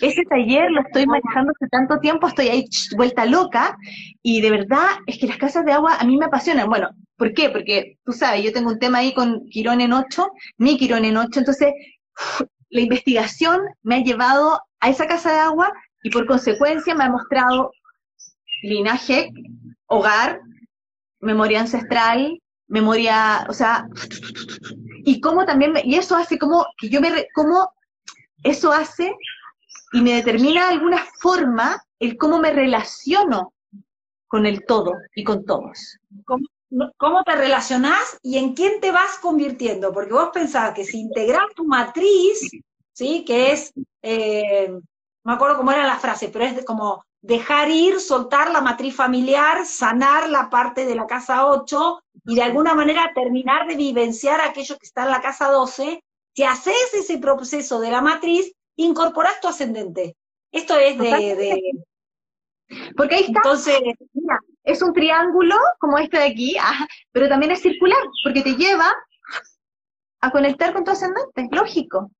ese 0.00 0.24
taller 0.24 0.70
lo 0.70 0.80
estoy 0.82 1.06
manejando 1.06 1.52
hace 1.52 1.68
tanto 1.68 1.98
tiempo, 2.00 2.26
estoy 2.26 2.48
ahí 2.48 2.64
vuelta 2.96 3.24
loca, 3.24 3.76
y 4.22 4.40
de 4.40 4.50
verdad 4.50 4.88
es 5.06 5.18
que 5.18 5.26
las 5.26 5.38
casas 5.38 5.64
de 5.64 5.72
agua 5.72 5.96
a 5.96 6.04
mí 6.04 6.16
me 6.16 6.26
apasionan. 6.26 6.68
Bueno, 6.68 6.90
¿por 7.16 7.32
qué? 7.32 7.50
Porque 7.50 7.98
tú 8.04 8.12
sabes, 8.12 8.42
yo 8.42 8.52
tengo 8.52 8.70
un 8.70 8.78
tema 8.78 8.98
ahí 8.98 9.14
con 9.14 9.46
Quirón 9.46 9.80
en 9.80 9.92
8, 9.92 10.30
mi 10.58 10.76
Quirón 10.76 11.04
en 11.04 11.16
8, 11.16 11.40
entonces 11.40 11.72
la 12.70 12.80
investigación 12.80 13.60
me 13.82 13.96
ha 13.96 14.00
llevado 14.00 14.60
a 14.80 14.90
esa 14.90 15.06
casa 15.06 15.32
de 15.32 15.38
agua 15.38 15.72
y 16.02 16.10
por 16.10 16.26
consecuencia 16.26 16.94
me 16.94 17.04
ha 17.04 17.10
mostrado 17.10 17.70
linaje, 18.62 19.30
hogar, 19.86 20.40
memoria 21.20 21.60
ancestral, 21.60 22.40
memoria, 22.66 23.46
o 23.48 23.52
sea, 23.52 23.86
y 25.04 25.20
cómo 25.20 25.44
también, 25.44 25.74
y 25.84 25.96
eso 25.96 26.16
hace 26.16 26.38
como, 26.38 26.66
que 26.78 26.88
yo 26.88 27.00
me, 27.00 27.26
como 27.34 27.72
eso 28.42 28.72
hace 28.72 29.14
y 29.92 30.00
me 30.00 30.14
determina 30.14 30.66
de 30.66 30.74
alguna 30.74 31.04
forma 31.20 31.82
el 31.98 32.16
cómo 32.16 32.38
me 32.38 32.52
relaciono 32.52 33.52
con 34.26 34.46
el 34.46 34.64
todo 34.64 34.92
y 35.14 35.22
con 35.24 35.44
todos. 35.44 35.98
¿Cómo, 36.96 37.22
te 37.22 37.36
relacionás 37.36 38.18
y 38.22 38.36
en 38.38 38.54
quién 38.54 38.80
te 38.80 38.90
vas 38.90 39.18
convirtiendo? 39.22 39.92
Porque 39.92 40.12
vos 40.12 40.30
pensás 40.34 40.74
que 40.74 40.84
si 40.84 40.98
integras 40.98 41.46
tu 41.54 41.64
matriz, 41.64 42.50
¿sí? 42.92 43.24
Que 43.24 43.52
es, 43.52 43.72
eh, 44.02 44.68
no 44.70 44.80
me 45.22 45.34
acuerdo 45.34 45.56
cómo 45.56 45.70
era 45.70 45.86
la 45.86 45.98
frase, 45.98 46.30
pero 46.30 46.44
es 46.44 46.64
como 46.64 47.04
dejar 47.24 47.70
ir, 47.70 48.00
soltar 48.00 48.50
la 48.50 48.60
matriz 48.60 48.94
familiar, 48.94 49.64
sanar 49.64 50.28
la 50.28 50.50
parte 50.50 50.84
de 50.84 50.94
la 50.94 51.06
casa 51.06 51.46
8 51.46 52.02
y 52.26 52.34
de 52.34 52.42
alguna 52.42 52.74
manera 52.74 53.12
terminar 53.14 53.66
de 53.66 53.76
vivenciar 53.76 54.42
aquello 54.42 54.76
que 54.76 54.84
está 54.84 55.04
en 55.04 55.10
la 55.10 55.22
casa 55.22 55.50
12, 55.50 56.04
si 56.34 56.42
haces 56.42 56.92
ese 56.92 57.16
proceso 57.18 57.80
de 57.80 57.90
la 57.90 58.02
matriz, 58.02 58.52
incorporas 58.76 59.40
tu 59.40 59.48
ascendente. 59.48 60.16
Esto 60.52 60.76
es 60.76 60.98
de, 60.98 61.62
Porque 62.94 63.14
ahí 63.14 63.22
está. 63.22 63.38
Entonces, 63.38 63.80
mira, 64.12 64.38
es 64.62 64.82
un 64.82 64.92
triángulo 64.92 65.56
como 65.78 65.96
este 65.96 66.18
de 66.18 66.26
aquí, 66.26 66.56
ah, 66.60 66.86
pero 67.10 67.26
también 67.26 67.52
es 67.52 67.62
circular, 67.62 68.02
porque 68.22 68.42
te 68.42 68.54
lleva 68.54 68.92
a 70.20 70.30
conectar 70.30 70.74
con 70.74 70.84
tu 70.84 70.90
ascendente, 70.90 71.48
lógico. 71.50 72.10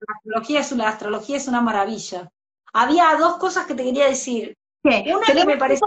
La 0.00 0.14
astrología 0.14 0.60
es 0.60 0.72
una, 0.72 0.88
astrología 0.88 1.36
es 1.36 1.46
una 1.46 1.60
maravilla. 1.60 2.30
Había 2.78 3.16
dos 3.18 3.38
cosas 3.38 3.64
que 3.66 3.74
te 3.74 3.84
quería 3.84 4.06
decir. 4.06 4.54
Una 4.84 5.26
que 5.26 5.46
me 5.46 5.56
parece... 5.56 5.80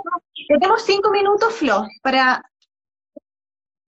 Tenemos 0.47 0.81
cinco 0.81 1.11
minutos, 1.11 1.53
Flo, 1.53 1.85
para 2.01 2.43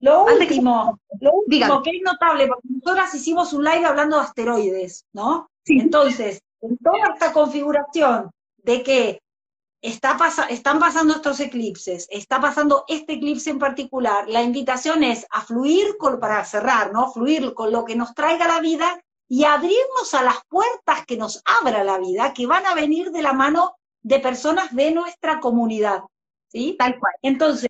lo 0.01 0.25
último, 0.25 0.99
lo 1.19 1.31
último 1.33 1.81
que 1.81 1.89
es 1.91 2.01
notable, 2.03 2.47
porque 2.47 2.67
nosotras 2.69 3.13
hicimos 3.15 3.53
un 3.53 3.63
live 3.63 3.85
hablando 3.85 4.17
de 4.17 4.23
asteroides, 4.23 5.05
¿no? 5.13 5.49
Entonces, 5.65 6.41
en 6.61 6.77
toda 6.77 7.13
esta 7.13 7.33
configuración 7.33 8.29
de 8.57 8.83
que 8.83 9.21
está 9.81 10.15
están 10.49 10.79
pasando 10.79 11.15
estos 11.15 11.39
eclipses, 11.39 12.07
está 12.11 12.39
pasando 12.39 12.85
este 12.87 13.13
eclipse 13.13 13.49
en 13.49 13.57
particular, 13.57 14.29
la 14.29 14.43
invitación 14.43 15.03
es 15.03 15.25
a 15.31 15.41
fluir 15.41 15.97
con, 15.97 16.19
para 16.19 16.45
cerrar, 16.45 16.93
¿no? 16.93 17.11
Fluir 17.11 17.55
con 17.55 17.71
lo 17.71 17.83
que 17.83 17.95
nos 17.95 18.13
traiga 18.13 18.47
la 18.47 18.59
vida 18.59 19.01
y 19.31 19.45
abrirnos 19.45 20.13
a 20.13 20.23
las 20.23 20.43
puertas 20.49 21.05
que 21.05 21.15
nos 21.15 21.41
abra 21.45 21.85
la 21.85 21.97
vida, 21.99 22.33
que 22.33 22.45
van 22.45 22.65
a 22.65 22.75
venir 22.75 23.11
de 23.11 23.21
la 23.21 23.31
mano 23.31 23.77
de 24.01 24.19
personas 24.19 24.75
de 24.75 24.91
nuestra 24.91 25.39
comunidad, 25.39 26.01
¿sí? 26.49 26.75
Tal 26.77 26.99
cual. 26.99 27.13
Entonces, 27.21 27.69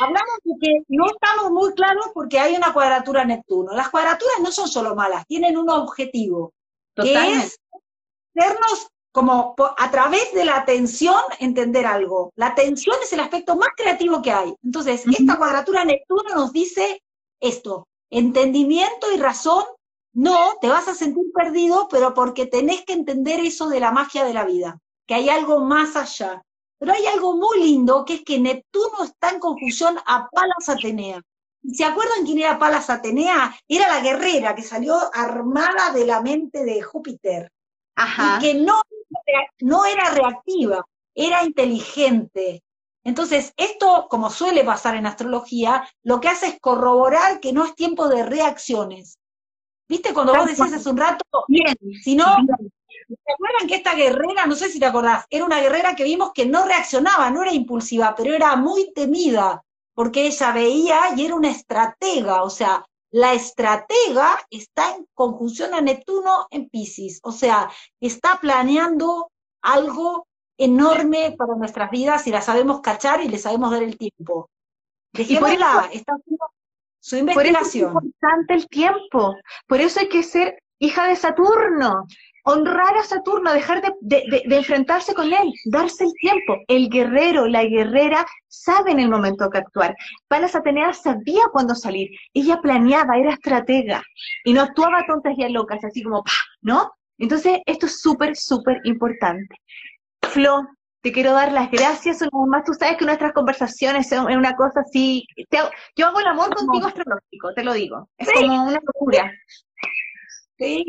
Hablamos 0.00 0.38
de 0.44 0.54
que 0.60 0.82
no 0.88 1.06
estamos 1.08 1.50
muy 1.50 1.74
claros 1.74 2.06
porque 2.14 2.38
hay 2.38 2.54
una 2.54 2.72
cuadratura 2.72 3.24
Neptuno. 3.24 3.72
Las 3.74 3.90
cuadraturas 3.90 4.36
no 4.40 4.50
son 4.50 4.68
solo 4.68 4.94
malas, 4.94 5.26
tienen 5.26 5.58
un 5.58 5.68
objetivo, 5.68 6.54
que 6.94 7.12
es 7.12 7.58
hacernos 8.34 8.88
como 9.12 9.56
a 9.58 9.90
través 9.90 10.32
de 10.32 10.46
la 10.46 10.56
atención 10.56 11.20
entender 11.38 11.84
algo. 11.84 12.32
La 12.34 12.46
atención 12.46 12.96
es 13.02 13.12
el 13.12 13.20
aspecto 13.20 13.56
más 13.56 13.70
creativo 13.76 14.22
que 14.22 14.32
hay. 14.32 14.54
Entonces, 14.64 15.04
esta 15.06 15.36
cuadratura 15.36 15.84
Neptuno 15.84 16.34
nos 16.34 16.52
dice 16.52 17.02
esto, 17.40 17.88
entendimiento 18.10 19.12
y 19.12 19.18
razón, 19.18 19.64
no, 20.12 20.56
te 20.60 20.68
vas 20.68 20.88
a 20.88 20.94
sentir 20.94 21.24
perdido, 21.32 21.88
pero 21.90 22.14
porque 22.14 22.46
tenés 22.46 22.84
que 22.84 22.92
entender 22.92 23.40
eso 23.40 23.68
de 23.68 23.80
la 23.80 23.92
magia 23.92 24.24
de 24.24 24.34
la 24.34 24.44
vida, 24.44 24.80
que 25.06 25.14
hay 25.14 25.28
algo 25.28 25.60
más 25.60 25.96
allá. 25.96 26.42
Pero 26.78 26.92
hay 26.92 27.06
algo 27.06 27.36
muy 27.36 27.58
lindo, 27.58 28.04
que 28.04 28.14
es 28.14 28.24
que 28.24 28.38
Neptuno 28.38 29.02
está 29.04 29.30
en 29.30 29.40
conjunción 29.40 29.98
a 30.06 30.28
Palas 30.28 30.68
Atenea. 30.68 31.20
¿Se 31.72 31.84
acuerdan 31.84 32.24
quién 32.24 32.38
era 32.38 32.58
Palas 32.58 32.88
Atenea? 32.88 33.54
Era 33.66 33.88
la 33.88 34.00
guerrera 34.00 34.54
que 34.54 34.62
salió 34.62 34.96
armada 35.12 35.92
de 35.92 36.06
la 36.06 36.22
mente 36.22 36.64
de 36.64 36.80
Júpiter. 36.82 37.50
Y 37.96 38.40
que 38.40 38.54
no, 38.54 38.80
no 39.60 39.84
era 39.84 40.10
reactiva, 40.10 40.84
era 41.14 41.44
inteligente. 41.44 42.62
Entonces, 43.02 43.52
esto, 43.56 44.06
como 44.08 44.30
suele 44.30 44.62
pasar 44.64 44.94
en 44.94 45.06
astrología, 45.06 45.88
lo 46.04 46.20
que 46.20 46.28
hace 46.28 46.46
es 46.46 46.60
corroborar 46.60 47.40
que 47.40 47.52
no 47.52 47.64
es 47.64 47.74
tiempo 47.74 48.08
de 48.08 48.24
reacciones. 48.24 49.17
¿Viste 49.88 50.12
cuando 50.12 50.34
vos 50.34 50.46
decías 50.46 50.72
hace 50.72 50.90
un 50.90 50.96
rato? 50.96 51.24
Bien, 51.48 51.76
si 52.02 52.14
no, 52.14 52.36
¿Se 53.08 53.32
acuerdan 53.32 53.66
que 53.66 53.76
esta 53.76 53.94
guerrera, 53.94 54.46
no 54.46 54.54
sé 54.54 54.68
si 54.68 54.78
te 54.78 54.84
acordás, 54.84 55.24
era 55.30 55.44
una 55.44 55.60
guerrera 55.60 55.96
que 55.96 56.04
vimos 56.04 56.32
que 56.34 56.44
no 56.44 56.66
reaccionaba, 56.66 57.30
no 57.30 57.42
era 57.42 57.52
impulsiva, 57.52 58.14
pero 58.14 58.34
era 58.34 58.54
muy 58.56 58.92
temida, 58.92 59.64
porque 59.94 60.26
ella 60.26 60.52
veía 60.52 61.00
y 61.16 61.24
era 61.24 61.34
una 61.34 61.50
estratega, 61.50 62.42
o 62.42 62.50
sea, 62.50 62.84
la 63.10 63.32
estratega 63.32 64.38
está 64.50 64.94
en 64.94 65.06
conjunción 65.14 65.72
a 65.72 65.80
Neptuno 65.80 66.46
en 66.50 66.68
Pisces, 66.68 67.20
o 67.22 67.32
sea, 67.32 67.70
está 67.98 68.38
planeando 68.40 69.30
algo 69.62 70.26
enorme 70.58 71.34
para 71.38 71.54
nuestras 71.54 71.90
vidas 71.90 72.26
y 72.26 72.30
la 72.30 72.42
sabemos 72.42 72.80
cachar 72.82 73.22
y 73.22 73.28
le 73.28 73.38
sabemos 73.38 73.70
dar 73.70 73.82
el 73.82 73.96
tiempo. 73.96 74.50
Dejémosla, 75.12 75.88
está 75.92 76.12
haciendo 76.12 76.44
su 77.00 77.16
investigación. 77.16 77.92
Por 77.92 78.02
eso 78.02 78.08
es 78.08 78.14
importante 78.14 78.54
el 78.54 78.68
tiempo, 78.68 79.36
por 79.66 79.80
eso 79.80 80.00
hay 80.00 80.08
que 80.08 80.22
ser 80.22 80.58
hija 80.78 81.08
de 81.08 81.16
Saturno, 81.16 82.06
honrar 82.44 82.96
a 82.96 83.02
Saturno, 83.02 83.52
dejar 83.52 83.82
de, 84.00 84.42
enfrentarse 84.44 85.14
con 85.14 85.26
él, 85.26 85.52
darse 85.66 86.04
el 86.04 86.12
tiempo. 86.14 86.56
El 86.66 86.88
guerrero, 86.88 87.46
la 87.46 87.64
guerrera, 87.64 88.24
sabe 88.46 88.92
en 88.92 89.00
el 89.00 89.10
momento 89.10 89.50
que 89.50 89.58
actuar. 89.58 89.94
Palas 90.28 90.54
Atenea 90.54 90.94
sabía 90.94 91.42
cuándo 91.52 91.74
salir. 91.74 92.08
Ella 92.32 92.60
planeaba, 92.62 93.18
era 93.18 93.32
estratega. 93.32 94.02
Y 94.44 94.54
no 94.54 94.62
actuaba 94.62 95.04
tontas 95.06 95.34
y 95.36 95.48
locas, 95.50 95.84
así 95.84 96.02
como, 96.02 96.22
¿no? 96.62 96.90
Entonces, 97.18 97.58
esto 97.66 97.86
es 97.86 98.00
súper, 98.00 98.34
súper 98.34 98.80
importante. 98.84 99.54
Flo, 100.22 100.66
te 101.00 101.12
quiero 101.12 101.32
dar 101.32 101.52
las 101.52 101.70
gracias. 101.70 102.18
Tú 102.18 102.74
sabes 102.74 102.96
que 102.96 103.04
nuestras 103.04 103.32
conversaciones 103.32 104.08
son 104.08 104.26
una 104.26 104.56
cosa 104.56 104.80
así. 104.80 105.26
yo 105.96 106.06
hago 106.06 106.20
el 106.20 106.26
amor 106.26 106.54
contigo 106.54 106.86
astrológico, 106.86 107.52
te 107.54 107.64
lo 107.64 107.72
digo. 107.72 108.08
Es 108.16 108.28
como 108.32 108.64
una 108.64 108.80
locura. 108.80 109.32
Sí, 110.58 110.84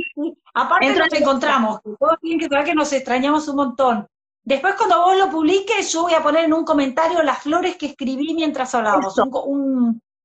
Aparte 0.55 0.95
nos 0.95 1.13
encontramos, 1.13 1.79
todos 1.83 2.17
tienen 2.21 2.39
que 2.39 2.47
saber 2.47 2.65
que 2.65 2.73
nos 2.73 2.91
extrañamos 2.91 3.47
un 3.47 3.55
montón. 3.55 4.07
Después 4.43 4.73
cuando 4.75 4.99
vos 5.01 5.15
lo 5.15 5.29
publiques, 5.29 5.93
yo 5.93 6.03
voy 6.03 6.15
a 6.15 6.23
poner 6.23 6.45
en 6.45 6.53
un 6.53 6.65
comentario 6.65 7.21
las 7.21 7.43
flores 7.43 7.77
que 7.77 7.87
escribí 7.87 8.33
mientras 8.33 8.73
hablábamos, 8.73 9.15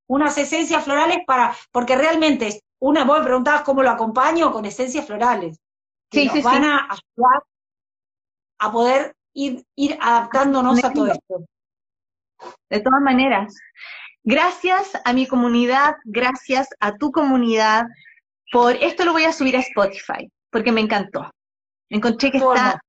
unas 0.07 0.39
esencias 0.39 0.83
florales 0.83 1.19
para, 1.27 1.55
porque 1.71 1.95
realmente, 1.95 2.63
una, 2.79 3.05
vos 3.05 3.19
me 3.19 3.25
preguntabas 3.25 3.63
cómo 3.63 3.83
lo 3.83 3.91
acompaño 3.91 4.51
con 4.51 4.65
esencias 4.65 5.07
florales, 5.07 5.61
que 6.11 6.25
nos 6.25 6.43
van 6.43 6.65
a 6.65 6.89
ayudar 6.89 7.43
a 8.61 8.73
poder 8.73 9.15
ir, 9.35 9.65
ir 9.77 9.99
adaptándonos 10.01 10.83
a 10.83 10.93
todo 10.93 11.07
esto. 11.09 11.45
De 12.71 12.81
todas 12.81 13.01
maneras, 13.03 13.55
gracias 14.23 14.93
a 15.05 15.13
mi 15.13 15.27
comunidad, 15.27 15.97
gracias 16.05 16.69
a 16.81 16.97
tu 16.97 17.13
comunidad, 17.13 17.87
por 18.53 18.75
esto 18.77 19.05
lo 19.05 19.13
voy 19.13 19.25
a 19.25 19.33
subir 19.33 19.57
a 19.57 19.61
Spotify, 19.61 20.31
porque 20.51 20.73
me 20.73 20.81
encantó. 20.81 21.31
Encontré 21.91 22.31
que 22.31 22.39
está, 22.39 22.81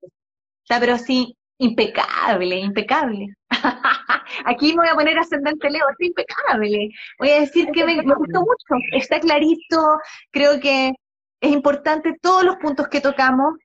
está 0.64 0.80
pero 0.80 0.98
sí, 0.98 1.36
impecable, 1.60 2.60
impecable. 2.60 3.28
Aquí 4.46 4.70
me 4.70 4.84
voy 4.84 4.88
a 4.90 4.96
poner 4.96 5.18
ascendente 5.18 5.70
Leo, 5.70 5.90
está 5.90 6.06
impecable. 6.06 6.90
Voy 7.20 7.30
a 7.30 7.40
decir 7.42 7.68
que 7.72 7.86
me, 7.86 8.02
gustó 8.02 8.42
mucho, 8.42 8.84
está 8.92 9.20
clarito, 9.20 9.98
creo 10.32 10.60
que 10.60 10.94
es 11.42 11.52
importante 11.52 12.18
todos 12.22 12.44
los 12.44 12.58
puntos 12.58 12.88
que 12.88 13.02
tocamos, 13.02 13.56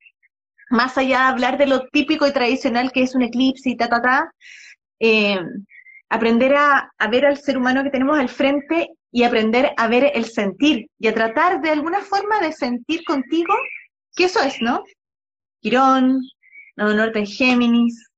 más 0.70 0.96
allá 0.96 1.18
de 1.18 1.24
hablar 1.24 1.58
de 1.58 1.66
lo 1.66 1.86
típico 1.88 2.26
y 2.26 2.32
tradicional 2.32 2.92
que 2.92 3.02
es 3.02 3.14
un 3.14 3.22
eclipse 3.22 3.70
y 3.70 3.76
ta, 3.76 3.88
ta, 3.88 4.00
ta, 4.00 4.32
eh, 4.98 5.38
aprender 6.08 6.54
a, 6.56 6.90
a, 6.96 7.08
ver 7.08 7.26
al 7.26 7.38
ser 7.38 7.58
humano 7.58 7.82
que 7.82 7.90
tenemos 7.90 8.18
al 8.18 8.28
frente 8.28 8.90
y 9.12 9.24
aprender 9.24 9.72
a 9.76 9.88
ver 9.88 10.12
el 10.14 10.24
sentir 10.24 10.88
y 10.98 11.08
a 11.08 11.14
tratar 11.14 11.60
de 11.60 11.70
alguna 11.70 12.00
forma 12.00 12.40
de 12.40 12.52
sentir 12.52 13.04
contigo 13.04 13.54
que 14.14 14.24
eso 14.24 14.40
es, 14.42 14.60
¿no? 14.60 14.84
Quirón, 15.60 16.20
Nodo 16.76 16.94
Norte 16.94 17.18
en 17.20 17.26
Géminis, 17.26 18.10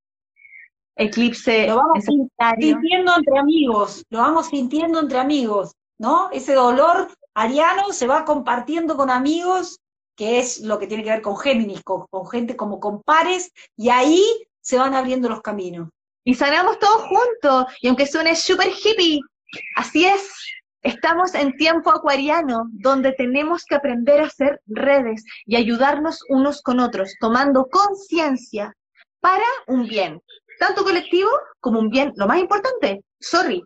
eclipse 0.96 1.66
lo 1.66 1.76
vamos 1.76 2.05
sintiendo 2.05 3.12
entre 3.16 3.38
amigos, 3.38 4.05
lo 4.11 4.18
vamos 4.18 4.48
sintiendo 4.48 5.00
entre 5.00 5.18
amigos, 5.18 5.72
¿no? 5.98 6.30
Ese 6.30 6.55
dolor 6.55 7.09
ariano 7.34 7.92
se 7.92 8.07
va 8.07 8.24
compartiendo 8.24 8.96
con 8.96 9.11
amigos, 9.11 9.78
que 10.16 10.38
es 10.38 10.60
lo 10.60 10.78
que 10.78 10.86
tiene 10.86 11.04
que 11.04 11.10
ver 11.10 11.22
con 11.22 11.36
Géminis, 11.36 11.82
con, 11.82 12.06
con 12.10 12.28
gente 12.28 12.56
como 12.56 12.80
con 12.80 13.02
pares, 13.02 13.52
y 13.76 13.88
ahí 13.88 14.24
se 14.60 14.78
van 14.78 14.94
abriendo 14.94 15.28
los 15.28 15.42
caminos. 15.42 15.88
Y 16.24 16.34
sanamos 16.34 16.78
todos 16.78 17.02
juntos, 17.02 17.66
y 17.80 17.88
aunque 17.88 18.06
suene 18.06 18.36
súper 18.36 18.68
hippie, 18.68 19.20
así 19.76 20.04
es, 20.04 20.30
Estamos 20.82 21.34
en 21.36 21.52
tiempo 21.52 21.92
acuariano, 21.92 22.64
donde 22.72 23.12
tenemos 23.12 23.64
que 23.64 23.76
aprender 23.76 24.20
a 24.20 24.26
hacer 24.26 24.60
redes 24.66 25.24
y 25.46 25.54
ayudarnos 25.54 26.24
unos 26.28 26.60
con 26.60 26.80
otros, 26.80 27.14
tomando 27.20 27.68
conciencia 27.70 28.74
para 29.20 29.44
un 29.68 29.86
bien. 29.86 30.20
tanto 30.58 30.82
colectivo 30.82 31.30
como 31.60 31.78
un 31.78 31.88
bien, 31.88 32.12
lo 32.16 32.26
más 32.26 32.38
importante, 32.38 33.04
sorry, 33.20 33.62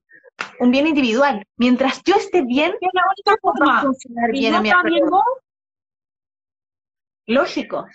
un 0.61 0.71
bien 0.71 0.87
individual. 0.87 1.43
Mientras 1.57 2.03
yo 2.05 2.17
esté 2.17 2.43
bien, 2.43 2.75
es 2.81 2.91
la 2.93 3.03
única 3.11 3.41
forma. 3.41 3.83
funcionar 3.83 4.31
bien 4.31 4.53
no 4.53 4.59
a 4.59 4.61
mi 4.61 4.69
está 4.69 4.83
bien 4.83 5.05
alrededor. 5.05 5.11
vos, 5.11 5.43
Lógico. 7.27 7.87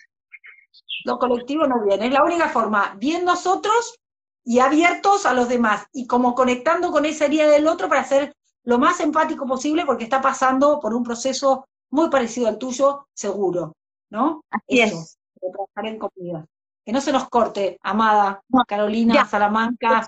lo 1.05 1.17
colectivo 1.17 1.65
no 1.65 1.83
viene. 1.83 2.07
Es 2.07 2.13
la 2.13 2.23
única 2.23 2.49
forma. 2.49 2.95
Bien 2.97 3.25
nosotros 3.25 3.97
y 4.43 4.59
abiertos 4.59 5.25
a 5.25 5.33
los 5.33 5.49
demás. 5.49 5.85
Y 5.93 6.05
como 6.07 6.35
conectando 6.35 6.91
con 6.91 7.05
esa 7.05 7.25
herida 7.25 7.47
del 7.49 7.67
otro 7.67 7.89
para 7.89 8.03
ser 8.03 8.35
lo 8.63 8.77
más 8.77 8.99
empático 8.99 9.45
posible 9.47 9.85
porque 9.85 10.03
está 10.03 10.21
pasando 10.21 10.79
por 10.79 10.93
un 10.93 11.03
proceso 11.03 11.67
muy 11.89 12.09
parecido 12.09 12.47
al 12.47 12.57
tuyo, 12.59 13.07
seguro. 13.13 13.73
¿No? 14.11 14.43
Así 14.51 14.81
Eso, 14.81 14.95
es. 14.97 15.17
de 15.41 15.49
trabajar 15.51 15.85
en 15.85 15.97
comunidad. 15.99 16.45
Que 16.85 16.91
no 16.91 17.01
se 17.01 17.11
nos 17.11 17.27
corte, 17.29 17.77
amada 17.81 18.41
Carolina, 18.67 19.13
Ya. 19.15 19.25
Salamanca. 19.25 20.05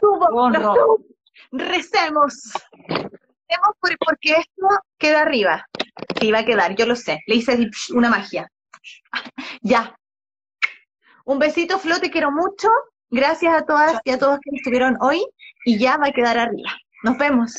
Recemos. 1.52 2.52
Recemos 2.88 3.76
por- 3.80 3.98
porque 4.00 4.32
esto 4.34 4.68
queda 4.98 5.22
arriba. 5.22 5.66
Sí, 6.20 6.32
va 6.32 6.40
a 6.40 6.46
quedar, 6.46 6.76
yo 6.76 6.86
lo 6.86 6.96
sé. 6.96 7.22
Le 7.28 7.36
hice 7.36 7.70
una 7.94 8.10
magia. 8.10 8.50
Ya. 9.62 9.96
Un 11.26 11.40
besito, 11.40 11.80
Flo, 11.80 12.00
te 12.00 12.12
quiero 12.12 12.32
mucho. 12.32 12.68
Gracias 13.10 13.54
a 13.54 13.66
todas 13.66 14.00
y 14.04 14.12
a 14.12 14.20
todos 14.20 14.40
que 14.42 14.56
estuvieron 14.56 14.98
hoy. 15.02 15.26
Y 15.66 15.78
ya 15.78 15.98
va 15.98 16.08
a 16.08 16.12
quedar 16.12 16.38
arriba. 16.38 16.72
Nos 17.04 17.18
vemos. 17.18 17.54